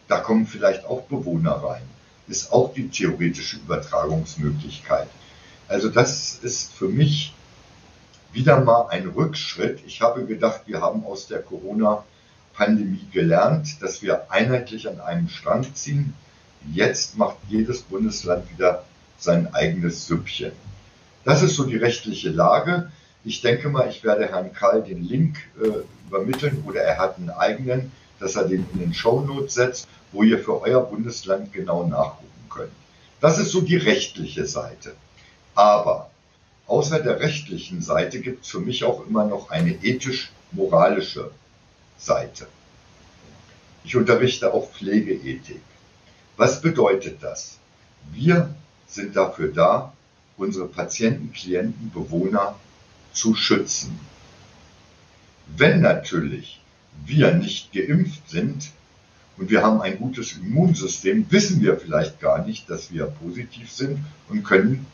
Da 0.09 0.19
kommen 0.19 0.47
vielleicht 0.47 0.85
auch 0.85 1.03
Bewohner 1.03 1.53
rein. 1.53 1.83
Ist 2.29 2.53
auch 2.53 2.73
die 2.75 2.89
theoretische 2.89 3.57
Übertragungsmöglichkeit. 3.57 5.09
Also 5.69 5.89
das 5.89 6.39
ist 6.43 6.73
für 6.73 6.89
mich 6.89 7.35
wieder 8.33 8.61
mal 8.61 8.89
ein 8.89 9.09
Rückschritt. 9.09 9.81
Ich 9.87 10.01
habe 10.01 10.25
gedacht, 10.25 10.63
wir 10.67 10.81
haben 10.81 11.05
aus 11.05 11.29
der 11.29 11.41
Corona-Pandemie 11.41 13.07
gelernt, 13.13 13.83
dass 13.83 14.03
wir 14.03 14.31
einheitlich 14.31 14.89
an 14.89 15.01
einem 15.01 15.29
Strang 15.29 15.75
ziehen. 15.75 16.15
Jetzt 16.73 17.17
macht 17.17 17.37
jedes 17.49 17.83
Bundesland 17.83 18.51
wieder 18.51 18.85
sein 19.19 19.55
eigenes 19.55 20.07
Süppchen. 20.07 20.53
Das 21.25 21.43
ist 21.43 21.55
so 21.55 21.65
die 21.65 21.77
rechtliche 21.77 22.31
Lage. 22.31 22.91
Ich 23.25 23.41
denke 23.41 23.69
mal, 23.69 23.89
ich 23.89 24.03
werde 24.03 24.27
Herrn 24.29 24.53
Karl 24.53 24.83
den 24.83 25.05
Link 25.05 25.39
äh, 25.63 25.85
übermitteln 26.09 26.65
oder 26.67 26.81
er 26.81 26.99
hat 26.99 27.19
einen 27.19 27.31
eigenen, 27.31 27.93
dass 28.19 28.37
er 28.37 28.45
den 28.45 28.67
in 28.73 28.81
den 28.81 28.95
Shownotes 28.95 29.55
setzt, 29.55 29.89
wo 30.11 30.23
ihr 30.23 30.39
für 30.39 30.61
euer 30.61 30.81
Bundesland 30.81 31.53
genau 31.53 31.87
nachgucken 31.87 32.49
könnt. 32.51 32.73
Das 33.21 33.39
ist 33.39 33.53
so 33.53 33.61
die 33.61 33.77
rechtliche 33.77 34.47
Seite. 34.47 34.95
Aber 35.55 36.11
außer 36.67 37.01
der 37.01 37.21
rechtlichen 37.21 37.81
Seite 37.81 38.21
gibt 38.21 38.45
es 38.45 38.51
für 38.51 38.61
mich 38.61 38.85
auch 38.85 39.07
immer 39.07 39.25
noch 39.25 39.51
eine 39.51 39.73
ethisch-moralische 39.73 41.31
Seite. 41.99 42.49
Ich 43.85 43.95
unterrichte 43.97 44.53
auch 44.53 44.71
Pflegeethik. 44.71 45.63
Was 46.37 46.61
bedeutet 46.61 47.23
das? 47.23 47.59
Wir 48.13 48.55
sind 48.87 49.17
dafür 49.17 49.49
da, 49.49 49.93
unsere 50.37 50.67
Patienten, 50.67 51.33
Klienten, 51.33 51.91
Bewohner 51.93 52.57
zu 53.13 53.35
schützen. 53.35 53.99
Wenn 55.57 55.81
natürlich 55.81 56.61
wir 57.05 57.33
nicht 57.33 57.73
geimpft 57.73 58.29
sind 58.29 58.71
und 59.37 59.51
wir 59.51 59.63
haben 59.63 59.81
ein 59.81 59.99
gutes 59.99 60.33
Immunsystem, 60.33 61.27
wissen 61.31 61.61
wir 61.61 61.79
vielleicht 61.79 62.21
gar 62.21 62.45
nicht, 62.45 62.71
dass 62.71 62.93
wir 62.93 63.07
positiv 63.07 63.71
sind 63.71 63.99
und 64.29 64.45
können 64.45 64.87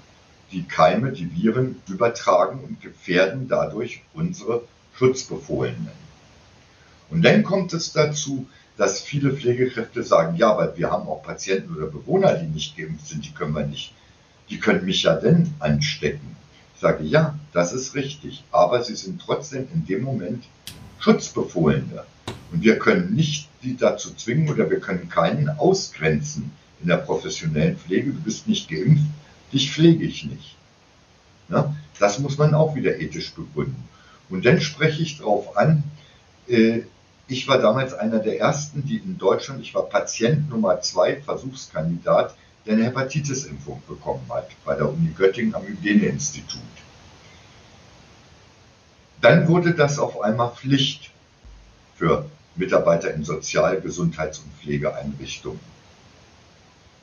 die 0.53 0.63
Keime, 0.63 1.13
die 1.13 1.31
Viren 1.35 1.77
übertragen 1.89 2.61
und 2.61 2.81
gefährden 2.81 3.49
dadurch 3.49 4.03
unsere 4.15 4.63
Schutzbefohlenen. 4.97 5.91
Und 7.11 7.23
dann 7.25 7.43
kommt 7.43 7.73
es 7.73 7.93
dazu, 7.93 8.47
dass 8.77 9.01
viele 9.01 9.33
Pflegekräfte 9.33 10.03
sagen, 10.03 10.37
ja, 10.37 10.51
aber 10.51 10.77
wir 10.77 10.91
haben 10.91 11.09
auch 11.09 11.23
Patienten 11.23 11.75
oder 11.75 11.87
Bewohner, 11.87 12.35
die 12.35 12.47
nicht 12.47 12.77
geimpft 12.77 13.07
sind, 13.07 13.25
die 13.25 13.33
können 13.33 13.55
wir 13.55 13.67
nicht, 13.67 13.93
die 14.51 14.59
können 14.59 14.85
mich 14.85 15.03
ja 15.03 15.15
denn 15.17 15.53
anstecken. 15.59 16.37
Ich 16.75 16.81
sage, 16.81 17.05
ja, 17.05 17.38
das 17.53 17.73
ist 17.73 17.95
richtig, 17.95 18.45
aber 18.53 18.83
sie 18.83 18.97
sind 18.97 19.21
trotzdem 19.21 19.69
in 19.73 19.87
dem 19.87 20.03
Moment 20.03 20.45
Schutzbefohlene. 20.99 22.05
Und 22.53 22.63
wir 22.63 22.79
können 22.79 23.15
nicht 23.15 23.49
die 23.63 23.77
dazu 23.77 24.15
zwingen 24.15 24.49
oder 24.49 24.71
wir 24.71 24.81
können 24.81 25.09
keinen 25.09 25.49
ausgrenzen 25.49 26.53
in 26.81 26.89
der 26.89 26.99
professionellen 26.99 27.77
Pflege. 27.77 28.13
Du 28.13 28.21
bist 28.21 28.49
nicht 28.49 28.69
geimpft, 28.69 29.05
dich 29.53 29.71
pflege 29.71 30.05
ich 30.05 30.25
nicht. 30.25 30.57
Ja, 31.49 31.75
das 31.99 32.19
muss 32.19 32.37
man 32.39 32.55
auch 32.55 32.75
wieder 32.75 33.01
ethisch 33.01 33.33
begründen. 33.33 33.89
Und 34.29 34.45
dann 34.45 34.61
spreche 34.61 35.03
ich 35.03 35.19
darauf 35.19 35.57
an, 35.57 35.83
äh, 36.47 36.83
ich 37.27 37.47
war 37.49 37.59
damals 37.59 37.93
einer 37.95 38.19
der 38.19 38.39
ersten, 38.41 38.87
die 38.87 38.97
in 38.97 39.19
Deutschland, 39.19 39.61
ich 39.61 39.75
war 39.75 39.83
Patient 39.83 40.49
Nummer 40.49 40.81
zwei, 40.81 41.21
Versuchskandidat, 41.21 42.35
der 42.67 42.75
eine 42.75 42.85
Hepatitis-Impfung 42.85 43.83
bekommen 43.87 44.25
hat 44.31 44.49
bei 44.65 44.75
der 44.75 44.91
Uni 44.91 45.13
Göttingen 45.17 45.55
am 45.55 45.63
Hygieneinstitut. 45.63 46.61
Dann 49.21 49.49
wurde 49.49 49.75
das 49.75 49.99
auf 49.99 50.21
einmal 50.21 50.53
Pflicht 50.53 51.11
für 51.97 52.31
Mitarbeiter 52.55 53.13
in 53.13 53.25
Sozial-, 53.25 53.81
Gesundheits- 53.81 54.39
und 54.39 54.53
Pflegeeinrichtungen. 54.61 55.61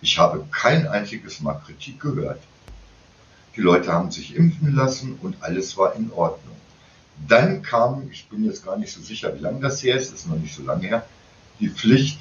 Ich 0.01 0.17
habe 0.17 0.45
kein 0.51 0.87
einziges 0.87 1.41
Mal 1.41 1.55
Kritik 1.65 1.99
gehört. 1.99 2.41
Die 3.55 3.61
Leute 3.61 3.91
haben 3.91 4.11
sich 4.11 4.35
impfen 4.35 4.75
lassen 4.75 5.17
und 5.21 5.41
alles 5.41 5.77
war 5.77 5.95
in 5.95 6.11
Ordnung. 6.11 6.55
Dann 7.27 7.61
kam, 7.61 8.09
ich 8.11 8.27
bin 8.27 8.43
jetzt 8.43 8.65
gar 8.65 8.77
nicht 8.77 8.91
so 8.91 9.01
sicher, 9.01 9.33
wie 9.35 9.39
lange 9.39 9.61
das 9.61 9.81
her 9.81 9.95
ist, 9.95 10.13
ist 10.13 10.27
noch 10.27 10.35
nicht 10.35 10.53
so 10.53 10.63
lange 10.63 10.87
her, 10.87 11.05
die 11.59 11.69
Pflicht, 11.69 12.19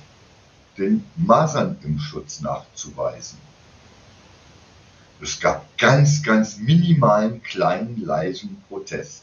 den 0.78 1.04
Masernimpfschutz 1.16 2.40
nachzuweisen. 2.40 3.38
Es 5.20 5.40
gab 5.40 5.76
ganz, 5.78 6.22
ganz 6.22 6.58
minimalen, 6.58 7.42
kleinen, 7.42 8.04
leisen 8.04 8.62
Protest. 8.68 9.22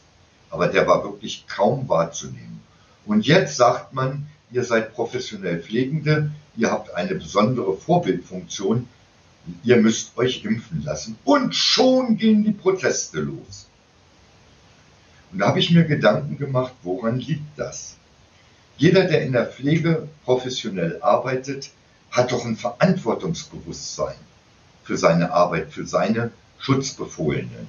Aber 0.52 0.68
der 0.68 0.86
war 0.86 1.02
wirklich 1.02 1.46
kaum 1.48 1.88
wahrzunehmen. 1.88 2.60
Und 3.06 3.26
jetzt 3.26 3.56
sagt 3.56 3.94
man, 3.94 4.26
ihr 4.50 4.64
seid 4.64 4.94
professionell 4.94 5.60
Pflegende, 5.60 6.30
ihr 6.56 6.70
habt 6.70 6.94
eine 6.94 7.14
besondere 7.14 7.74
Vorbildfunktion, 7.74 8.86
ihr 9.64 9.78
müsst 9.78 10.16
euch 10.18 10.44
impfen 10.44 10.84
lassen. 10.84 11.16
Und 11.24 11.56
schon 11.56 12.18
gehen 12.18 12.44
die 12.44 12.52
Proteste 12.52 13.20
los. 13.20 13.66
Und 15.32 15.38
da 15.38 15.48
habe 15.48 15.58
ich 15.58 15.70
mir 15.70 15.84
Gedanken 15.84 16.36
gemacht, 16.36 16.74
woran 16.82 17.18
liegt 17.18 17.58
das? 17.58 17.96
Jeder, 18.76 19.04
der 19.04 19.22
in 19.22 19.32
der 19.32 19.46
Pflege 19.46 20.06
professionell 20.24 21.00
arbeitet, 21.00 21.70
hat 22.10 22.30
doch 22.30 22.44
ein 22.44 22.56
Verantwortungsbewusstsein 22.56 24.16
für 24.84 24.98
seine 24.98 25.32
Arbeit, 25.32 25.72
für 25.72 25.86
seine 25.86 26.30
Schutzbefohlenen. 26.58 27.68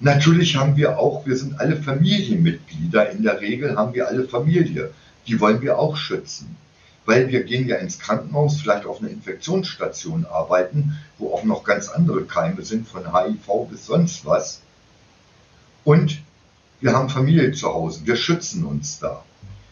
Natürlich 0.00 0.56
haben 0.56 0.76
wir 0.76 0.98
auch, 0.98 1.24
wir 1.26 1.36
sind 1.36 1.60
alle 1.60 1.76
Familienmitglieder, 1.76 3.10
in 3.10 3.22
der 3.22 3.40
Regel 3.40 3.76
haben 3.76 3.94
wir 3.94 4.08
alle 4.08 4.28
Familie. 4.28 4.90
Die 5.26 5.40
wollen 5.40 5.62
wir 5.62 5.78
auch 5.78 5.96
schützen. 5.96 6.56
Weil 7.06 7.28
wir 7.28 7.44
gehen 7.44 7.68
ja 7.68 7.76
ins 7.76 7.98
Krankenhaus, 7.98 8.60
vielleicht 8.60 8.86
auf 8.86 9.00
einer 9.00 9.10
Infektionsstation 9.10 10.26
arbeiten, 10.26 10.98
wo 11.18 11.32
auch 11.34 11.44
noch 11.44 11.64
ganz 11.64 11.88
andere 11.88 12.24
Keime 12.24 12.62
sind, 12.62 12.88
von 12.88 13.14
HIV 13.14 13.68
bis 13.70 13.86
sonst 13.86 14.24
was. 14.24 14.62
Und 15.84 16.18
wir 16.80 16.92
haben 16.92 17.08
Familie 17.08 17.52
zu 17.52 17.72
Hause, 17.72 18.00
wir 18.04 18.16
schützen 18.16 18.64
uns 18.64 18.98
da. 18.98 19.22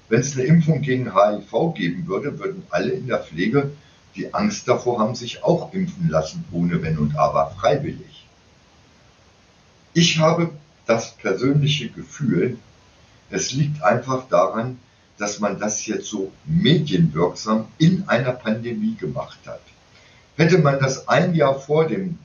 Wenn 0.08 0.20
es 0.20 0.34
eine 0.34 0.44
Impfung 0.44 0.82
gegen 0.82 1.14
HIV 1.14 1.74
geben 1.74 2.06
würde, 2.06 2.38
würden 2.38 2.62
alle 2.70 2.90
in 2.90 3.06
der 3.06 3.18
Pflege, 3.18 3.72
die 4.14 4.34
Angst 4.34 4.68
davor 4.68 4.98
haben, 4.98 5.14
sich 5.14 5.42
auch 5.42 5.72
impfen 5.72 6.10
lassen, 6.10 6.44
ohne 6.52 6.82
Wenn 6.82 6.98
und 6.98 7.16
Aber, 7.16 7.50
freiwillig. 7.58 8.26
Ich 9.94 10.18
habe 10.18 10.50
das 10.86 11.12
persönliche 11.12 11.90
Gefühl, 11.90 12.58
es 13.30 13.52
liegt 13.52 13.82
einfach 13.82 14.28
daran, 14.28 14.78
dass 15.18 15.38
man 15.38 15.58
das 15.58 15.86
jetzt 15.86 16.06
so 16.06 16.32
medienwirksam 16.44 17.68
in 17.78 18.08
einer 18.08 18.32
Pandemie 18.32 18.96
gemacht 18.96 19.38
hat. 19.46 19.60
Hätte 20.36 20.58
man 20.58 20.78
das 20.80 21.08
ein 21.08 21.34
Jahr 21.34 21.58
vor 21.58 21.86
dem 21.86 22.18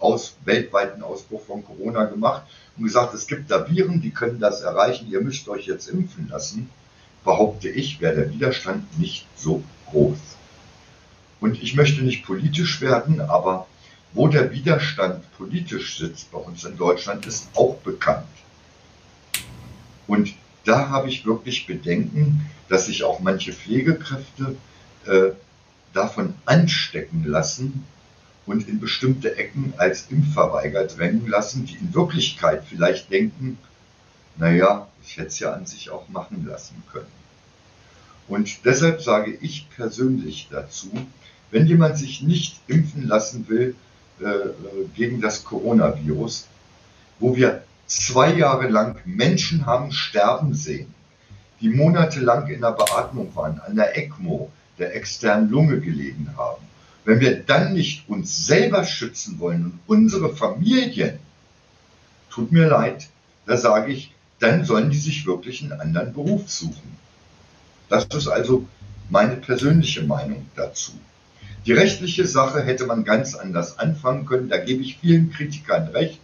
aus, 0.00 0.36
weltweiten 0.44 1.02
Ausbruch 1.02 1.42
von 1.44 1.64
Corona 1.64 2.04
gemacht 2.04 2.42
und 2.76 2.84
gesagt, 2.84 3.14
es 3.14 3.26
gibt 3.26 3.50
da 3.50 3.68
Viren, 3.68 4.00
die 4.00 4.10
können 4.10 4.40
das 4.40 4.60
erreichen, 4.60 5.10
ihr 5.10 5.20
müsst 5.20 5.48
euch 5.48 5.66
jetzt 5.66 5.88
impfen 5.88 6.28
lassen, 6.28 6.70
behaupte 7.24 7.68
ich, 7.68 8.00
wäre 8.00 8.16
der 8.16 8.32
Widerstand 8.32 8.98
nicht 8.98 9.26
so 9.36 9.62
groß. 9.90 10.18
Und 11.40 11.62
ich 11.62 11.74
möchte 11.74 12.02
nicht 12.02 12.24
politisch 12.24 12.80
werden, 12.80 13.20
aber 13.20 13.66
wo 14.12 14.28
der 14.28 14.52
Widerstand 14.52 15.24
politisch 15.36 15.98
sitzt 15.98 16.30
bei 16.32 16.38
uns 16.38 16.64
in 16.64 16.76
Deutschland, 16.76 17.26
ist 17.26 17.48
auch 17.54 17.76
bekannt. 17.78 18.26
Und 20.06 20.34
da 20.64 20.88
habe 20.88 21.08
ich 21.08 21.26
wirklich 21.26 21.66
Bedenken, 21.66 22.46
dass 22.68 22.86
sich 22.86 23.04
auch 23.04 23.20
manche 23.20 23.52
Pflegekräfte 23.52 24.56
äh, 25.06 25.30
davon 25.92 26.34
anstecken 26.46 27.24
lassen, 27.24 27.84
und 28.48 28.66
in 28.66 28.80
bestimmte 28.80 29.36
Ecken 29.36 29.74
als 29.76 30.06
Impfverweiger 30.10 30.86
drängen 30.86 31.28
lassen, 31.28 31.66
die 31.66 31.76
in 31.76 31.94
Wirklichkeit 31.94 32.64
vielleicht 32.66 33.12
denken, 33.12 33.58
naja, 34.38 34.88
ich 35.04 35.18
hätte 35.18 35.28
es 35.28 35.38
ja 35.38 35.52
an 35.52 35.66
sich 35.66 35.90
auch 35.90 36.08
machen 36.08 36.46
lassen 36.46 36.82
können. 36.90 37.12
Und 38.26 38.64
deshalb 38.64 39.02
sage 39.02 39.36
ich 39.40 39.68
persönlich 39.70 40.48
dazu, 40.50 40.90
wenn 41.50 41.66
jemand 41.66 41.98
sich 41.98 42.22
nicht 42.22 42.60
impfen 42.68 43.06
lassen 43.06 43.48
will 43.48 43.74
gegen 44.94 45.20
das 45.20 45.44
Coronavirus, 45.44 46.46
wo 47.18 47.36
wir 47.36 47.62
zwei 47.86 48.32
Jahre 48.34 48.68
lang 48.68 48.96
Menschen 49.04 49.66
haben 49.66 49.92
sterben 49.92 50.54
sehen, 50.54 50.94
die 51.60 51.68
monatelang 51.68 52.46
in 52.48 52.60
der 52.60 52.72
Beatmung 52.72 53.34
waren, 53.34 53.60
an 53.60 53.76
der 53.76 53.96
ECMO, 53.96 54.50
der 54.78 54.94
externen 54.94 55.50
Lunge 55.50 55.80
gelegen 55.80 56.30
haben, 56.36 56.62
wenn 57.04 57.20
wir 57.20 57.42
dann 57.42 57.72
nicht 57.72 58.08
uns 58.08 58.46
selber 58.46 58.84
schützen 58.84 59.38
wollen 59.40 59.64
und 59.64 59.80
unsere 59.86 60.36
Familien, 60.36 61.18
tut 62.30 62.52
mir 62.52 62.68
leid, 62.68 63.08
da 63.46 63.56
sage 63.56 63.92
ich, 63.92 64.12
dann 64.38 64.64
sollen 64.64 64.90
die 64.90 64.98
sich 64.98 65.26
wirklich 65.26 65.62
einen 65.62 65.80
anderen 65.80 66.12
Beruf 66.12 66.48
suchen. 66.48 66.96
Das 67.88 68.04
ist 68.04 68.28
also 68.28 68.66
meine 69.10 69.36
persönliche 69.36 70.02
Meinung 70.02 70.46
dazu. 70.54 70.92
Die 71.68 71.74
rechtliche 71.74 72.26
Sache 72.26 72.62
hätte 72.62 72.86
man 72.86 73.04
ganz 73.04 73.34
anders 73.34 73.78
anfangen 73.78 74.24
können. 74.24 74.48
Da 74.48 74.56
gebe 74.56 74.82
ich 74.82 74.96
vielen 74.96 75.30
Kritikern 75.30 75.88
recht. 75.88 76.18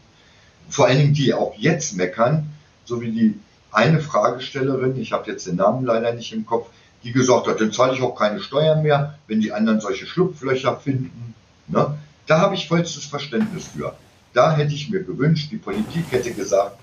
Vor 0.70 0.86
allen 0.86 0.96
Dingen, 0.96 1.12
die 1.12 1.34
auch 1.34 1.54
jetzt 1.58 1.98
meckern, 1.98 2.48
so 2.86 3.02
wie 3.02 3.10
die 3.10 3.34
eine 3.70 4.00
Fragestellerin, 4.00 4.98
ich 4.98 5.12
habe 5.12 5.30
jetzt 5.30 5.46
den 5.46 5.56
Namen 5.56 5.84
leider 5.84 6.14
nicht 6.14 6.32
im 6.32 6.46
Kopf, 6.46 6.70
die 7.02 7.12
gesagt 7.12 7.46
hat, 7.46 7.60
dann 7.60 7.72
zahle 7.72 7.92
ich 7.92 8.00
auch 8.00 8.18
keine 8.18 8.40
Steuern 8.40 8.82
mehr, 8.82 9.18
wenn 9.26 9.42
die 9.42 9.52
anderen 9.52 9.80
solche 9.80 10.06
Schlupflöcher 10.06 10.78
finden. 10.78 11.34
Ne? 11.68 11.98
Da 12.26 12.40
habe 12.40 12.54
ich 12.54 12.66
vollstes 12.66 13.04
Verständnis 13.04 13.66
für. 13.66 13.94
Da 14.32 14.56
hätte 14.56 14.72
ich 14.72 14.88
mir 14.88 15.02
gewünscht, 15.02 15.50
die 15.52 15.58
Politik 15.58 16.06
hätte 16.08 16.32
gesagt, 16.32 16.78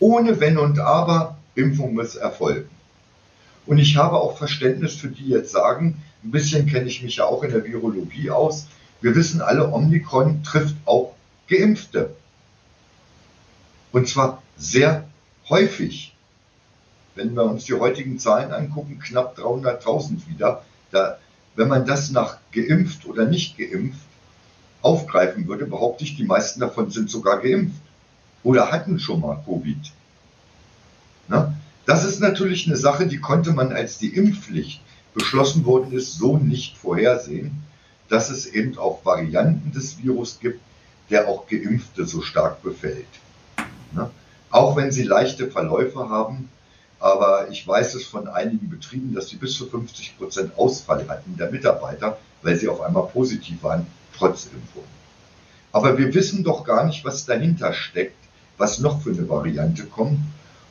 ohne 0.00 0.40
Wenn 0.40 0.58
und 0.58 0.80
Aber, 0.80 1.38
Impfung 1.54 1.94
muss 1.94 2.16
erfolgen. 2.16 2.68
Und 3.66 3.78
ich 3.78 3.96
habe 3.96 4.16
auch 4.16 4.36
Verständnis 4.36 4.94
für 4.94 5.08
die 5.08 5.28
jetzt 5.28 5.52
sagen, 5.52 6.02
ein 6.22 6.30
bisschen 6.30 6.66
kenne 6.66 6.88
ich 6.88 7.02
mich 7.02 7.16
ja 7.16 7.24
auch 7.24 7.42
in 7.42 7.50
der 7.50 7.64
Virologie 7.64 8.30
aus. 8.30 8.66
Wir 9.00 9.14
wissen 9.14 9.40
alle, 9.40 9.72
Omikron 9.72 10.42
trifft 10.42 10.76
auch 10.84 11.14
Geimpfte. 11.48 12.14
Und 13.92 14.08
zwar 14.08 14.42
sehr 14.56 15.04
häufig 15.48 16.14
wenn 17.14 17.34
wir 17.34 17.44
uns 17.44 17.64
die 17.64 17.74
heutigen 17.74 18.18
Zahlen 18.18 18.52
angucken, 18.52 18.98
knapp 18.98 19.38
300.000 19.38 20.28
wieder. 20.28 20.62
Da, 20.90 21.18
wenn 21.54 21.68
man 21.68 21.86
das 21.86 22.10
nach 22.10 22.38
geimpft 22.52 23.06
oder 23.06 23.24
nicht 23.24 23.56
geimpft 23.56 24.00
aufgreifen 24.82 25.46
würde, 25.46 25.66
behaupte 25.66 26.04
ich, 26.04 26.16
die 26.16 26.24
meisten 26.24 26.60
davon 26.60 26.90
sind 26.90 27.10
sogar 27.10 27.40
geimpft 27.40 27.80
oder 28.42 28.70
hatten 28.70 28.98
schon 28.98 29.20
mal 29.20 29.42
Covid. 29.44 29.92
Na? 31.28 31.54
Das 31.86 32.04
ist 32.04 32.20
natürlich 32.20 32.66
eine 32.66 32.76
Sache, 32.76 33.06
die 33.06 33.20
konnte 33.20 33.52
man, 33.52 33.72
als 33.72 33.98
die 33.98 34.14
Impfpflicht 34.14 34.80
beschlossen 35.12 35.64
worden 35.64 35.92
ist, 35.92 36.14
so 36.14 36.38
nicht 36.38 36.76
vorhersehen, 36.76 37.62
dass 38.08 38.30
es 38.30 38.46
eben 38.46 38.78
auch 38.78 39.04
Varianten 39.04 39.72
des 39.72 40.02
Virus 40.02 40.38
gibt, 40.40 40.60
der 41.10 41.28
auch 41.28 41.46
Geimpfte 41.46 42.06
so 42.06 42.22
stark 42.22 42.62
befällt. 42.62 43.06
Na? 43.92 44.10
Auch 44.50 44.76
wenn 44.76 44.92
sie 44.92 45.02
leichte 45.02 45.50
Verläufe 45.50 46.08
haben, 46.08 46.48
aber 47.00 47.48
ich 47.50 47.66
weiß 47.66 47.94
es 47.96 48.06
von 48.06 48.28
einigen 48.28 48.70
Betrieben, 48.70 49.14
dass 49.14 49.28
sie 49.28 49.36
bis 49.36 49.54
zu 49.56 49.66
50 49.66 50.16
Prozent 50.16 50.56
Ausfall 50.56 51.06
hatten 51.08 51.36
der 51.36 51.50
Mitarbeiter, 51.50 52.18
weil 52.42 52.56
sie 52.56 52.68
auf 52.68 52.80
einmal 52.80 53.08
positiv 53.08 53.62
waren, 53.62 53.86
trotz 54.16 54.46
Impfung. 54.46 54.84
Aber 55.72 55.98
wir 55.98 56.14
wissen 56.14 56.44
doch 56.44 56.64
gar 56.64 56.84
nicht, 56.84 57.04
was 57.04 57.26
dahinter 57.26 57.72
steckt, 57.72 58.16
was 58.56 58.78
noch 58.78 59.02
für 59.02 59.10
eine 59.10 59.28
Variante 59.28 59.84
kommt. 59.84 60.20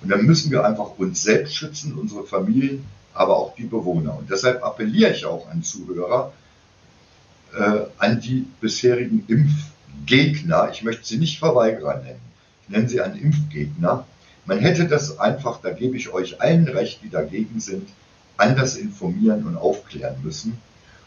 Und 0.04 0.10
dann 0.10 0.26
müssen 0.26 0.52
wir 0.52 0.66
einfach 0.66 0.98
uns 0.98 1.24
selbst 1.24 1.56
schützen, 1.56 1.94
unsere 1.94 2.26
Familien, 2.26 2.86
aber 3.14 3.38
auch 3.38 3.56
die 3.56 3.64
Bewohner. 3.64 4.18
Und 4.18 4.30
deshalb 4.30 4.64
appelliere 4.64 5.14
ich 5.14 5.26
auch 5.26 5.50
an 5.50 5.64
Zuhörer, 5.64 6.34
äh, 7.58 7.86
an 7.98 8.20
die 8.20 8.46
bisherigen 8.60 9.26
Impfgegner, 9.28 10.70
ich 10.72 10.84
möchte 10.84 11.06
sie 11.06 11.18
nicht 11.18 11.40
Verweigerer 11.40 12.02
nennen, 12.02 12.22
ich 12.64 12.70
nenne 12.70 12.90
sie 12.90 13.02
an 13.02 13.18
Impfgegner, 13.18 14.06
man 14.46 14.60
hätte 14.60 14.88
das 14.88 15.20
einfach, 15.20 15.62
da 15.62 15.72
gebe 15.72 15.96
ich 15.96 16.10
euch 16.12 16.42
allen 16.42 16.68
recht, 16.68 17.00
die 17.02 17.10
dagegen 17.10 17.62
sind, 17.62 17.88
anders 18.36 18.76
informieren 18.76 19.46
und 19.46 19.56
aufklären 19.56 20.16
müssen 20.22 20.58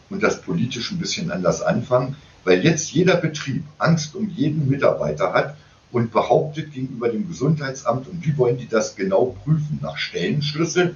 und 0.09 0.23
das 0.23 0.41
politisch 0.41 0.91
ein 0.91 0.97
bisschen 0.97 1.29
anders 1.31 1.61
anfangen, 1.61 2.15
weil 2.45 2.63
jetzt 2.63 2.91
jeder 2.91 3.17
Betrieb 3.17 3.63
Angst 3.77 4.15
um 4.15 4.29
jeden 4.29 4.69
Mitarbeiter 4.69 5.33
hat 5.33 5.55
und 5.91 6.11
behauptet 6.11 6.73
gegenüber 6.73 7.09
dem 7.09 7.27
Gesundheitsamt, 7.27 8.07
und 8.07 8.25
wie 8.25 8.37
wollen 8.37 8.57
die 8.57 8.67
das 8.67 8.95
genau 8.95 9.37
prüfen? 9.43 9.79
Nach 9.81 9.97
Stellenschlüssel? 9.97 10.95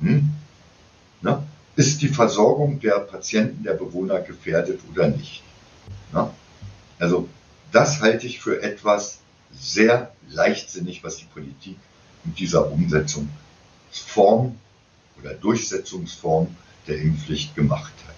Hm? 0.00 0.30
Na? 1.22 1.44
Ist 1.76 2.02
die 2.02 2.08
Versorgung 2.08 2.80
der 2.80 2.98
Patienten, 3.00 3.62
der 3.62 3.74
Bewohner 3.74 4.20
gefährdet 4.20 4.80
oder 4.90 5.08
nicht? 5.08 5.42
Na? 6.12 6.34
Also 6.98 7.28
das 7.72 8.00
halte 8.00 8.26
ich 8.26 8.40
für 8.40 8.62
etwas 8.62 9.20
sehr 9.52 10.12
leichtsinnig, 10.28 11.02
was 11.02 11.16
die 11.16 11.24
Politik 11.24 11.76
mit 12.24 12.38
dieser 12.38 12.70
Umsetzungsform 12.70 14.56
oder 15.20 15.34
Durchsetzungsform 15.34 16.48
der 16.86 16.98
Impfpflicht 16.98 17.54
gemacht 17.54 17.92
hat. 18.06 18.09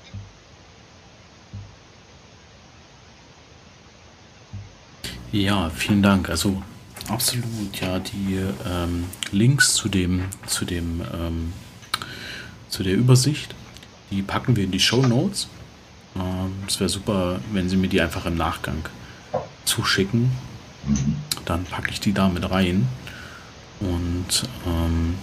Ja, 5.32 5.70
vielen 5.70 6.02
Dank. 6.02 6.28
Also 6.28 6.62
absolut, 7.08 7.80
ja, 7.80 7.98
die 7.98 8.38
ähm, 8.66 9.04
Links 9.30 9.72
zu 9.72 9.88
dem, 9.88 10.24
zu 10.46 10.66
dem, 10.66 11.00
ähm, 11.00 11.54
zu 12.68 12.82
der 12.82 12.94
Übersicht, 12.94 13.54
die 14.10 14.20
packen 14.20 14.56
wir 14.56 14.64
in 14.64 14.70
die 14.70 14.80
Show 14.80 15.00
Notes. 15.00 15.48
Ähm, 16.16 16.52
es 16.68 16.78
wäre 16.80 16.90
super, 16.90 17.40
wenn 17.50 17.70
Sie 17.70 17.78
mir 17.78 17.88
die 17.88 18.02
einfach 18.02 18.26
im 18.26 18.36
Nachgang 18.36 18.84
zuschicken. 19.64 20.30
Dann 21.46 21.64
packe 21.64 21.90
ich 21.92 22.00
die 22.00 22.12
da 22.12 22.28
mit 22.28 22.50
rein. 22.50 22.86
Und 23.80 24.48
ähm, 24.66 25.14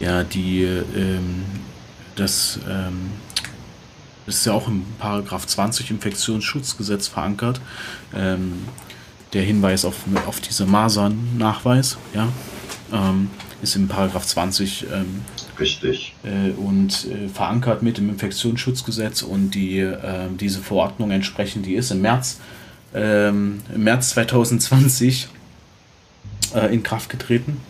ja, 0.00 0.24
die, 0.24 0.64
ähm, 0.64 1.44
das, 2.16 2.58
ähm, 2.68 3.12
das 4.26 4.38
ist 4.38 4.46
ja 4.46 4.54
auch 4.54 4.66
im 4.66 4.84
Paragraph 4.98 5.46
20 5.46 5.92
Infektionsschutzgesetz 5.92 7.06
verankert. 7.06 7.60
Ähm, 8.12 8.64
der 9.32 9.42
Hinweis 9.42 9.84
auf, 9.84 9.96
auf 10.26 10.40
diese 10.40 10.66
Masern-Nachweis, 10.66 11.98
ja, 12.14 12.28
ähm, 12.92 13.30
ist 13.62 13.76
im 13.76 13.88
Paragraph 13.88 14.26
20 14.26 14.86
ähm, 14.92 15.22
Richtig. 15.60 16.14
Äh, 16.24 16.52
und 16.52 17.06
äh, 17.06 17.28
verankert 17.28 17.82
mit 17.82 17.98
dem 17.98 18.08
Infektionsschutzgesetz 18.08 19.22
und 19.22 19.50
die, 19.50 19.78
äh, 19.78 20.28
diese 20.38 20.60
Verordnung 20.60 21.10
entsprechend, 21.10 21.66
die 21.66 21.74
ist 21.74 21.90
im 21.90 22.00
März, 22.00 22.40
ähm, 22.94 23.60
im 23.72 23.84
März 23.84 24.10
2020 24.10 25.28
äh, 26.54 26.74
in 26.74 26.82
Kraft 26.82 27.10
getreten. 27.10 27.60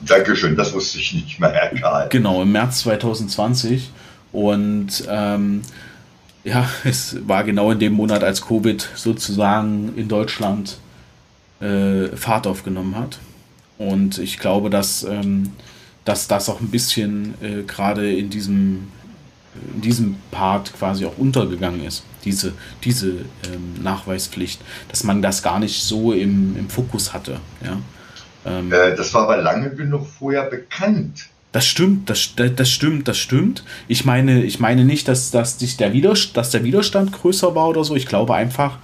Dankeschön, 0.00 0.56
das 0.56 0.72
wusste 0.72 0.98
ich 0.98 1.12
nicht 1.12 1.38
mehr, 1.38 1.50
Herr 1.50 1.74
Karl. 1.74 2.08
Genau, 2.08 2.42
im 2.42 2.52
März 2.52 2.80
2020 2.80 3.90
und 4.32 5.04
ähm, 5.08 5.62
ja, 6.44 6.68
es 6.84 7.16
war 7.28 7.44
genau 7.44 7.70
in 7.70 7.78
dem 7.78 7.92
Monat, 7.92 8.24
als 8.24 8.40
Covid 8.40 8.88
sozusagen 8.94 9.92
in 9.96 10.08
Deutschland 10.08 10.78
äh, 11.60 12.08
Fahrt 12.16 12.46
aufgenommen 12.46 12.96
hat. 12.96 13.18
Und 13.78 14.18
ich 14.18 14.38
glaube, 14.38 14.70
dass, 14.70 15.04
ähm, 15.04 15.52
dass 16.04 16.28
das 16.28 16.48
auch 16.48 16.60
ein 16.60 16.70
bisschen 16.70 17.34
äh, 17.40 17.62
gerade 17.62 18.12
in 18.12 18.30
diesem, 18.30 18.88
in 19.74 19.80
diesem 19.80 20.16
Part 20.30 20.72
quasi 20.74 21.06
auch 21.06 21.16
untergegangen 21.16 21.84
ist, 21.84 22.04
diese, 22.24 22.52
diese 22.84 23.10
ähm, 23.10 23.82
Nachweispflicht, 23.82 24.60
dass 24.88 25.04
man 25.04 25.22
das 25.22 25.42
gar 25.42 25.60
nicht 25.60 25.82
so 25.82 26.12
im, 26.12 26.56
im 26.56 26.68
Fokus 26.68 27.12
hatte. 27.12 27.40
Ja? 27.64 27.78
Ähm, 28.46 28.72
äh, 28.72 28.94
das 28.94 29.14
war 29.14 29.24
aber 29.24 29.36
lange 29.36 29.70
genug 29.70 30.06
vorher 30.06 30.44
bekannt. 30.44 31.28
Das 31.58 31.66
stimmt, 31.66 32.08
das, 32.08 32.34
das 32.36 32.70
stimmt, 32.70 33.08
das 33.08 33.18
stimmt. 33.18 33.64
Ich 33.88 34.04
meine, 34.04 34.44
ich 34.44 34.60
meine 34.60 34.84
nicht, 34.84 35.08
dass, 35.08 35.32
dass, 35.32 35.58
sich 35.58 35.76
der 35.76 35.92
Widerstand, 35.92 36.36
dass 36.36 36.50
der 36.50 36.62
Widerstand 36.62 37.10
größer 37.10 37.52
war 37.56 37.68
oder 37.68 37.82
so. 37.82 37.96
Ich 37.96 38.06
glaube 38.06 38.36
einfach, 38.36 38.78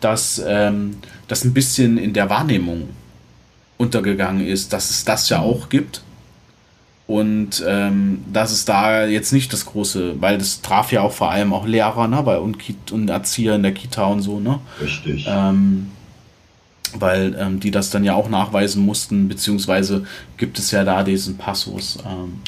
dass 0.00 0.38
ähm, 0.46 0.98
das 1.26 1.44
ein 1.44 1.54
bisschen 1.54 1.96
in 1.96 2.12
der 2.12 2.28
Wahrnehmung 2.28 2.90
untergegangen 3.78 4.46
ist, 4.46 4.74
dass 4.74 4.90
es 4.90 5.06
das 5.06 5.30
ja 5.30 5.38
auch 5.38 5.70
gibt. 5.70 6.02
Und 7.06 7.64
ähm, 7.66 8.22
dass 8.30 8.52
es 8.52 8.66
da 8.66 9.06
jetzt 9.06 9.32
nicht 9.32 9.50
das 9.54 9.64
große, 9.64 10.20
weil 10.20 10.36
das 10.36 10.60
traf 10.60 10.92
ja 10.92 11.00
auch 11.00 11.12
vor 11.12 11.30
allem 11.30 11.54
auch 11.54 11.66
Lehrer, 11.66 12.08
ne, 12.08 12.22
bei 12.22 12.36
und, 12.36 12.58
und 12.90 13.08
Erzieher 13.08 13.54
in 13.54 13.62
der 13.62 13.72
Kita 13.72 14.04
und 14.04 14.20
so, 14.20 14.38
ne? 14.38 14.60
Richtig. 14.82 15.24
Ähm, 15.26 15.92
weil 16.98 17.36
ähm, 17.38 17.60
die 17.60 17.70
das 17.70 17.90
dann 17.90 18.04
ja 18.04 18.14
auch 18.14 18.28
nachweisen 18.28 18.84
mussten, 18.84 19.28
beziehungsweise 19.28 20.04
gibt 20.36 20.58
es 20.58 20.70
ja 20.70 20.84
da 20.84 21.02
diesen 21.02 21.36
Passus, 21.36 21.98
ähm, 22.06 22.40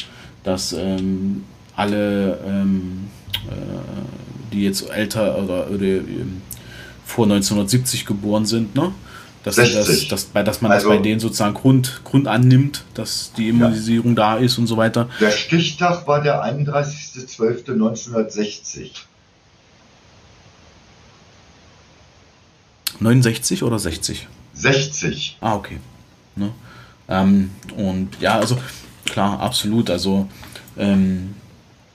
dass 0.43 0.73
ähm, 0.73 1.43
alle, 1.75 2.39
ähm, 2.45 3.09
äh, 3.47 4.53
die 4.53 4.63
jetzt 4.63 4.89
älter 4.89 5.37
oder, 5.37 5.69
oder 5.69 5.83
ähm, 5.83 6.41
vor 7.05 7.25
1970 7.25 8.05
geboren 8.05 8.45
sind, 8.45 8.75
ne? 8.75 8.91
Dass, 9.43 9.55
das, 9.55 10.07
dass, 10.07 10.31
dass 10.31 10.61
man 10.61 10.71
also, 10.71 10.89
das 10.89 10.97
bei 10.97 11.01
denen 11.01 11.19
sozusagen 11.19 11.55
Grund, 11.55 12.01
Grund 12.03 12.27
annimmt, 12.27 12.83
dass 12.93 13.33
die 13.35 13.49
Immunisierung 13.49 14.09
ja. 14.09 14.35
da 14.35 14.37
ist 14.37 14.59
und 14.59 14.67
so 14.67 14.77
weiter. 14.77 15.09
Der 15.19 15.31
Stichtag 15.31 16.05
war 16.05 16.21
der 16.21 16.45
31.12.1960. 16.45 18.91
69 23.01 23.63
oder 23.63 23.79
60? 23.79 24.27
60. 24.53 25.37
Ah, 25.41 25.55
okay. 25.55 25.77
Ne? 26.35 26.51
Ähm, 27.09 27.51
und 27.75 28.09
ja, 28.19 28.39
also 28.39 28.57
klar, 29.05 29.39
absolut. 29.39 29.89
Also 29.89 30.29
ähm, 30.77 31.35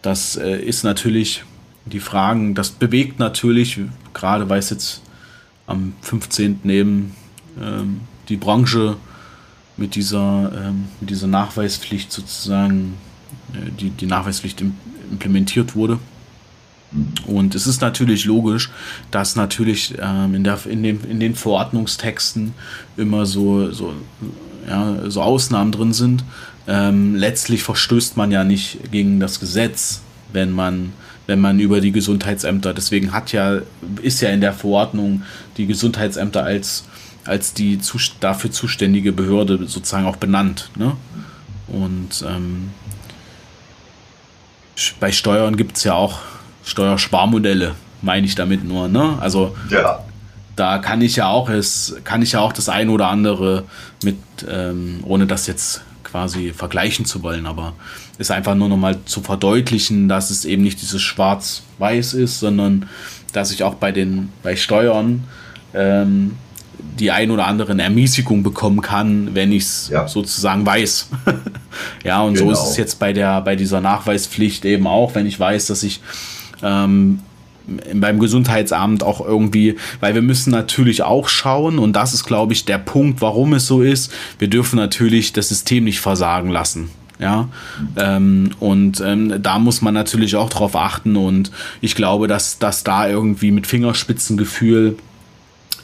das 0.02 0.36
äh, 0.36 0.58
ist 0.58 0.84
natürlich 0.84 1.44
die 1.84 2.00
Fragen, 2.00 2.54
das 2.54 2.70
bewegt 2.70 3.18
natürlich, 3.18 3.78
gerade 4.12 4.48
weil 4.48 4.58
es 4.58 4.70
jetzt 4.70 5.02
am 5.66 5.94
15. 6.02 6.60
eben 6.68 7.16
ähm, 7.60 8.00
die 8.28 8.36
Branche 8.36 8.96
mit 9.76 9.94
dieser, 9.94 10.52
ähm, 10.56 10.86
mit 11.00 11.10
dieser 11.10 11.26
Nachweispflicht 11.26 12.10
sozusagen, 12.12 12.94
äh, 13.52 13.70
die, 13.70 13.90
die 13.90 14.06
Nachweispflicht 14.06 14.60
im, 14.60 14.74
implementiert 15.10 15.74
wurde. 15.76 15.98
Und 17.26 17.54
es 17.54 17.66
ist 17.66 17.80
natürlich 17.80 18.24
logisch, 18.24 18.70
dass 19.10 19.36
natürlich 19.36 19.94
ähm, 20.00 20.34
in, 20.34 20.44
der, 20.44 20.58
in, 20.66 20.82
dem, 20.82 21.00
in 21.08 21.20
den 21.20 21.34
Verordnungstexten 21.34 22.54
immer 22.96 23.26
so, 23.26 23.70
so, 23.72 23.92
ja, 24.68 25.10
so 25.10 25.22
Ausnahmen 25.22 25.72
drin 25.72 25.92
sind. 25.92 26.24
Ähm, 26.68 27.14
letztlich 27.14 27.62
verstößt 27.62 28.16
man 28.16 28.32
ja 28.32 28.44
nicht 28.44 28.90
gegen 28.90 29.20
das 29.20 29.40
Gesetz, 29.40 30.02
wenn 30.32 30.52
man, 30.52 30.92
wenn 31.26 31.40
man 31.40 31.60
über 31.60 31.80
die 31.80 31.92
Gesundheitsämter, 31.92 32.74
deswegen 32.74 33.12
hat 33.12 33.32
ja, 33.32 33.60
ist 34.02 34.20
ja 34.20 34.30
in 34.30 34.40
der 34.40 34.52
Verordnung 34.52 35.22
die 35.56 35.66
Gesundheitsämter 35.66 36.42
als, 36.42 36.84
als 37.24 37.52
die 37.52 37.78
zu, 37.78 37.98
dafür 38.20 38.50
zuständige 38.50 39.12
Behörde 39.12 39.58
sozusagen 39.66 40.06
auch 40.06 40.16
benannt. 40.16 40.70
Ne? 40.76 40.96
Und 41.68 42.24
ähm, 42.28 42.70
bei 45.00 45.12
Steuern 45.12 45.56
gibt 45.56 45.76
es 45.76 45.84
ja 45.84 45.94
auch 45.94 46.20
Steuersparmodelle, 46.66 47.74
meine 48.02 48.26
ich 48.26 48.34
damit 48.34 48.64
nur. 48.64 48.88
Ne? 48.88 49.16
Also 49.20 49.56
ja. 49.70 50.04
da 50.56 50.78
kann 50.78 51.00
ich 51.00 51.16
ja 51.16 51.28
auch 51.28 51.48
es, 51.48 51.96
kann 52.04 52.20
ich 52.20 52.32
ja 52.32 52.40
auch 52.40 52.52
das 52.52 52.68
ein 52.68 52.90
oder 52.90 53.08
andere 53.08 53.64
mit, 54.02 54.16
ähm, 54.50 55.00
ohne 55.04 55.26
das 55.26 55.46
jetzt 55.46 55.82
quasi 56.02 56.52
vergleichen 56.52 57.04
zu 57.04 57.22
wollen, 57.22 57.46
aber 57.46 57.72
ist 58.18 58.30
einfach 58.30 58.54
nur 58.54 58.68
nochmal 58.68 58.98
zu 59.04 59.20
verdeutlichen, 59.20 60.08
dass 60.08 60.30
es 60.30 60.44
eben 60.44 60.62
nicht 60.62 60.80
dieses 60.82 61.02
Schwarz-Weiß 61.02 62.14
ist, 62.14 62.40
sondern 62.40 62.88
dass 63.32 63.52
ich 63.52 63.62
auch 63.62 63.74
bei 63.74 63.92
den 63.92 64.30
bei 64.42 64.56
Steuern 64.56 65.24
ähm, 65.74 66.36
die 66.98 67.10
ein 67.10 67.30
oder 67.30 67.46
andere 67.46 67.78
Ermäßigung 67.78 68.42
bekommen 68.42 68.80
kann, 68.80 69.34
wenn 69.34 69.52
ich 69.52 69.64
es 69.64 69.88
ja. 69.90 70.08
sozusagen 70.08 70.64
weiß. 70.64 71.10
ja, 72.04 72.22
und 72.22 72.34
genau. 72.34 72.46
so 72.46 72.52
ist 72.52 72.70
es 72.70 72.76
jetzt 72.76 72.98
bei 72.98 73.12
der 73.12 73.40
bei 73.42 73.54
dieser 73.54 73.80
Nachweispflicht 73.80 74.64
eben 74.64 74.86
auch, 74.86 75.14
wenn 75.14 75.26
ich 75.26 75.38
weiß, 75.38 75.66
dass 75.66 75.82
ich 75.82 76.00
ähm, 76.62 77.20
beim 77.94 78.18
Gesundheitsamt 78.18 79.02
auch 79.02 79.20
irgendwie, 79.20 79.76
weil 80.00 80.14
wir 80.14 80.22
müssen 80.22 80.50
natürlich 80.50 81.02
auch 81.02 81.28
schauen 81.28 81.78
und 81.78 81.94
das 81.94 82.14
ist, 82.14 82.24
glaube 82.24 82.52
ich, 82.52 82.64
der 82.64 82.78
Punkt, 82.78 83.20
warum 83.20 83.54
es 83.54 83.66
so 83.66 83.82
ist. 83.82 84.12
Wir 84.38 84.48
dürfen 84.48 84.76
natürlich 84.76 85.32
das 85.32 85.48
System 85.48 85.84
nicht 85.84 86.00
versagen 86.00 86.50
lassen. 86.50 86.90
Ja, 87.18 87.48
ähm, 87.96 88.50
und 88.60 89.00
ähm, 89.00 89.42
da 89.42 89.58
muss 89.58 89.80
man 89.80 89.94
natürlich 89.94 90.36
auch 90.36 90.50
drauf 90.50 90.76
achten 90.76 91.16
und 91.16 91.50
ich 91.80 91.94
glaube, 91.94 92.28
dass, 92.28 92.58
dass 92.58 92.84
da 92.84 93.08
irgendwie 93.08 93.52
mit 93.52 93.66
Fingerspitzengefühl 93.66 94.98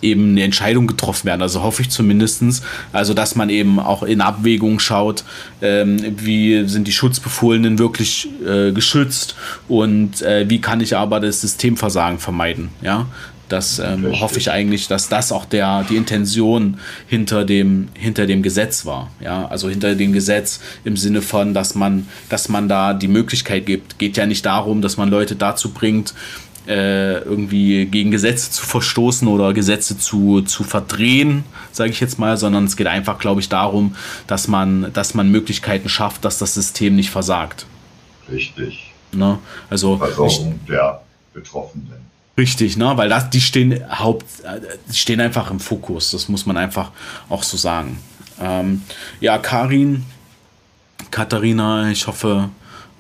eben 0.03 0.31
eine 0.31 0.43
Entscheidung 0.43 0.87
getroffen 0.87 1.27
werden. 1.27 1.43
Also 1.43 1.63
hoffe 1.63 1.83
ich 1.83 1.91
zumindestens. 1.91 2.63
Also 2.93 3.15
dass 3.15 3.35
man 3.35 3.49
eben 3.51 3.79
auch 3.79 4.03
in 4.03 4.21
Abwägung 4.21 4.79
schaut, 4.79 5.25
ähm, 5.61 5.99
wie 6.19 6.67
sind 6.69 6.87
die 6.87 6.93
Schutzbefohlenen 6.93 7.79
wirklich 7.79 8.29
äh, 8.47 8.73
geschützt 8.73 9.37
und 9.69 10.23
äh, 10.23 10.49
wie 10.49 10.61
kann 10.61 10.81
ich 10.81 10.97
aber 10.97 11.21
das 11.21 11.41
Systemversagen 11.41 12.19
vermeiden. 12.19 12.71
Ja, 12.83 13.07
das 13.53 13.79
ähm, 13.81 14.19
hoffe 14.19 14.39
ich 14.39 14.51
eigentlich, 14.51 14.89
dass 14.89 15.11
das 15.11 15.31
auch 15.31 15.45
der, 15.45 15.85
die 15.85 15.97
Intention 15.97 16.79
hinter 17.07 17.45
dem, 17.45 17.89
hinter 17.93 18.27
dem 18.27 18.43
Gesetz 18.43 18.87
war. 18.87 19.11
Ja, 19.21 19.47
also 19.47 19.69
hinter 19.69 19.95
dem 19.95 20.15
Gesetz 20.15 20.61
im 20.85 20.97
Sinne 20.97 21.21
von, 21.21 21.53
dass 21.53 21.75
man, 21.75 22.09
dass 22.31 22.49
man 22.49 22.67
da 22.67 22.95
die 22.95 23.09
Möglichkeit 23.09 23.67
gibt. 23.67 23.99
Geht 23.99 24.17
ja 24.17 24.25
nicht 24.25 24.47
darum, 24.47 24.81
dass 24.81 24.97
man 24.97 25.11
Leute 25.11 25.37
dazu 25.37 25.71
bringt, 25.71 26.15
äh, 26.67 27.19
irgendwie 27.19 27.87
gegen 27.87 28.11
Gesetze 28.11 28.51
zu 28.51 28.65
verstoßen 28.65 29.27
oder 29.29 29.53
Gesetze 29.53 29.99
zu, 29.99 30.43
zu 30.43 30.65
verdrehen, 30.65 31.45
sage 31.73 31.91
ich 31.91 32.01
jetzt 32.01 32.19
mal, 32.19 32.37
sondern 32.37 32.65
es 32.65 32.77
geht 32.77 32.87
einfach, 32.87 33.19
glaube 33.19 33.41
ich, 33.41 33.49
darum, 33.49 33.97
dass 34.27 34.49
man, 34.49 34.93
dass 34.93 35.15
man 35.15 35.31
Möglichkeiten 35.31 35.89
schafft, 35.89 36.25
dass 36.25 36.39
das 36.39 36.55
System 36.55 36.97
nicht 36.97 37.11
versagt. 37.11 37.67
Richtig. 38.31 38.93
Ne? 39.13 39.39
Also 39.69 39.99
Versorgung 39.99 40.61
der 40.69 41.03
Betroffenen. 41.35 42.03
Richtig, 42.39 42.79
ne? 42.79 42.97
Weil 42.97 43.11
das, 43.11 43.29
die 43.29 43.43
stehen 43.43 43.85
Haupt, 43.99 44.25
die 44.89 44.97
stehen 44.97 45.21
einfach 45.21 45.51
im 45.51 45.61
Fokus. 45.61 46.13
Das 46.13 46.29
muss 46.29 46.47
man 46.47 46.57
einfach 46.57 46.91
auch 47.29 47.43
so 47.43 47.59
sagen. 47.59 47.99
Ähm, 48.41 48.83
ja, 49.21 49.37
Karin, 49.37 50.05
Katharina, 51.11 51.91
ich 51.91 52.07
hoffe, 52.07 52.49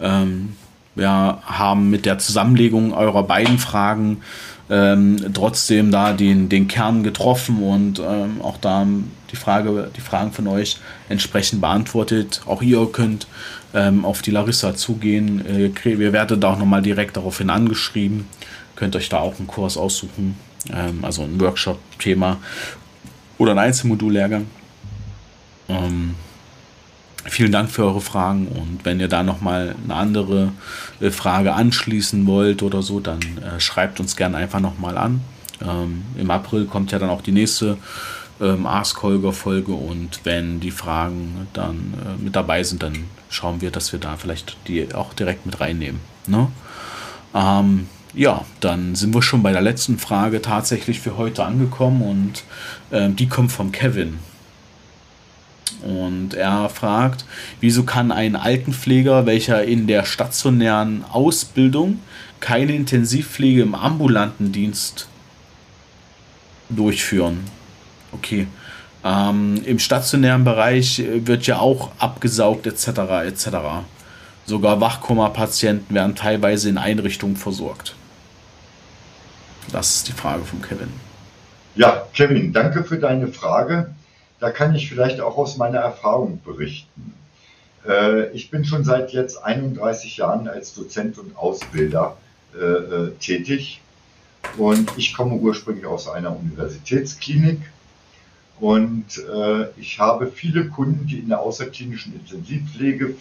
ähm, 0.00 0.54
wir 0.94 1.38
haben 1.44 1.90
mit 1.90 2.06
der 2.06 2.18
Zusammenlegung 2.18 2.92
eurer 2.92 3.22
beiden 3.22 3.58
Fragen 3.58 4.22
ähm, 4.70 5.16
trotzdem 5.34 5.90
da 5.90 6.12
den, 6.12 6.48
den 6.48 6.68
Kern 6.68 7.02
getroffen 7.02 7.62
und 7.62 7.98
ähm, 7.98 8.40
auch 8.42 8.58
da 8.58 8.86
die, 9.30 9.36
Frage, 9.36 9.90
die 9.96 10.00
Fragen 10.00 10.32
von 10.32 10.46
euch 10.46 10.78
entsprechend 11.08 11.60
beantwortet. 11.60 12.42
Auch 12.46 12.62
ihr 12.62 12.86
könnt 12.92 13.26
ähm, 13.74 14.04
auf 14.04 14.22
die 14.22 14.30
Larissa 14.30 14.74
zugehen. 14.74 15.44
Äh, 15.46 15.98
wir 15.98 16.12
werden 16.12 16.40
da 16.40 16.52
auch 16.52 16.58
nochmal 16.58 16.82
direkt 16.82 17.16
daraufhin 17.16 17.50
angeschrieben 17.50 18.26
könnt 18.82 18.96
euch 18.96 19.08
da 19.08 19.18
auch 19.18 19.38
einen 19.38 19.46
Kurs 19.46 19.76
aussuchen, 19.76 20.36
ähm, 20.72 21.04
also 21.04 21.22
ein 21.22 21.40
Workshop-Thema 21.40 22.38
oder 23.38 23.52
ein 23.52 23.58
Einzelmodullehrgang. 23.58 24.46
Ähm, 25.68 26.14
vielen 27.24 27.52
Dank 27.52 27.70
für 27.70 27.84
eure 27.84 28.00
Fragen 28.00 28.48
und 28.48 28.84
wenn 28.84 29.00
ihr 29.00 29.08
da 29.08 29.22
nochmal 29.22 29.74
eine 29.84 29.94
andere 29.94 30.52
äh, 31.00 31.10
Frage 31.10 31.54
anschließen 31.54 32.26
wollt 32.26 32.62
oder 32.62 32.82
so, 32.82 33.00
dann 33.00 33.20
äh, 33.20 33.60
schreibt 33.60 34.00
uns 34.00 34.16
gerne 34.16 34.36
einfach 34.36 34.60
nochmal 34.60 34.98
an. 34.98 35.20
Ähm, 35.60 36.02
Im 36.16 36.30
April 36.30 36.66
kommt 36.66 36.92
ja 36.92 36.98
dann 36.98 37.10
auch 37.10 37.22
die 37.22 37.32
nächste 37.32 37.78
ähm, 38.40 38.66
Ask 38.66 39.02
Holger 39.02 39.32
Folge 39.32 39.72
und 39.72 40.20
wenn 40.24 40.60
die 40.60 40.70
Fragen 40.70 41.46
dann 41.52 41.94
äh, 42.04 42.22
mit 42.22 42.34
dabei 42.34 42.62
sind, 42.62 42.82
dann 42.82 43.04
schauen 43.30 43.60
wir, 43.60 43.70
dass 43.70 43.92
wir 43.92 44.00
da 44.00 44.16
vielleicht 44.16 44.56
die 44.66 44.94
auch 44.94 45.14
direkt 45.14 45.46
mit 45.46 45.60
reinnehmen. 45.60 46.00
Ne? 46.26 46.48
Ähm, 47.34 47.86
ja, 48.14 48.44
dann 48.60 48.94
sind 48.94 49.14
wir 49.14 49.22
schon 49.22 49.42
bei 49.42 49.52
der 49.52 49.62
letzten 49.62 49.98
Frage 49.98 50.42
tatsächlich 50.42 51.00
für 51.00 51.16
heute 51.16 51.44
angekommen 51.44 52.02
und 52.02 52.44
äh, 52.90 53.08
die 53.10 53.28
kommt 53.28 53.52
vom 53.52 53.72
Kevin. 53.72 54.18
Und 55.82 56.34
er 56.34 56.68
fragt, 56.68 57.24
wieso 57.60 57.82
kann 57.82 58.12
ein 58.12 58.36
Altenpfleger, 58.36 59.26
welcher 59.26 59.64
in 59.64 59.86
der 59.86 60.04
stationären 60.04 61.04
Ausbildung 61.10 62.00
keine 62.40 62.74
Intensivpflege 62.74 63.62
im 63.62 63.74
ambulanten 63.74 64.52
Dienst 64.52 65.08
durchführen? 66.68 67.40
Okay. 68.12 68.46
Ähm, 69.04 69.60
Im 69.64 69.80
stationären 69.80 70.44
Bereich 70.44 71.02
wird 71.04 71.46
ja 71.46 71.58
auch 71.58 71.90
abgesaugt 71.98 72.66
etc. 72.68 72.86
etc. 73.26 73.48
Sogar 74.46 74.80
Wachkoma-Patienten 74.80 75.94
werden 75.94 76.14
teilweise 76.14 76.68
in 76.68 76.78
Einrichtungen 76.78 77.36
versorgt. 77.36 77.94
Das 79.72 79.96
ist 79.96 80.08
die 80.08 80.12
Frage 80.12 80.44
von 80.44 80.62
Kevin. 80.62 80.88
Ja, 81.74 82.06
Kevin, 82.12 82.52
danke 82.52 82.84
für 82.84 82.98
deine 82.98 83.28
Frage. 83.28 83.92
Da 84.42 84.50
kann 84.50 84.74
ich 84.74 84.88
vielleicht 84.88 85.20
auch 85.20 85.38
aus 85.38 85.56
meiner 85.56 85.78
Erfahrung 85.78 86.40
berichten. 86.44 87.14
Äh, 87.86 88.32
ich 88.32 88.50
bin 88.50 88.64
schon 88.64 88.82
seit 88.82 89.12
jetzt 89.12 89.36
31 89.36 90.16
Jahren 90.16 90.48
als 90.48 90.74
Dozent 90.74 91.16
und 91.16 91.36
Ausbilder 91.36 92.16
äh, 92.52 92.64
äh, 92.64 93.10
tätig 93.20 93.80
und 94.56 94.90
ich 94.98 95.14
komme 95.14 95.36
ursprünglich 95.36 95.86
aus 95.86 96.08
einer 96.08 96.36
Universitätsklinik 96.36 97.60
und 98.58 99.04
ich 99.76 99.98
habe 99.98 100.26
viele 100.28 100.68
Kunden, 100.68 101.06
die 101.06 101.18
in 101.18 101.28
der 101.28 101.40
außerklinischen 101.40 102.14
Intensivpflege 102.14 103.14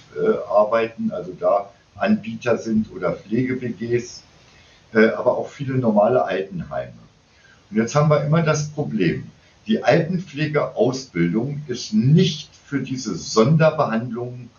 arbeiten, 0.50 1.12
also 1.12 1.32
da 1.40 1.72
Anbieter 1.96 2.58
sind 2.58 2.92
oder 2.92 3.14
Pflege-WGs 3.14 4.24
aber 4.94 5.38
auch 5.38 5.50
viele 5.50 5.76
normale 5.76 6.24
Altenheime. 6.24 6.94
Und 7.70 7.78
jetzt 7.78 7.96
haben 7.96 8.10
wir 8.10 8.24
immer 8.24 8.44
das 8.44 8.70
Problem, 8.70 9.32
die 9.68 9.84
Altenpflegeausbildung 9.84 11.62
ist 11.68 11.94
nicht 11.94 12.50
für 12.66 12.82
diese 12.82 13.16
Sonderbehandlungen, 13.16 14.50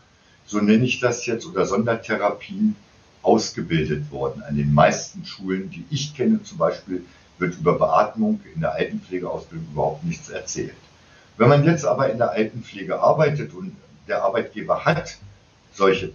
so 0.46 0.58
nenne 0.58 0.84
ich 0.84 1.00
das 1.00 1.26
jetzt, 1.26 1.46
oder 1.46 1.66
Sondertherapien 1.66 2.76
ausgebildet 3.22 4.10
worden. 4.10 4.42
An 4.42 4.56
den 4.56 4.72
meisten 4.74 5.24
Schulen, 5.24 5.70
die 5.70 5.84
ich 5.90 6.14
kenne 6.14 6.42
zum 6.42 6.58
Beispiel, 6.58 7.04
wird 7.38 7.56
über 7.56 7.78
Beatmung 7.78 8.40
in 8.54 8.60
der 8.60 8.74
Altenpflegeausbildung 8.74 9.66
überhaupt 9.72 10.04
nichts 10.04 10.28
erzählt. 10.28 10.74
Wenn 11.38 11.48
man 11.48 11.64
jetzt 11.64 11.84
aber 11.84 12.10
in 12.10 12.18
der 12.18 12.30
Altenpflege 12.30 13.00
arbeitet 13.00 13.54
und 13.54 13.76
der 14.06 14.22
Arbeitgeber 14.22 14.84
hat 14.84 15.18
solche 15.72 16.12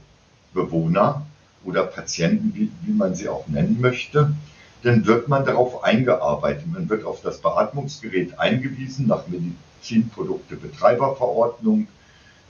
Bewohner, 0.53 1.25
oder 1.67 1.83
Patienten, 1.83 2.53
wie, 2.55 2.71
wie 2.83 2.93
man 2.93 3.13
sie 3.13 3.27
auch 3.27 3.47
nennen 3.47 3.79
möchte, 3.81 4.33
dann 4.83 5.05
wird 5.05 5.27
man 5.27 5.43
darauf 5.45 5.83
eingearbeitet. 5.83 6.65
Man 6.71 6.89
wird 6.89 7.03
auf 7.05 7.21
das 7.21 7.39
Beatmungsgerät 7.39 8.39
eingewiesen 8.39 9.07
nach 9.07 9.27
Medizinproduktebetreiberverordnung 9.27 11.87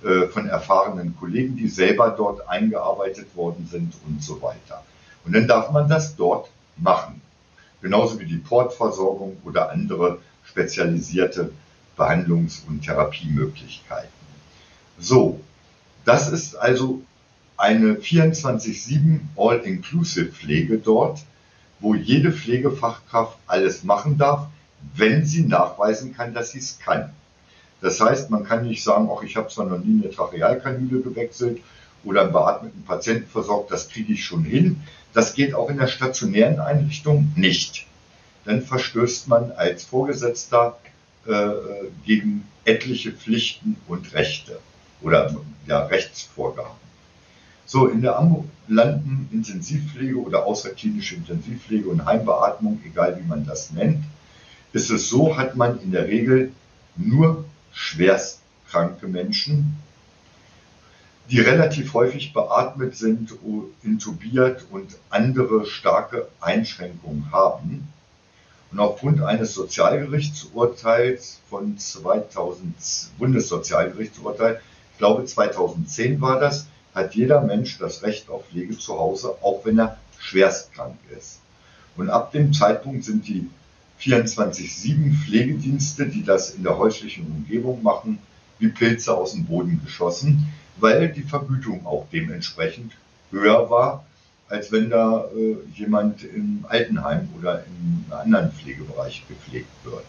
äh, 0.03 0.28
von 0.28 0.47
erfahrenen 0.47 1.17
Kollegen, 1.17 1.55
die 1.55 1.69
selber 1.69 2.11
dort 2.11 2.47
eingearbeitet 2.47 3.36
worden 3.36 3.67
sind 3.69 3.95
und 4.07 4.23
so 4.23 4.39
weiter. 4.41 4.84
Und 5.25 5.34
dann 5.34 5.47
darf 5.47 5.71
man 5.71 5.89
das 5.89 6.15
dort 6.15 6.49
machen. 6.78 7.21
Genauso 7.82 8.19
wie 8.19 8.25
die 8.25 8.38
Portversorgung 8.38 9.38
oder 9.43 9.71
andere 9.71 10.19
spezialisierte 10.43 11.51
Behandlungs- 11.97 12.61
und 12.67 12.84
Therapiemöglichkeiten. 12.84 14.11
So, 14.99 15.39
das 16.05 16.32
ist 16.32 16.55
also 16.55 17.01
eine 17.57 17.95
24-7 17.95 19.19
All-Inclusive-Pflege 19.36 20.78
dort, 20.78 21.21
wo 21.80 21.95
jede 21.95 22.32
Pflegefachkraft 22.32 23.38
alles 23.47 23.84
machen 23.84 24.17
darf, 24.17 24.47
wenn 24.95 25.25
sie 25.25 25.43
nachweisen 25.43 26.15
kann, 26.15 26.34
dass 26.34 26.51
sie 26.51 26.59
es 26.59 26.80
kann. 26.80 27.13
Das 27.82 27.99
heißt, 27.99 28.30
man 28.30 28.43
kann 28.43 28.65
nicht 28.65 28.84
sagen, 28.84 29.09
auch 29.09 29.23
ich 29.23 29.36
habe 29.38 29.49
zwar 29.49 29.65
noch 29.65 29.80
nie 29.80 30.01
eine 30.03 30.11
Trachealkanüle 30.11 31.01
gewechselt 31.01 31.61
oder 32.03 32.21
einen 32.21 32.32
beatmeten 32.32 32.84
Patienten 32.84 33.30
versorgt, 33.30 33.71
das 33.71 33.89
kriege 33.89 34.13
ich 34.13 34.25
schon 34.25 34.43
hin. 34.43 34.82
Das 35.13 35.34
geht 35.34 35.53
auch 35.53 35.69
in 35.69 35.78
der 35.78 35.88
stationären 35.88 36.59
Einrichtung 36.59 37.32
nicht. 37.36 37.86
Dann 38.45 38.61
verstößt 38.61 39.28
man 39.28 39.51
als 39.51 39.84
Vorgesetzter 39.84 40.78
äh, 41.28 41.51
gegen 42.05 42.47
etliche 42.65 43.11
Pflichten 43.11 43.78
und 43.88 44.13
Rechte 44.13 44.59
oder 45.01 45.36
ja, 45.67 45.86
Rechtsvorgaben. 45.86 46.86
So, 47.70 47.88
in 47.88 48.01
der 48.01 48.18
ambulanten 48.18 49.28
Intensivpflege 49.34 50.15
oder 50.15 50.45
außerklinische 50.45 51.15
Intensivpflege 51.15 51.89
und 51.89 52.05
Heimbeatmung, 52.05 52.80
egal 52.86 53.20
wie 53.20 53.28
man 53.28 53.45
das 53.45 53.72
nennt, 53.72 54.05
ist 54.72 54.89
es 54.89 55.09
so, 55.09 55.38
hat 55.38 55.57
man 55.57 55.82
in 55.82 55.91
der 55.91 56.07
Regel 56.07 56.53
nur 56.95 57.43
schwerstkranke 57.74 59.07
Menschen, 59.07 59.76
die 61.30 61.41
relativ 61.41 61.93
häufig 61.93 62.32
beatmet 62.32 62.95
sind, 62.95 63.34
intubiert 63.84 64.65
und 64.72 64.95
andere 65.09 65.65
starke 65.65 66.30
Einschränkungen 66.39 67.34
haben. 67.34 67.89
Und 68.72 68.80
aufgrund 68.80 69.22
eines 69.22 69.53
Sozialgerichtsurteils 69.53 71.41
von 71.49 71.78
2000, 71.78 72.74
Bundessozialgerichtsurteil, 73.18 74.61
ich 74.93 74.97
glaube 74.99 75.26
2010 75.26 76.22
war 76.22 76.39
das, 76.39 76.68
hat 76.98 77.16
jeder 77.16 77.41
Mensch 77.41 77.78
das 77.78 78.04
Recht 78.04 78.30
auf 78.30 78.48
Pflege 78.48 78.78
zu 78.78 78.98
Hause, 78.98 79.36
auch 79.41 79.62
wenn 79.64 79.80
er 79.80 79.98
schwerstkrank 80.18 80.95
ist. 81.16 81.39
Und 81.95 82.10
ab 82.10 82.32
dem 82.32 82.54
Zeitpunkt 82.54 83.04
sind 83.06 83.28
die 83.28 83.50
24-7 84.02 85.14
Pflegedienste, 85.14 86.08
die 86.08 86.24
das 86.24 86.52
in 86.52 86.64
der 86.64 86.78
häuslichen 86.78 87.26
Umgebung 87.28 87.82
machen, 87.84 88.20
wie 88.60 88.68
Pilze 88.68 89.16
aus 89.16 89.34
dem 89.34 89.45
Boden 89.45 89.82
geschossen, 89.84 90.48
weil 90.78 91.10
die 91.10 91.24
Vergütung 91.24 91.86
auch 91.86 92.08
dementsprechend 92.12 92.93
höher 93.32 93.70
war, 93.70 94.06
als 94.50 94.72
wenn 94.72 94.89
da 94.89 95.26
äh, 95.36 95.58
jemand 95.76 96.24
im 96.24 96.66
Altenheim 96.68 97.30
oder 97.38 97.64
im 97.66 98.06
anderen 98.12 98.52
Pflegebereich 98.52 99.24
gepflegt 99.28 99.70
wird. 99.84 100.06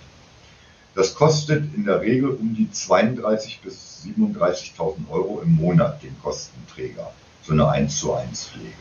Das 0.95 1.15
kostet 1.15 1.75
in 1.75 1.85
der 1.85 2.01
Regel 2.01 2.31
um 2.31 2.55
die 2.55 2.69
32.000 2.73 3.63
bis 3.63 4.03
37.000 4.07 5.09
Euro 5.11 5.41
im 5.43 5.55
Monat 5.55 6.03
den 6.03 6.17
Kostenträger, 6.21 7.13
so 7.43 7.53
eine 7.53 7.69
1 7.69 7.99
zu 7.99 8.15
1 8.15 8.49
Pflege. 8.49 8.75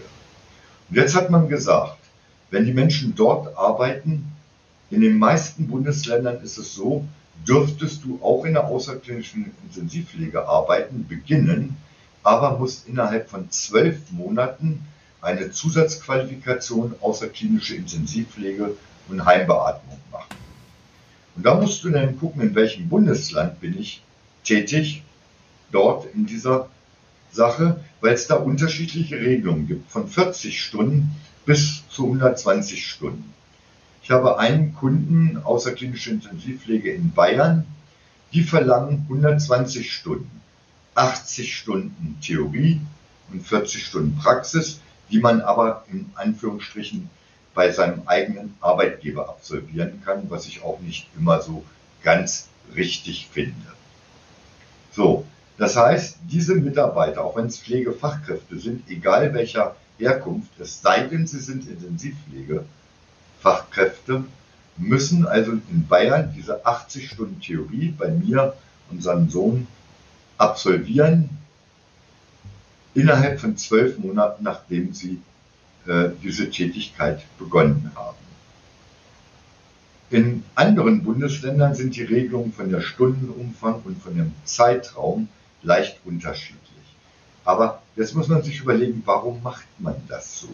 Und 0.90 0.96
jetzt 0.96 1.16
hat 1.16 1.30
man 1.30 1.48
gesagt, 1.48 1.98
wenn 2.50 2.66
die 2.66 2.74
Menschen 2.74 3.14
dort 3.16 3.58
arbeiten, 3.58 4.32
in 4.90 5.02
den 5.02 5.20
meisten 5.20 5.68
Bundesländern 5.68 6.42
ist 6.42 6.58
es 6.58 6.74
so, 6.74 7.06
dürftest 7.48 8.04
du 8.04 8.20
auch 8.24 8.46
in 8.46 8.54
der 8.54 8.66
außerklinischen 8.66 9.54
Intensivpflege 9.64 10.48
arbeiten, 10.48 11.06
beginnen, 11.08 11.78
aber 12.24 12.58
musst 12.58 12.88
innerhalb 12.88 13.30
von 13.30 13.50
zwölf 13.52 14.12
Monaten 14.12 14.86
eine 15.22 15.52
Zusatzqualifikation 15.52 16.96
außerklinische 17.02 17.76
Intensivpflege 17.76 18.76
und 19.10 19.26
Heimbeatmung 19.26 20.00
machen. 20.12 20.36
Und 21.38 21.46
da 21.46 21.54
musst 21.54 21.84
du 21.84 21.92
dann 21.92 22.18
gucken, 22.20 22.42
in 22.42 22.56
welchem 22.56 22.90
Bundesland 22.90 23.62
bin 23.62 23.80
ich 23.80 24.02
tätig, 24.44 25.04
dort 25.72 26.08
in 26.16 26.26
dieser 26.26 26.68
Sache, 27.32 27.80
weil 28.02 28.14
es 28.16 28.26
da 28.26 28.36
unterschiedliche 28.36 29.20
Regelungen 29.20 29.68
gibt, 29.68 29.92
von 29.92 30.08
40 30.08 30.60
Stunden 30.60 31.12
bis 31.46 31.88
zu 31.90 32.06
120 32.06 32.88
Stunden. 32.88 33.34
Ich 34.02 34.10
habe 34.10 34.40
einen 34.40 34.74
Kunden 34.74 35.38
außerklinische 35.44 36.10
Intensivpflege 36.10 36.92
in 36.92 37.12
Bayern, 37.12 37.68
die 38.34 38.42
verlangen 38.42 39.06
120 39.08 39.94
Stunden, 39.94 40.42
80 40.96 41.56
Stunden 41.56 42.18
Theorie 42.20 42.82
und 43.32 43.46
40 43.46 43.86
Stunden 43.86 44.18
Praxis, 44.18 44.80
die 45.12 45.20
man 45.20 45.42
aber 45.42 45.86
in 45.92 46.10
Anführungsstrichen 46.16 47.10
bei 47.58 47.72
seinem 47.72 48.04
eigenen 48.06 48.56
Arbeitgeber 48.62 49.28
absolvieren 49.30 50.04
kann, 50.06 50.30
was 50.30 50.46
ich 50.46 50.62
auch 50.62 50.80
nicht 50.80 51.08
immer 51.18 51.42
so 51.42 51.66
ganz 52.04 52.50
richtig 52.76 53.30
finde. 53.32 53.56
So, 54.92 55.26
das 55.58 55.76
heißt, 55.76 56.20
diese 56.30 56.54
Mitarbeiter, 56.54 57.24
auch 57.24 57.36
wenn 57.36 57.48
es 57.48 57.58
Pflegefachkräfte 57.58 58.60
sind, 58.60 58.88
egal 58.92 59.34
welcher 59.34 59.76
Herkunft, 59.98 60.52
es 60.60 60.84
sei 60.84 61.06
denn, 61.06 61.26
sie 61.26 61.40
sind 61.40 61.68
Intensivpflegefachkräfte, 61.68 64.24
müssen 64.78 65.26
also 65.26 65.54
in 65.54 65.88
Bayern 65.88 66.32
diese 66.38 66.64
80 66.64 67.10
Stunden 67.10 67.42
Theorie 67.42 67.92
bei 67.98 68.12
mir, 68.12 68.54
unserem 68.92 69.32
Sohn, 69.32 69.66
absolvieren, 70.38 71.32
innerhalb 72.94 73.40
von 73.40 73.58
zwölf 73.58 73.98
Monaten, 73.98 74.44
nachdem 74.44 74.94
sie 74.94 75.20
diese 76.22 76.50
Tätigkeit 76.50 77.24
begonnen 77.40 77.92
haben. 77.96 78.18
In 80.10 80.44
anderen 80.56 81.04
Bundesländern 81.04 81.76
sind 81.76 81.96
die 81.96 82.04
Regelungen 82.04 82.54
von 82.54 82.70
der 82.70 82.82
Stundenumfang 82.82 83.82
und 83.84 84.02
von 84.02 84.16
dem 84.16 84.34
Zeitraum 84.46 85.28
leicht 85.64 86.00
unterschiedlich. 86.06 86.62
Aber 87.44 87.82
jetzt 87.96 88.16
muss 88.16 88.28
man 88.28 88.42
sich 88.42 88.62
überlegen, 88.62 89.02
warum 89.06 89.42
macht 89.44 89.68
man 89.80 89.96
das 90.08 90.40
so? 90.40 90.50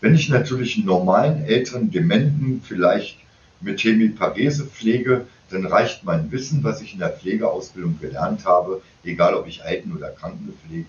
Wenn 0.00 0.14
ich 0.14 0.28
natürlich 0.28 0.76
einen 0.76 0.86
normalen 0.86 1.44
älteren 1.44 1.90
Dementen 1.90 2.60
vielleicht 2.62 3.18
mit 3.60 3.82
Hemiparese 3.82 4.66
pflege, 4.66 5.26
dann 5.50 5.64
reicht 5.64 6.04
mein 6.04 6.30
Wissen, 6.32 6.64
was 6.64 6.82
ich 6.82 6.92
in 6.92 6.98
der 6.98 7.10
Pflegeausbildung 7.10 7.98
gelernt 8.00 8.44
habe, 8.44 8.82
egal 9.04 9.34
ob 9.34 9.46
ich 9.46 9.64
Alten- 9.64 9.96
oder 9.96 10.10
Krankenpflege 10.10 10.86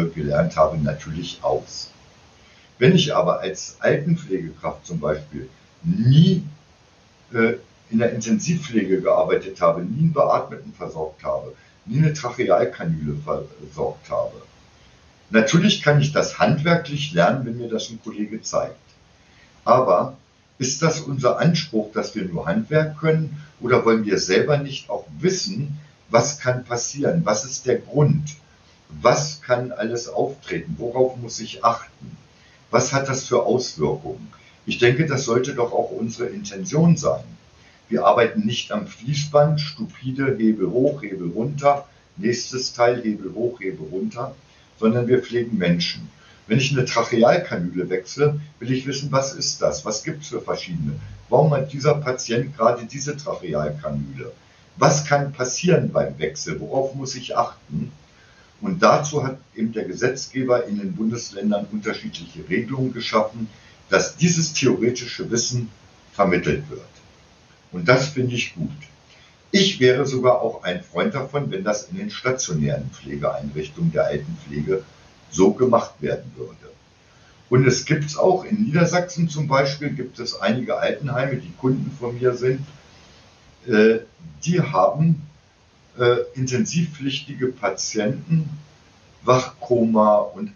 gelernt 0.00 0.56
habe, 0.56 0.78
natürlich 0.78 1.38
aus. 1.42 1.90
Wenn 2.78 2.94
ich 2.94 3.14
aber 3.14 3.40
als 3.40 3.76
Altenpflegekraft 3.80 4.86
zum 4.86 5.00
Beispiel 5.00 5.48
nie 5.82 6.44
äh, 7.32 7.54
in 7.90 7.98
der 7.98 8.12
Intensivpflege 8.12 9.02
gearbeitet 9.02 9.60
habe, 9.60 9.82
nie 9.82 10.00
einen 10.00 10.12
Beatmeten 10.12 10.72
versorgt 10.72 11.22
habe, 11.22 11.54
nie 11.84 11.98
eine 11.98 12.12
Trachealkanüle 12.12 13.16
versorgt 13.16 14.10
habe. 14.10 14.42
Natürlich 15.30 15.82
kann 15.82 16.00
ich 16.00 16.12
das 16.12 16.38
handwerklich 16.38 17.12
lernen, 17.12 17.44
wenn 17.44 17.58
mir 17.58 17.68
das 17.68 17.90
ein 17.90 18.00
Kollege 18.02 18.40
zeigt. 18.42 18.76
Aber 19.64 20.16
ist 20.58 20.82
das 20.82 21.00
unser 21.00 21.38
Anspruch, 21.38 21.92
dass 21.92 22.14
wir 22.14 22.24
nur 22.24 22.46
Handwerk 22.46 22.98
können 22.98 23.42
oder 23.60 23.84
wollen 23.84 24.04
wir 24.04 24.18
selber 24.18 24.58
nicht 24.58 24.90
auch 24.90 25.04
wissen, 25.18 25.78
was 26.08 26.38
kann 26.38 26.64
passieren, 26.64 27.22
was 27.24 27.44
ist 27.44 27.66
der 27.66 27.78
Grund, 27.78 28.36
was 29.00 29.40
kann 29.40 29.72
alles 29.72 30.08
auftreten, 30.08 30.74
worauf 30.78 31.16
muss 31.16 31.40
ich 31.40 31.64
achten, 31.64 32.16
was 32.70 32.92
hat 32.92 33.08
das 33.08 33.24
für 33.24 33.44
Auswirkungen. 33.44 34.32
Ich 34.66 34.78
denke, 34.78 35.06
das 35.06 35.24
sollte 35.24 35.54
doch 35.54 35.72
auch 35.72 35.90
unsere 35.90 36.28
Intention 36.28 36.96
sein. 36.96 37.24
Wir 37.88 38.06
arbeiten 38.06 38.46
nicht 38.46 38.72
am 38.72 38.86
Fließband, 38.86 39.60
stupide 39.60 40.36
Hebel 40.38 40.70
hoch, 40.70 41.02
Hebel 41.02 41.30
runter, 41.30 41.86
nächstes 42.16 42.72
Teil 42.72 43.02
Hebel 43.02 43.34
hoch, 43.34 43.60
Hebel 43.60 43.88
runter, 43.90 44.34
sondern 44.78 45.08
wir 45.08 45.22
pflegen 45.22 45.58
Menschen. 45.58 46.08
Wenn 46.46 46.58
ich 46.58 46.72
eine 46.72 46.84
Trachealkanüle 46.84 47.88
wechsle, 47.88 48.40
will 48.58 48.72
ich 48.72 48.86
wissen, 48.86 49.12
was 49.12 49.34
ist 49.34 49.62
das? 49.62 49.84
Was 49.84 50.04
gibt 50.04 50.22
es 50.22 50.28
für 50.28 50.40
verschiedene? 50.40 50.94
Warum 51.28 51.52
hat 51.52 51.72
dieser 51.72 51.94
Patient 51.94 52.56
gerade 52.56 52.84
diese 52.84 53.16
Trachealkanüle? 53.16 54.32
Was 54.76 55.04
kann 55.04 55.32
passieren 55.32 55.92
beim 55.92 56.18
Wechsel? 56.18 56.60
Worauf 56.60 56.94
muss 56.94 57.14
ich 57.14 57.36
achten? 57.36 57.92
Und 58.62 58.80
dazu 58.80 59.24
hat 59.24 59.38
eben 59.56 59.72
der 59.72 59.84
Gesetzgeber 59.84 60.66
in 60.66 60.78
den 60.78 60.94
Bundesländern 60.94 61.66
unterschiedliche 61.72 62.48
Regelungen 62.48 62.92
geschaffen, 62.92 63.48
dass 63.90 64.16
dieses 64.16 64.54
theoretische 64.54 65.30
Wissen 65.30 65.68
vermittelt 66.12 66.70
wird. 66.70 66.80
Und 67.72 67.88
das 67.88 68.08
finde 68.08 68.36
ich 68.36 68.54
gut. 68.54 68.70
Ich 69.50 69.80
wäre 69.80 70.06
sogar 70.06 70.40
auch 70.40 70.62
ein 70.62 70.82
Freund 70.82 71.14
davon, 71.14 71.50
wenn 71.50 71.64
das 71.64 71.88
in 71.90 71.98
den 71.98 72.10
stationären 72.10 72.88
Pflegeeinrichtungen 72.90 73.92
der 73.92 74.06
Altenpflege 74.06 74.84
so 75.30 75.52
gemacht 75.52 75.94
werden 76.00 76.30
würde. 76.36 76.56
Und 77.50 77.66
es 77.66 77.84
gibt 77.84 78.04
es 78.04 78.16
auch 78.16 78.44
in 78.44 78.64
Niedersachsen 78.64 79.28
zum 79.28 79.48
Beispiel, 79.48 79.90
gibt 79.90 80.18
es 80.20 80.40
einige 80.40 80.78
Altenheime, 80.78 81.36
die 81.36 81.52
Kunden 81.58 81.90
von 81.98 82.18
mir 82.18 82.34
sind, 82.34 82.64
äh, 83.66 83.98
die 84.44 84.60
haben 84.60 85.22
äh, 85.98 86.16
intensivpflichtige 86.34 87.48
Patienten, 87.48 88.48
Wachkoma 89.22 90.16
und 90.16 90.52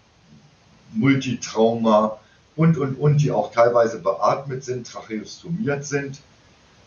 Multitrauma 0.93 2.19
und, 2.57 2.79
und, 2.79 2.95
und, 2.95 3.19
die 3.19 3.31
auch 3.31 3.53
teilweise 3.53 4.01
beatmet 4.01 4.65
sind, 4.65 4.87
tracheostomiert 4.87 5.85
sind 5.85 6.21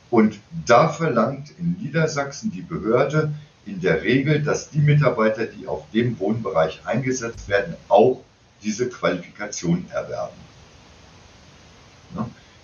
und 0.10 0.39
da 0.66 0.89
verlangt 0.89 1.52
in 1.60 1.78
Niedersachsen 1.80 2.52
die 2.52 2.62
Behörde 2.62 3.34
in 3.66 3.80
der 3.82 4.02
Regel, 4.02 4.41
dass 4.41 4.72
die 4.72 4.80
Mitarbeiter, 4.80 5.45
die 5.45 5.68
auf 5.68 5.84
dem 5.91 6.20
Wohnbereich 6.20 6.82
eingesetzt 6.86 7.47
werden, 7.47 7.76
auch 7.88 8.24
diese 8.64 8.89
Qualifikation 8.89 9.86
erwerben. 9.91 10.36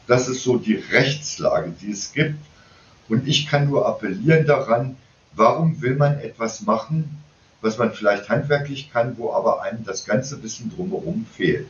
Das 0.08 0.28
ist 0.28 0.44
so 0.44 0.58
die 0.58 0.76
Rechtslage, 0.76 1.74
die 1.82 1.92
es 1.92 2.14
gibt. 2.14 2.40
Und 3.08 3.28
ich 3.28 3.48
kann 3.48 3.70
nur 3.70 3.88
appellieren 3.88 4.46
daran, 4.46 4.98
warum 5.36 5.82
will 5.82 5.96
man 5.96 6.20
etwas 6.20 6.62
machen, 6.62 7.24
was 7.62 7.78
man 7.78 7.94
vielleicht 7.94 8.30
handwerklich 8.30 8.92
kann, 8.92 9.18
wo 9.18 9.34
aber 9.34 9.62
einem 9.62 9.84
das 9.84 10.06
ganze 10.06 10.42
Wissen 10.44 10.72
drumherum 10.76 11.26
fehlt. 11.36 11.68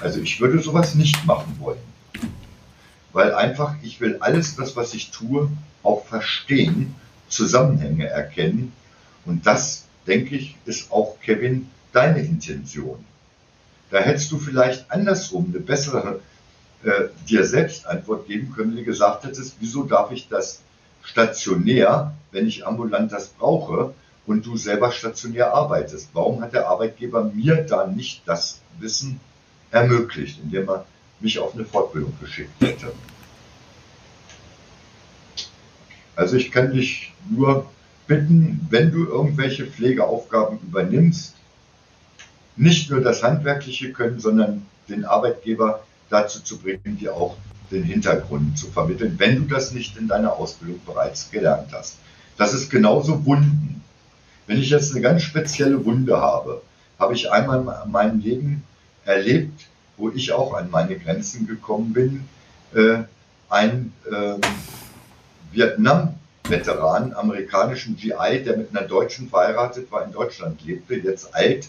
Also 0.00 0.20
ich 0.20 0.40
würde 0.40 0.60
sowas 0.60 0.94
nicht 0.94 1.24
machen 1.26 1.56
wollen 1.60 1.90
weil 3.12 3.34
einfach 3.34 3.76
ich 3.82 4.00
will 4.00 4.18
alles 4.20 4.56
das, 4.56 4.76
was 4.76 4.94
ich 4.94 5.10
tue, 5.10 5.50
auch 5.82 6.04
verstehen, 6.06 6.94
Zusammenhänge 7.28 8.06
erkennen. 8.06 8.72
Und 9.24 9.46
das, 9.46 9.84
denke 10.06 10.36
ich, 10.36 10.56
ist 10.64 10.90
auch, 10.90 11.18
Kevin, 11.20 11.68
deine 11.92 12.20
Intention. 12.20 13.04
Da 13.90 13.98
hättest 13.98 14.30
du 14.32 14.38
vielleicht 14.38 14.90
andersrum 14.90 15.46
eine 15.48 15.60
bessere 15.60 16.20
äh, 16.84 17.08
dir 17.28 17.44
selbst 17.44 17.86
Antwort 17.86 18.26
geben 18.26 18.52
können, 18.52 18.70
wenn 18.70 18.78
du 18.78 18.84
gesagt 18.84 19.24
hättest, 19.24 19.56
wieso 19.60 19.84
darf 19.84 20.12
ich 20.12 20.28
das 20.28 20.60
stationär, 21.02 22.14
wenn 22.32 22.46
ich 22.46 22.66
ambulant 22.66 23.12
das 23.12 23.28
brauche 23.28 23.94
und 24.26 24.46
du 24.46 24.56
selber 24.56 24.92
stationär 24.92 25.54
arbeitest? 25.54 26.10
Warum 26.12 26.42
hat 26.42 26.52
der 26.52 26.68
Arbeitgeber 26.68 27.24
mir 27.24 27.56
da 27.56 27.86
nicht 27.86 28.22
das 28.26 28.60
Wissen 28.78 29.20
ermöglicht, 29.70 30.40
indem 30.42 30.68
er 30.68 30.86
mich 31.20 31.38
auf 31.38 31.54
eine 31.54 31.64
Fortbildung 31.64 32.14
geschickt 32.20 32.50
hätte. 32.60 32.92
Also 36.16 36.36
ich 36.36 36.50
kann 36.50 36.72
dich 36.72 37.12
nur 37.28 37.70
bitten, 38.06 38.66
wenn 38.70 38.90
du 38.90 39.06
irgendwelche 39.06 39.66
Pflegeaufgaben 39.66 40.58
übernimmst, 40.60 41.34
nicht 42.56 42.90
nur 42.90 43.00
das 43.00 43.22
handwerkliche 43.22 43.92
Können, 43.92 44.20
sondern 44.20 44.66
den 44.88 45.04
Arbeitgeber 45.04 45.84
dazu 46.10 46.40
zu 46.40 46.58
bringen, 46.58 46.98
dir 46.98 47.14
auch 47.14 47.36
den 47.70 47.84
Hintergrund 47.84 48.58
zu 48.58 48.66
vermitteln, 48.66 49.14
wenn 49.18 49.36
du 49.36 49.42
das 49.42 49.72
nicht 49.72 49.96
in 49.96 50.08
deiner 50.08 50.36
Ausbildung 50.36 50.80
bereits 50.84 51.30
gelernt 51.30 51.68
hast. 51.72 51.96
Das 52.40 52.54
ist 52.54 52.70
genauso 52.70 53.26
Wunden. 53.26 53.82
Wenn 54.46 54.56
ich 54.56 54.70
jetzt 54.70 54.92
eine 54.92 55.02
ganz 55.02 55.24
spezielle 55.24 55.84
Wunde 55.84 56.22
habe, 56.22 56.62
habe 56.98 57.12
ich 57.12 57.30
einmal 57.30 57.82
in 57.84 57.92
meinem 57.92 58.18
Leben 58.18 58.62
erlebt, 59.04 59.66
wo 59.98 60.08
ich 60.08 60.32
auch 60.32 60.54
an 60.54 60.70
meine 60.70 60.98
Grenzen 60.98 61.46
gekommen 61.46 61.92
bin, 61.92 62.26
äh, 62.74 63.02
ein 63.50 63.92
äh, 64.10 64.36
Vietnam-Veteran, 65.52 67.12
amerikanischen 67.12 67.98
GI, 67.98 68.42
der 68.42 68.56
mit 68.56 68.74
einer 68.74 68.88
Deutschen 68.88 69.28
verheiratet 69.28 69.92
war, 69.92 70.06
in 70.06 70.12
Deutschland 70.12 70.64
lebte, 70.64 70.94
jetzt 70.94 71.34
alt 71.34 71.68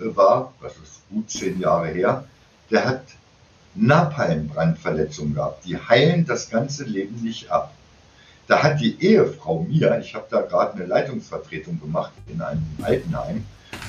äh, 0.00 0.14
war, 0.14 0.54
das 0.62 0.74
ist 0.74 1.02
gut 1.10 1.28
zehn 1.28 1.58
Jahre 1.58 1.88
her, 1.88 2.24
der 2.70 2.84
hat 2.84 3.02
Napalm-Brandverletzungen 3.74 5.34
gehabt. 5.34 5.64
Die 5.64 5.76
heilen 5.76 6.24
das 6.24 6.50
ganze 6.50 6.84
Leben 6.84 7.20
nicht 7.20 7.50
ab. 7.50 7.74
Da 8.48 8.62
hat 8.62 8.80
die 8.80 8.96
Ehefrau 9.00 9.62
mir, 9.62 10.00
ich 10.00 10.14
habe 10.14 10.26
da 10.30 10.40
gerade 10.40 10.74
eine 10.74 10.86
Leitungsvertretung 10.86 11.80
gemacht 11.80 12.12
in 12.26 12.40
einem 12.40 12.64
Altenheim, 12.82 13.44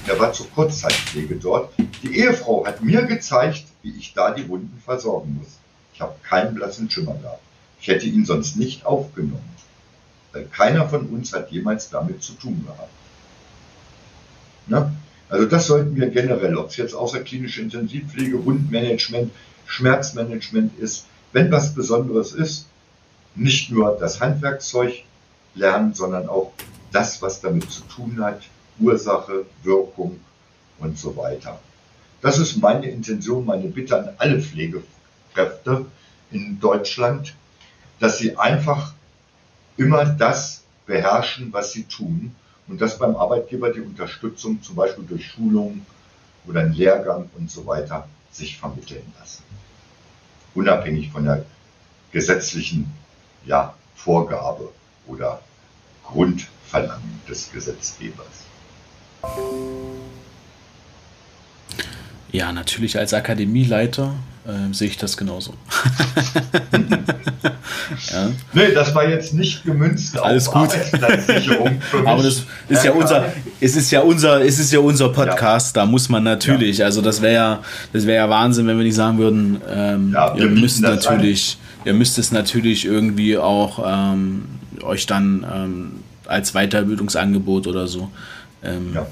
der 0.06 0.20
war 0.20 0.34
zur 0.34 0.50
Kurzzeitpflege 0.52 1.36
dort. 1.36 1.74
Die 2.04 2.18
Ehefrau 2.18 2.66
hat 2.66 2.84
mir 2.84 3.04
gezeigt, 3.04 3.66
wie 3.84 3.98
ich 3.98 4.14
da 4.14 4.32
die 4.32 4.48
Wunden 4.50 4.82
versorgen 4.84 5.38
muss. 5.40 5.60
Ich 5.94 6.02
habe 6.02 6.16
keinen 6.24 6.56
blassen 6.56 6.90
Schimmer 6.90 7.16
gehabt. 7.16 7.42
Ich 7.82 7.88
hätte 7.88 8.06
ihn 8.06 8.26
sonst 8.26 8.58
nicht 8.58 8.86
aufgenommen. 8.86 9.50
Weil 10.34 10.46
keiner 10.46 10.88
von 10.90 11.08
uns 11.08 11.34
hat 11.34 11.52
jemals 11.52 11.90
damit 11.90 12.22
zu 12.22 12.34
tun 12.34 12.66
gehabt. 12.66 12.92
Ne? 14.68 14.94
Also 15.30 15.46
das 15.46 15.68
sollten 15.68 15.96
wir 15.96 16.10
generell, 16.10 16.58
ob 16.58 16.70
es 16.70 16.78
jetzt 16.78 16.94
außerklinische 16.94 17.62
Intensivpflege, 17.62 18.46
Wundmanagement, 18.46 19.32
Schmerzmanagement 19.66 20.78
ist, 20.80 21.06
wenn 21.32 21.52
was 21.52 21.74
Besonderes 21.74 22.34
ist, 22.34 22.69
nicht 23.40 23.72
nur 23.72 23.98
das 23.98 24.20
Handwerkszeug 24.20 25.04
lernen, 25.56 25.94
sondern 25.94 26.28
auch 26.28 26.54
das, 26.92 27.22
was 27.22 27.42
damit 27.42 27.72
zu 27.72 27.82
tun 27.84 28.22
hat, 28.24 28.42
Ursache, 28.80 29.46
Wirkung 29.64 30.20
und 30.80 30.98
so 30.98 31.16
weiter. 31.16 31.60
Das 32.22 32.38
ist 32.38 32.58
meine 32.58 32.90
Intention, 32.90 33.46
meine 33.46 33.68
Bitte 33.68 33.98
an 33.98 34.10
alle 34.18 34.42
Pflegekräfte 34.42 35.86
in 36.32 36.60
Deutschland, 36.60 37.34
dass 38.00 38.18
sie 38.18 38.38
einfach 38.38 38.94
immer 39.78 40.06
das 40.06 40.64
beherrschen, 40.86 41.54
was 41.54 41.72
sie 41.72 41.84
tun 41.84 42.36
und 42.68 42.82
dass 42.82 43.00
beim 43.00 43.16
Arbeitgeber 43.16 43.72
die 43.72 43.82
Unterstützung 43.82 44.62
zum 44.62 44.76
Beispiel 44.76 45.06
durch 45.06 45.26
Schulungen 45.26 45.86
oder 46.46 46.62
einen 46.62 46.74
Lehrgang 46.74 47.30
und 47.38 47.50
so 47.50 47.66
weiter 47.66 48.08
sich 48.32 48.58
vermitteln 48.58 49.14
lassen. 49.18 49.44
Unabhängig 50.56 51.12
von 51.12 51.24
der 51.26 51.46
gesetzlichen 52.12 52.92
ja, 53.46 53.74
Vorgabe 53.96 54.70
oder 55.08 55.40
Grundverlangen 56.06 57.22
des 57.28 57.52
Gesetzgebers. 57.52 58.46
Ja, 62.32 62.52
natürlich 62.52 62.98
als 62.98 63.14
Akademieleiter 63.14 64.14
äh, 64.46 64.74
sehe 64.74 64.88
ich 64.88 64.98
das 64.98 65.18
genauso. 65.18 65.54
ja. 68.12 68.30
Nee, 68.54 68.72
das 68.74 68.94
war 68.94 69.10
jetzt 69.10 69.34
nicht 69.34 69.64
gemünzt 69.64 70.18
Alles 70.18 70.48
auf 70.48 70.54
gut. 70.54 70.64
Arbeitsplatzsicherung. 70.72 71.82
Aber 72.06 72.22
das 72.22 72.44
ist 72.68 72.84
ja 72.84 72.92
unser, 72.92 73.26
es 73.60 73.76
ist 73.76 73.92
ja 73.92 74.02
unser, 74.02 74.42
es 74.46 74.60
ist 74.60 74.72
ja 74.72 74.80
unser 74.80 75.10
Podcast, 75.10 75.76
ja. 75.76 75.82
da 75.82 75.88
muss 75.88 76.08
man 76.08 76.24
natürlich, 76.24 76.84
also 76.84 77.02
das 77.02 77.22
wäre 77.22 77.34
ja, 77.34 77.64
das 77.94 78.06
wäre 78.06 78.18
ja 78.26 78.30
Wahnsinn, 78.30 78.68
wenn 78.68 78.78
wir 78.78 78.86
nicht 78.86 78.96
sagen 78.96 79.18
würden, 79.18 79.60
ähm, 79.68 80.12
ja, 80.14 80.36
ihr 80.36 80.48
müsst 80.48 80.82
natürlich, 80.82 81.58
an. 81.60 81.69
Ihr 81.86 81.94
müsst 81.94 82.18
es 82.18 82.32
natürlich 82.32 82.86
irgendwie 82.86 83.38
auch 83.38 83.84
ähm, 83.86 84.46
euch 84.84 85.06
dann 85.06 85.46
ähm, 85.52 86.04
als 86.26 86.54
Weiterbildungsangebot 86.54 87.68
oder 87.68 87.88
so 87.88 88.10
ähm, 88.64 88.94
ja. 88.94 89.08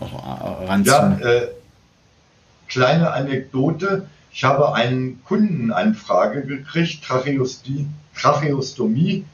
auch 0.00 0.68
ranziehen. 0.68 1.18
Ja, 1.20 1.28
äh, 1.28 1.48
kleine 2.68 3.12
Anekdote. 3.12 4.06
Ich 4.32 4.44
habe 4.44 4.74
eine 4.74 5.14
Kundenanfrage 5.24 6.42
gekriegt, 6.42 7.04
Tracheostomie, 7.04 7.86
Tracheostomie 8.14 9.24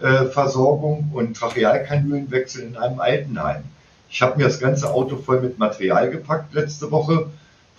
äh, 0.00 0.26
Versorgung 0.26 1.10
und 1.14 1.36
Trachealkanülenwechsel 1.36 2.64
in 2.64 2.76
einem 2.76 3.00
Altenheim. 3.00 3.64
Ich 4.10 4.20
habe 4.20 4.36
mir 4.36 4.44
das 4.44 4.60
ganze 4.60 4.92
Auto 4.92 5.16
voll 5.16 5.40
mit 5.40 5.58
Material 5.58 6.10
gepackt 6.10 6.52
letzte 6.52 6.90
Woche, 6.90 7.30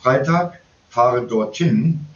Freitag, 0.01 0.59
fahre 0.89 1.27
dorthin, 1.27 2.06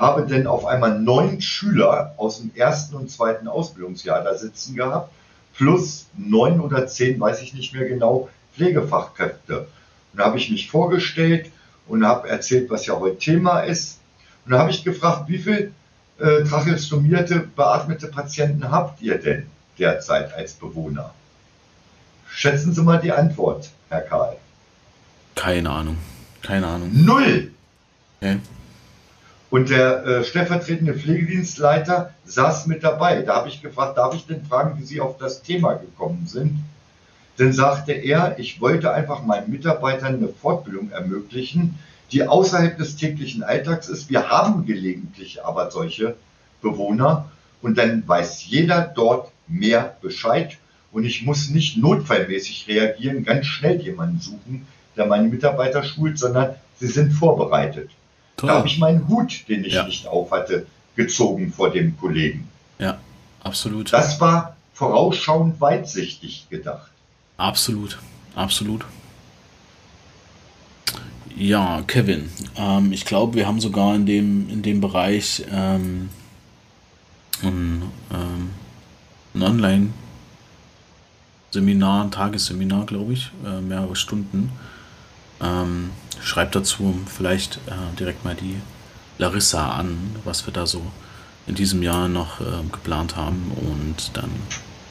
habe 0.00 0.26
denn 0.26 0.46
auf 0.46 0.64
einmal 0.64 0.98
neun 0.98 1.42
Schüler 1.42 2.14
aus 2.16 2.40
dem 2.40 2.50
ersten 2.54 2.96
und 2.96 3.10
zweiten 3.10 3.46
Ausbildungsjahr 3.46 4.24
da 4.24 4.34
sitzen 4.34 4.74
gehabt, 4.74 5.12
plus 5.54 6.06
neun 6.16 6.58
oder 6.60 6.86
zehn, 6.86 7.20
weiß 7.20 7.42
ich 7.42 7.52
nicht 7.52 7.74
mehr 7.74 7.86
genau, 7.86 8.30
Pflegefachkräfte. 8.54 9.58
Und 9.60 10.18
da 10.18 10.24
habe 10.24 10.38
ich 10.38 10.50
mich 10.50 10.70
vorgestellt 10.70 11.52
und 11.86 12.04
habe 12.04 12.30
erzählt, 12.30 12.70
was 12.70 12.86
ja 12.86 12.98
heute 12.98 13.18
Thema 13.18 13.60
ist. 13.60 14.00
Und 14.46 14.52
da 14.52 14.60
habe 14.60 14.70
ich 14.70 14.84
gefragt, 14.84 15.28
wie 15.28 15.38
viele 15.38 15.72
äh, 16.18 16.44
tracheostomierte, 16.44 17.40
beatmete 17.54 18.08
Patienten 18.08 18.70
habt 18.70 19.02
ihr 19.02 19.18
denn 19.18 19.46
derzeit 19.78 20.32
als 20.32 20.54
Bewohner? 20.54 21.12
Schätzen 22.26 22.72
Sie 22.72 22.82
mal 22.82 22.98
die 22.98 23.12
Antwort, 23.12 23.68
Herr 23.90 24.00
Karl. 24.00 24.36
Keine 25.34 25.68
Ahnung. 25.68 25.98
Keine 26.40 26.66
Ahnung. 26.66 26.90
Null! 26.92 27.52
Okay. 28.20 28.38
Und 29.50 29.68
der 29.68 30.06
äh, 30.06 30.24
stellvertretende 30.24 30.94
Pflegedienstleiter 30.94 32.14
saß 32.24 32.68
mit 32.68 32.84
dabei. 32.84 33.22
Da 33.22 33.34
habe 33.34 33.48
ich 33.48 33.60
gefragt, 33.60 33.98
darf 33.98 34.14
ich 34.14 34.26
denn 34.26 34.44
fragen, 34.44 34.78
wie 34.78 34.84
Sie 34.84 35.00
auf 35.00 35.18
das 35.18 35.42
Thema 35.42 35.74
gekommen 35.74 36.26
sind? 36.26 36.60
Dann 37.36 37.52
sagte 37.52 37.92
er, 37.92 38.38
ich 38.38 38.60
wollte 38.60 38.92
einfach 38.92 39.24
meinen 39.24 39.50
Mitarbeitern 39.50 40.16
eine 40.16 40.28
Fortbildung 40.28 40.90
ermöglichen, 40.92 41.78
die 42.12 42.26
außerhalb 42.26 42.76
des 42.76 42.96
täglichen 42.96 43.42
Alltags 43.42 43.88
ist. 43.88 44.08
Wir 44.08 44.28
haben 44.28 44.66
gelegentlich 44.66 45.44
aber 45.44 45.70
solche 45.70 46.16
Bewohner 46.62 47.30
und 47.62 47.78
dann 47.78 48.06
weiß 48.06 48.44
jeder 48.46 48.82
dort 48.82 49.32
mehr 49.48 49.96
Bescheid 50.00 50.58
und 50.92 51.04
ich 51.04 51.24
muss 51.24 51.50
nicht 51.50 51.76
notfallmäßig 51.76 52.66
reagieren, 52.68 53.24
ganz 53.24 53.46
schnell 53.46 53.80
jemanden 53.80 54.20
suchen, 54.20 54.66
der 54.96 55.06
meine 55.06 55.28
Mitarbeiter 55.28 55.82
schult, 55.82 56.18
sondern 56.18 56.54
sie 56.78 56.88
sind 56.88 57.12
vorbereitet. 57.12 57.90
Toll. 58.40 58.48
Da 58.48 58.56
habe 58.56 58.66
ich 58.68 58.78
meinen 58.78 59.06
Hut, 59.06 59.46
den 59.48 59.64
ich 59.66 59.74
ja. 59.74 59.84
nicht 59.84 60.06
aufhatte, 60.06 60.66
gezogen 60.96 61.52
vor 61.52 61.68
dem 61.68 61.94
Kollegen. 61.98 62.48
Ja, 62.78 62.98
absolut. 63.42 63.92
Das 63.92 64.18
war 64.18 64.56
vorausschauend 64.72 65.60
weitsichtig 65.60 66.46
gedacht. 66.48 66.90
Absolut, 67.36 67.98
absolut. 68.34 68.86
Ja, 71.36 71.82
Kevin, 71.86 72.30
ähm, 72.56 72.92
ich 72.92 73.04
glaube, 73.04 73.34
wir 73.34 73.46
haben 73.46 73.60
sogar 73.60 73.94
in 73.94 74.06
dem, 74.06 74.48
in 74.48 74.62
dem 74.62 74.80
Bereich 74.80 75.44
ähm, 75.52 76.08
ein, 77.42 77.82
ähm, 78.10 78.52
ein 79.34 79.42
Online-Seminar, 81.52 82.04
ein 82.04 82.10
Tagesseminar, 82.10 82.86
glaube 82.86 83.12
ich, 83.12 83.30
äh, 83.44 83.60
mehrere 83.60 83.96
Stunden. 83.96 84.50
Ähm, 85.42 85.90
schreibt 86.22 86.54
dazu 86.54 86.98
vielleicht 87.06 87.56
äh, 87.66 87.96
direkt 87.98 88.24
mal 88.24 88.34
die 88.34 88.60
Larissa 89.18 89.70
an, 89.72 90.16
was 90.24 90.46
wir 90.46 90.52
da 90.52 90.66
so 90.66 90.82
in 91.46 91.54
diesem 91.54 91.82
Jahr 91.82 92.08
noch 92.08 92.40
äh, 92.40 92.44
geplant 92.70 93.16
haben 93.16 93.52
und 93.56 94.16
dann 94.16 94.30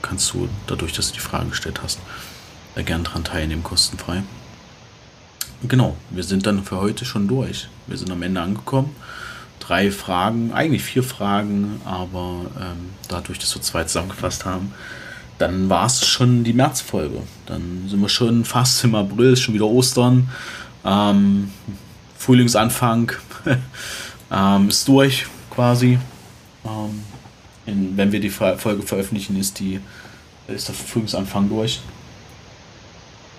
kannst 0.02 0.34
du, 0.34 0.50
dadurch, 0.68 0.93
dass 0.93 1.10
du 1.10 1.14
die 1.16 1.20
Frage 1.20 1.50
gestellt 1.50 1.82
hast, 1.84 2.00
da 2.76 2.82
gern 2.82 3.04
dran 3.04 3.24
teilnehmen, 3.24 3.64
kostenfrei. 3.64 4.24
Genau, 5.68 5.97
wir 6.10 6.24
sind 6.24 6.45
dann 6.45 6.64
für 6.64 6.78
heute 6.78 7.06
schon 7.06 7.28
durch. 7.28 7.68
Wir 7.88 7.97
sind 7.97 8.12
am 8.12 8.22
Ende 8.22 8.41
angekommen. 8.41 8.95
Drei 9.60 9.91
Fragen, 9.91 10.54
eigentlich 10.54 10.84
vier 10.84 11.04
Fragen, 11.04 11.82
aber 11.84 12.45
ähm, 12.60 12.89
dadurch, 13.10 13.39
dass 13.39 13.54
wir 13.56 13.62
zwei 13.62 13.84
zusammengefasst 13.84 14.45
haben, 14.45 14.74
dann 15.40 15.70
war 15.70 15.88
es 15.88 16.06
schon 16.06 16.44
die 16.44 16.54
Märzfolge. 16.54 17.22
Dann 17.46 17.88
sind 17.88 18.00
wir 18.00 18.10
schon 18.10 18.46
fast 18.46 18.84
im 18.84 18.94
April, 18.94 19.34
ist 19.34 19.42
schon 19.42 19.56
wieder 19.56 19.66
Ostern. 19.66 20.30
Ähm, 20.86 21.50
Frühlingsanfang 22.18 23.14
ähm, 24.32 24.68
ist 24.68 24.88
durch 24.88 25.26
quasi. 25.50 25.98
Ähm, 26.66 27.04
in, 27.66 27.98
wenn 27.98 28.12
wir 28.12 28.20
die 28.20 28.30
Folge 28.30 28.84
veröffentlichen, 28.84 29.40
ist, 29.40 29.60
die, 29.60 29.80
ist 30.48 30.68
der 30.68 30.76
Frühlingsanfang 30.76 31.50
durch. 31.50 31.82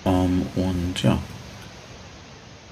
Ähm, 0.07 0.46
und 0.57 1.03
ja, 1.03 1.18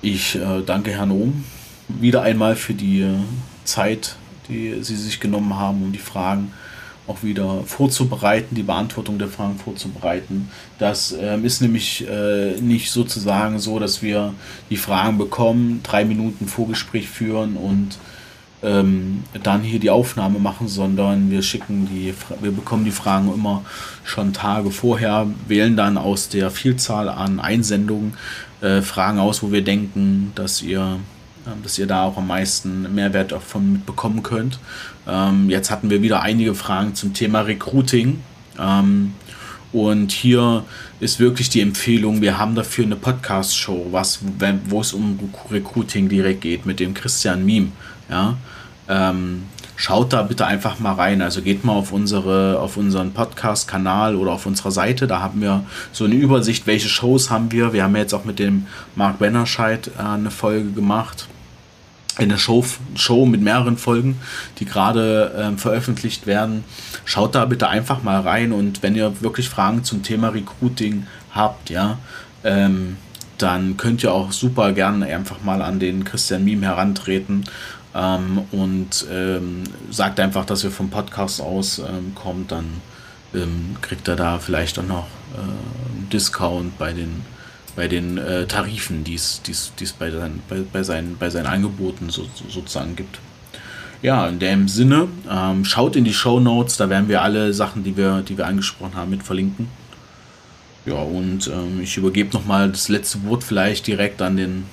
ich 0.00 0.36
äh, 0.36 0.62
danke 0.64 0.90
Herrn 0.92 1.10
Ohm 1.10 1.44
wieder 1.88 2.22
einmal 2.22 2.56
für 2.56 2.74
die 2.74 3.00
äh, 3.00 3.16
Zeit, 3.64 4.16
die 4.48 4.82
Sie 4.82 4.96
sich 4.96 5.20
genommen 5.20 5.56
haben, 5.56 5.82
um 5.82 5.92
die 5.92 5.98
Fragen 5.98 6.52
auch 7.08 7.22
wieder 7.22 7.62
vorzubereiten, 7.64 8.54
die 8.54 8.62
Beantwortung 8.62 9.18
der 9.18 9.28
Fragen 9.28 9.58
vorzubereiten. 9.58 10.50
Das 10.78 11.14
ähm, 11.18 11.44
ist 11.44 11.60
nämlich 11.60 12.06
äh, 12.08 12.60
nicht 12.60 12.90
sozusagen 12.90 13.58
so, 13.58 13.78
dass 13.78 14.02
wir 14.02 14.34
die 14.70 14.76
Fragen 14.76 15.18
bekommen, 15.18 15.80
drei 15.82 16.04
Minuten 16.04 16.46
Vorgespräch 16.46 17.08
führen 17.08 17.56
und 17.56 17.98
ähm, 18.62 19.22
dann 19.42 19.62
hier 19.62 19.78
die 19.78 19.90
Aufnahme 19.90 20.38
machen, 20.38 20.68
sondern 20.68 21.30
wir 21.30 21.42
schicken 21.42 21.88
die, 21.90 22.12
wir 22.40 22.52
bekommen 22.52 22.84
die 22.84 22.90
Fragen 22.90 23.32
immer 23.32 23.64
schon 24.04 24.32
Tage 24.32 24.70
vorher, 24.70 25.26
wählen 25.46 25.76
dann 25.76 25.96
aus 25.96 26.28
der 26.28 26.50
Vielzahl 26.50 27.08
an 27.08 27.40
Einsendungen 27.40 28.14
äh, 28.60 28.82
Fragen 28.82 29.18
aus, 29.20 29.42
wo 29.42 29.52
wir 29.52 29.62
denken, 29.62 30.32
dass 30.34 30.60
ihr 30.60 30.98
ähm, 31.48 31.62
dass 31.62 31.78
ihr 31.78 31.86
da 31.86 32.04
auch 32.04 32.16
am 32.16 32.26
meisten 32.26 32.94
Mehrwert 32.94 33.32
davon 33.32 33.72
mitbekommen 33.72 34.22
könnt. 34.22 34.58
Ähm, 35.08 35.48
jetzt 35.48 35.70
hatten 35.70 35.90
wir 35.90 36.02
wieder 36.02 36.22
einige 36.22 36.54
Fragen 36.54 36.94
zum 36.94 37.14
Thema 37.14 37.40
Recruiting. 37.40 38.20
Ähm, 38.60 39.14
und 39.72 40.12
hier 40.12 40.64
ist 41.00 41.20
wirklich 41.20 41.50
die 41.50 41.60
Empfehlung, 41.60 42.20
wir 42.20 42.38
haben 42.38 42.54
dafür 42.54 42.84
eine 42.84 42.96
Podcast-Show, 42.96 43.88
wo 43.90 44.80
es 44.80 44.92
um 44.92 45.18
Recruiting 45.50 46.08
direkt 46.08 46.40
geht, 46.42 46.66
mit 46.66 46.80
dem 46.80 46.94
Christian 46.94 47.44
Miem. 47.44 47.72
Ja? 48.08 48.36
Ähm, 48.88 49.44
schaut 49.76 50.12
da 50.14 50.22
bitte 50.22 50.46
einfach 50.46 50.78
mal 50.78 50.94
rein. 50.94 51.20
Also 51.20 51.42
geht 51.42 51.64
mal 51.64 51.74
auf, 51.74 51.92
unsere, 51.92 52.58
auf 52.58 52.76
unseren 52.76 53.12
Podcast-Kanal 53.12 54.16
oder 54.16 54.32
auf 54.32 54.46
unserer 54.46 54.70
Seite. 54.70 55.06
Da 55.06 55.20
haben 55.20 55.40
wir 55.42 55.64
so 55.92 56.04
eine 56.04 56.14
Übersicht, 56.14 56.66
welche 56.66 56.88
Shows 56.88 57.30
haben 57.30 57.52
wir. 57.52 57.72
Wir 57.74 57.84
haben 57.84 57.96
jetzt 57.96 58.14
auch 58.14 58.24
mit 58.24 58.38
dem 58.38 58.66
Mark 58.96 59.18
Bennerscheid 59.18 59.90
äh, 59.98 60.02
eine 60.02 60.30
Folge 60.30 60.70
gemacht 60.72 61.28
eine 62.18 62.38
Show, 62.38 62.64
Show 62.94 63.26
mit 63.26 63.40
mehreren 63.40 63.76
Folgen, 63.76 64.18
die 64.58 64.64
gerade 64.64 65.32
ähm, 65.38 65.58
veröffentlicht 65.58 66.26
werden. 66.26 66.64
Schaut 67.04 67.34
da 67.34 67.44
bitte 67.44 67.68
einfach 67.68 68.02
mal 68.02 68.20
rein 68.20 68.52
und 68.52 68.82
wenn 68.82 68.94
ihr 68.94 69.20
wirklich 69.22 69.48
Fragen 69.48 69.84
zum 69.84 70.02
Thema 70.02 70.28
Recruiting 70.28 71.06
habt, 71.30 71.70
ja, 71.70 71.98
ähm, 72.44 72.96
dann 73.38 73.76
könnt 73.76 74.02
ihr 74.02 74.12
auch 74.12 74.32
super 74.32 74.72
gerne 74.72 75.06
einfach 75.06 75.42
mal 75.42 75.62
an 75.62 75.78
den 75.78 76.04
Christian 76.04 76.44
Miem 76.44 76.62
herantreten 76.62 77.44
ähm, 77.94 78.42
und 78.50 79.06
ähm, 79.10 79.64
sagt 79.90 80.18
einfach, 80.18 80.44
dass 80.44 80.64
ihr 80.64 80.70
vom 80.70 80.90
Podcast 80.90 81.40
aus 81.40 81.78
ähm, 81.78 82.14
kommt, 82.14 82.50
dann 82.50 82.66
ähm, 83.34 83.76
kriegt 83.80 84.08
er 84.08 84.16
da 84.16 84.38
vielleicht 84.38 84.78
auch 84.78 84.86
noch 84.86 85.06
äh, 85.34 85.40
einen 85.40 86.08
Discount 86.10 86.76
bei 86.78 86.92
den 86.92 87.22
bei 87.78 87.86
den 87.86 88.18
äh, 88.18 88.44
Tarifen, 88.46 89.04
die 89.04 89.14
es 89.14 89.40
bei, 90.00 90.10
bei, 90.48 90.56
bei, 90.72 90.82
seinen, 90.82 91.16
bei 91.16 91.30
seinen 91.30 91.46
Angeboten 91.46 92.10
so, 92.10 92.24
so, 92.34 92.48
sozusagen 92.48 92.96
gibt. 92.96 93.20
Ja, 94.02 94.26
in 94.26 94.40
dem 94.40 94.66
Sinne, 94.66 95.06
ähm, 95.30 95.64
schaut 95.64 95.94
in 95.94 96.02
die 96.02 96.12
Show 96.12 96.40
Notes, 96.40 96.76
da 96.76 96.90
werden 96.90 97.08
wir 97.08 97.22
alle 97.22 97.52
Sachen, 97.52 97.84
die 97.84 97.96
wir, 97.96 98.22
die 98.22 98.36
wir 98.36 98.48
angesprochen 98.48 98.96
haben, 98.96 99.10
mit 99.10 99.22
verlinken. 99.22 99.68
Ja, 100.86 100.96
und 100.96 101.46
ähm, 101.46 101.80
ich 101.80 101.96
übergebe 101.96 102.36
nochmal 102.36 102.68
das 102.68 102.88
letzte 102.88 103.24
Wort 103.26 103.44
vielleicht 103.44 103.86
direkt 103.86 104.20
an 104.22 104.36
den 104.36 104.64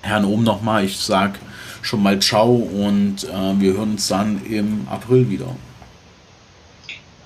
Herrn 0.00 0.24
oben 0.24 0.42
nochmal. 0.42 0.86
Ich 0.86 0.96
sage 0.96 1.34
schon 1.82 2.02
mal 2.02 2.18
Ciao 2.20 2.54
und 2.54 3.24
äh, 3.24 3.60
wir 3.60 3.74
hören 3.74 3.90
uns 3.90 4.08
dann 4.08 4.42
im 4.46 4.88
April 4.88 5.28
wieder. 5.28 5.54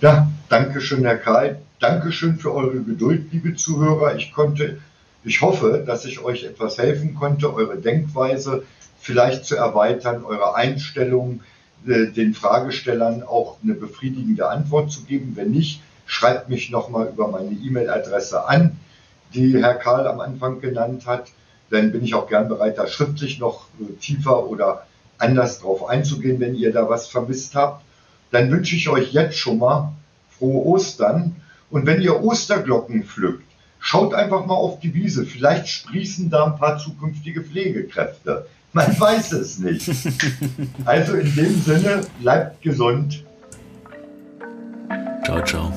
Ja, 0.01 0.29
danke 0.49 0.81
schön, 0.81 1.05
Herr 1.05 1.19
Kai. 1.19 1.55
Dankeschön 1.81 2.37
für 2.37 2.55
eure 2.55 2.83
Geduld, 2.83 3.33
liebe 3.33 3.55
Zuhörer. 3.55 4.15
Ich 4.15 4.33
konnte, 4.35 4.81
ich 5.25 5.41
hoffe, 5.41 5.83
dass 5.87 6.05
ich 6.05 6.23
euch 6.23 6.45
etwas 6.45 6.77
helfen 6.77 7.15
konnte, 7.15 7.55
eure 7.55 7.79
Denkweise 7.79 8.65
vielleicht 8.99 9.47
zu 9.47 9.57
erweitern, 9.57 10.23
eure 10.23 10.55
Einstellung, 10.55 11.41
äh, 11.87 12.09
den 12.09 12.35
Fragestellern 12.35 13.23
auch 13.23 13.57
eine 13.63 13.73
befriedigende 13.73 14.51
Antwort 14.51 14.93
zu 14.93 15.05
geben. 15.05 15.33
Wenn 15.37 15.53
nicht, 15.53 15.81
schreibt 16.05 16.51
mich 16.51 16.71
nochmal 16.71 17.09
über 17.09 17.29
meine 17.29 17.53
E-Mail-Adresse 17.53 18.47
an, 18.47 18.79
die 19.33 19.57
Herr 19.57 19.75
Karl 19.77 20.07
am 20.07 20.21
Anfang 20.21 20.61
genannt 20.61 21.07
hat. 21.07 21.29
Dann 21.71 21.93
bin 21.93 22.05
ich 22.05 22.13
auch 22.13 22.29
gern 22.29 22.49
bereit, 22.49 22.77
da 22.77 22.89
schriftlich 22.89 23.39
noch 23.39 23.69
äh, 23.81 23.91
tiefer 23.95 24.51
oder 24.51 24.87
anders 25.17 25.61
drauf 25.61 25.89
einzugehen, 25.89 26.41
wenn 26.41 26.55
ihr 26.55 26.75
da 26.75 26.91
was 26.91 27.07
vermisst 27.07 27.55
habt. 27.55 27.83
Dann 28.33 28.51
wünsche 28.51 28.77
ich 28.77 28.91
euch 28.91 29.15
jetzt 29.15 29.39
schon 29.39 29.57
mal 29.57 29.95
frohe 30.29 30.67
Ostern 30.67 31.37
und 31.71 31.87
wenn 31.87 32.01
ihr 32.01 32.23
Osterglocken 32.23 33.05
pflückt, 33.05 33.45
schaut 33.79 34.15
einfach 34.15 34.47
mal 34.47 34.55
auf 34.55 34.81
die 34.81 34.93
Wiese. 34.95 35.25
Vielleicht 35.25 35.69
sprießen 35.69 36.31
da 36.31 36.47
ein 36.47 36.57
paar 36.57 36.79
zukünftige 36.79 37.43
Pflegekräfte. 37.43 38.47
Man 38.73 39.01
weiß 39.01 39.33
es 39.33 39.59
nicht. 39.59 39.91
Also 40.85 41.15
in 41.15 41.35
dem 41.35 41.61
Sinne, 41.61 42.03
bleibt 42.21 42.63
gesund. 42.63 43.25
Ciao, 45.25 45.45
ciao. 45.45 45.73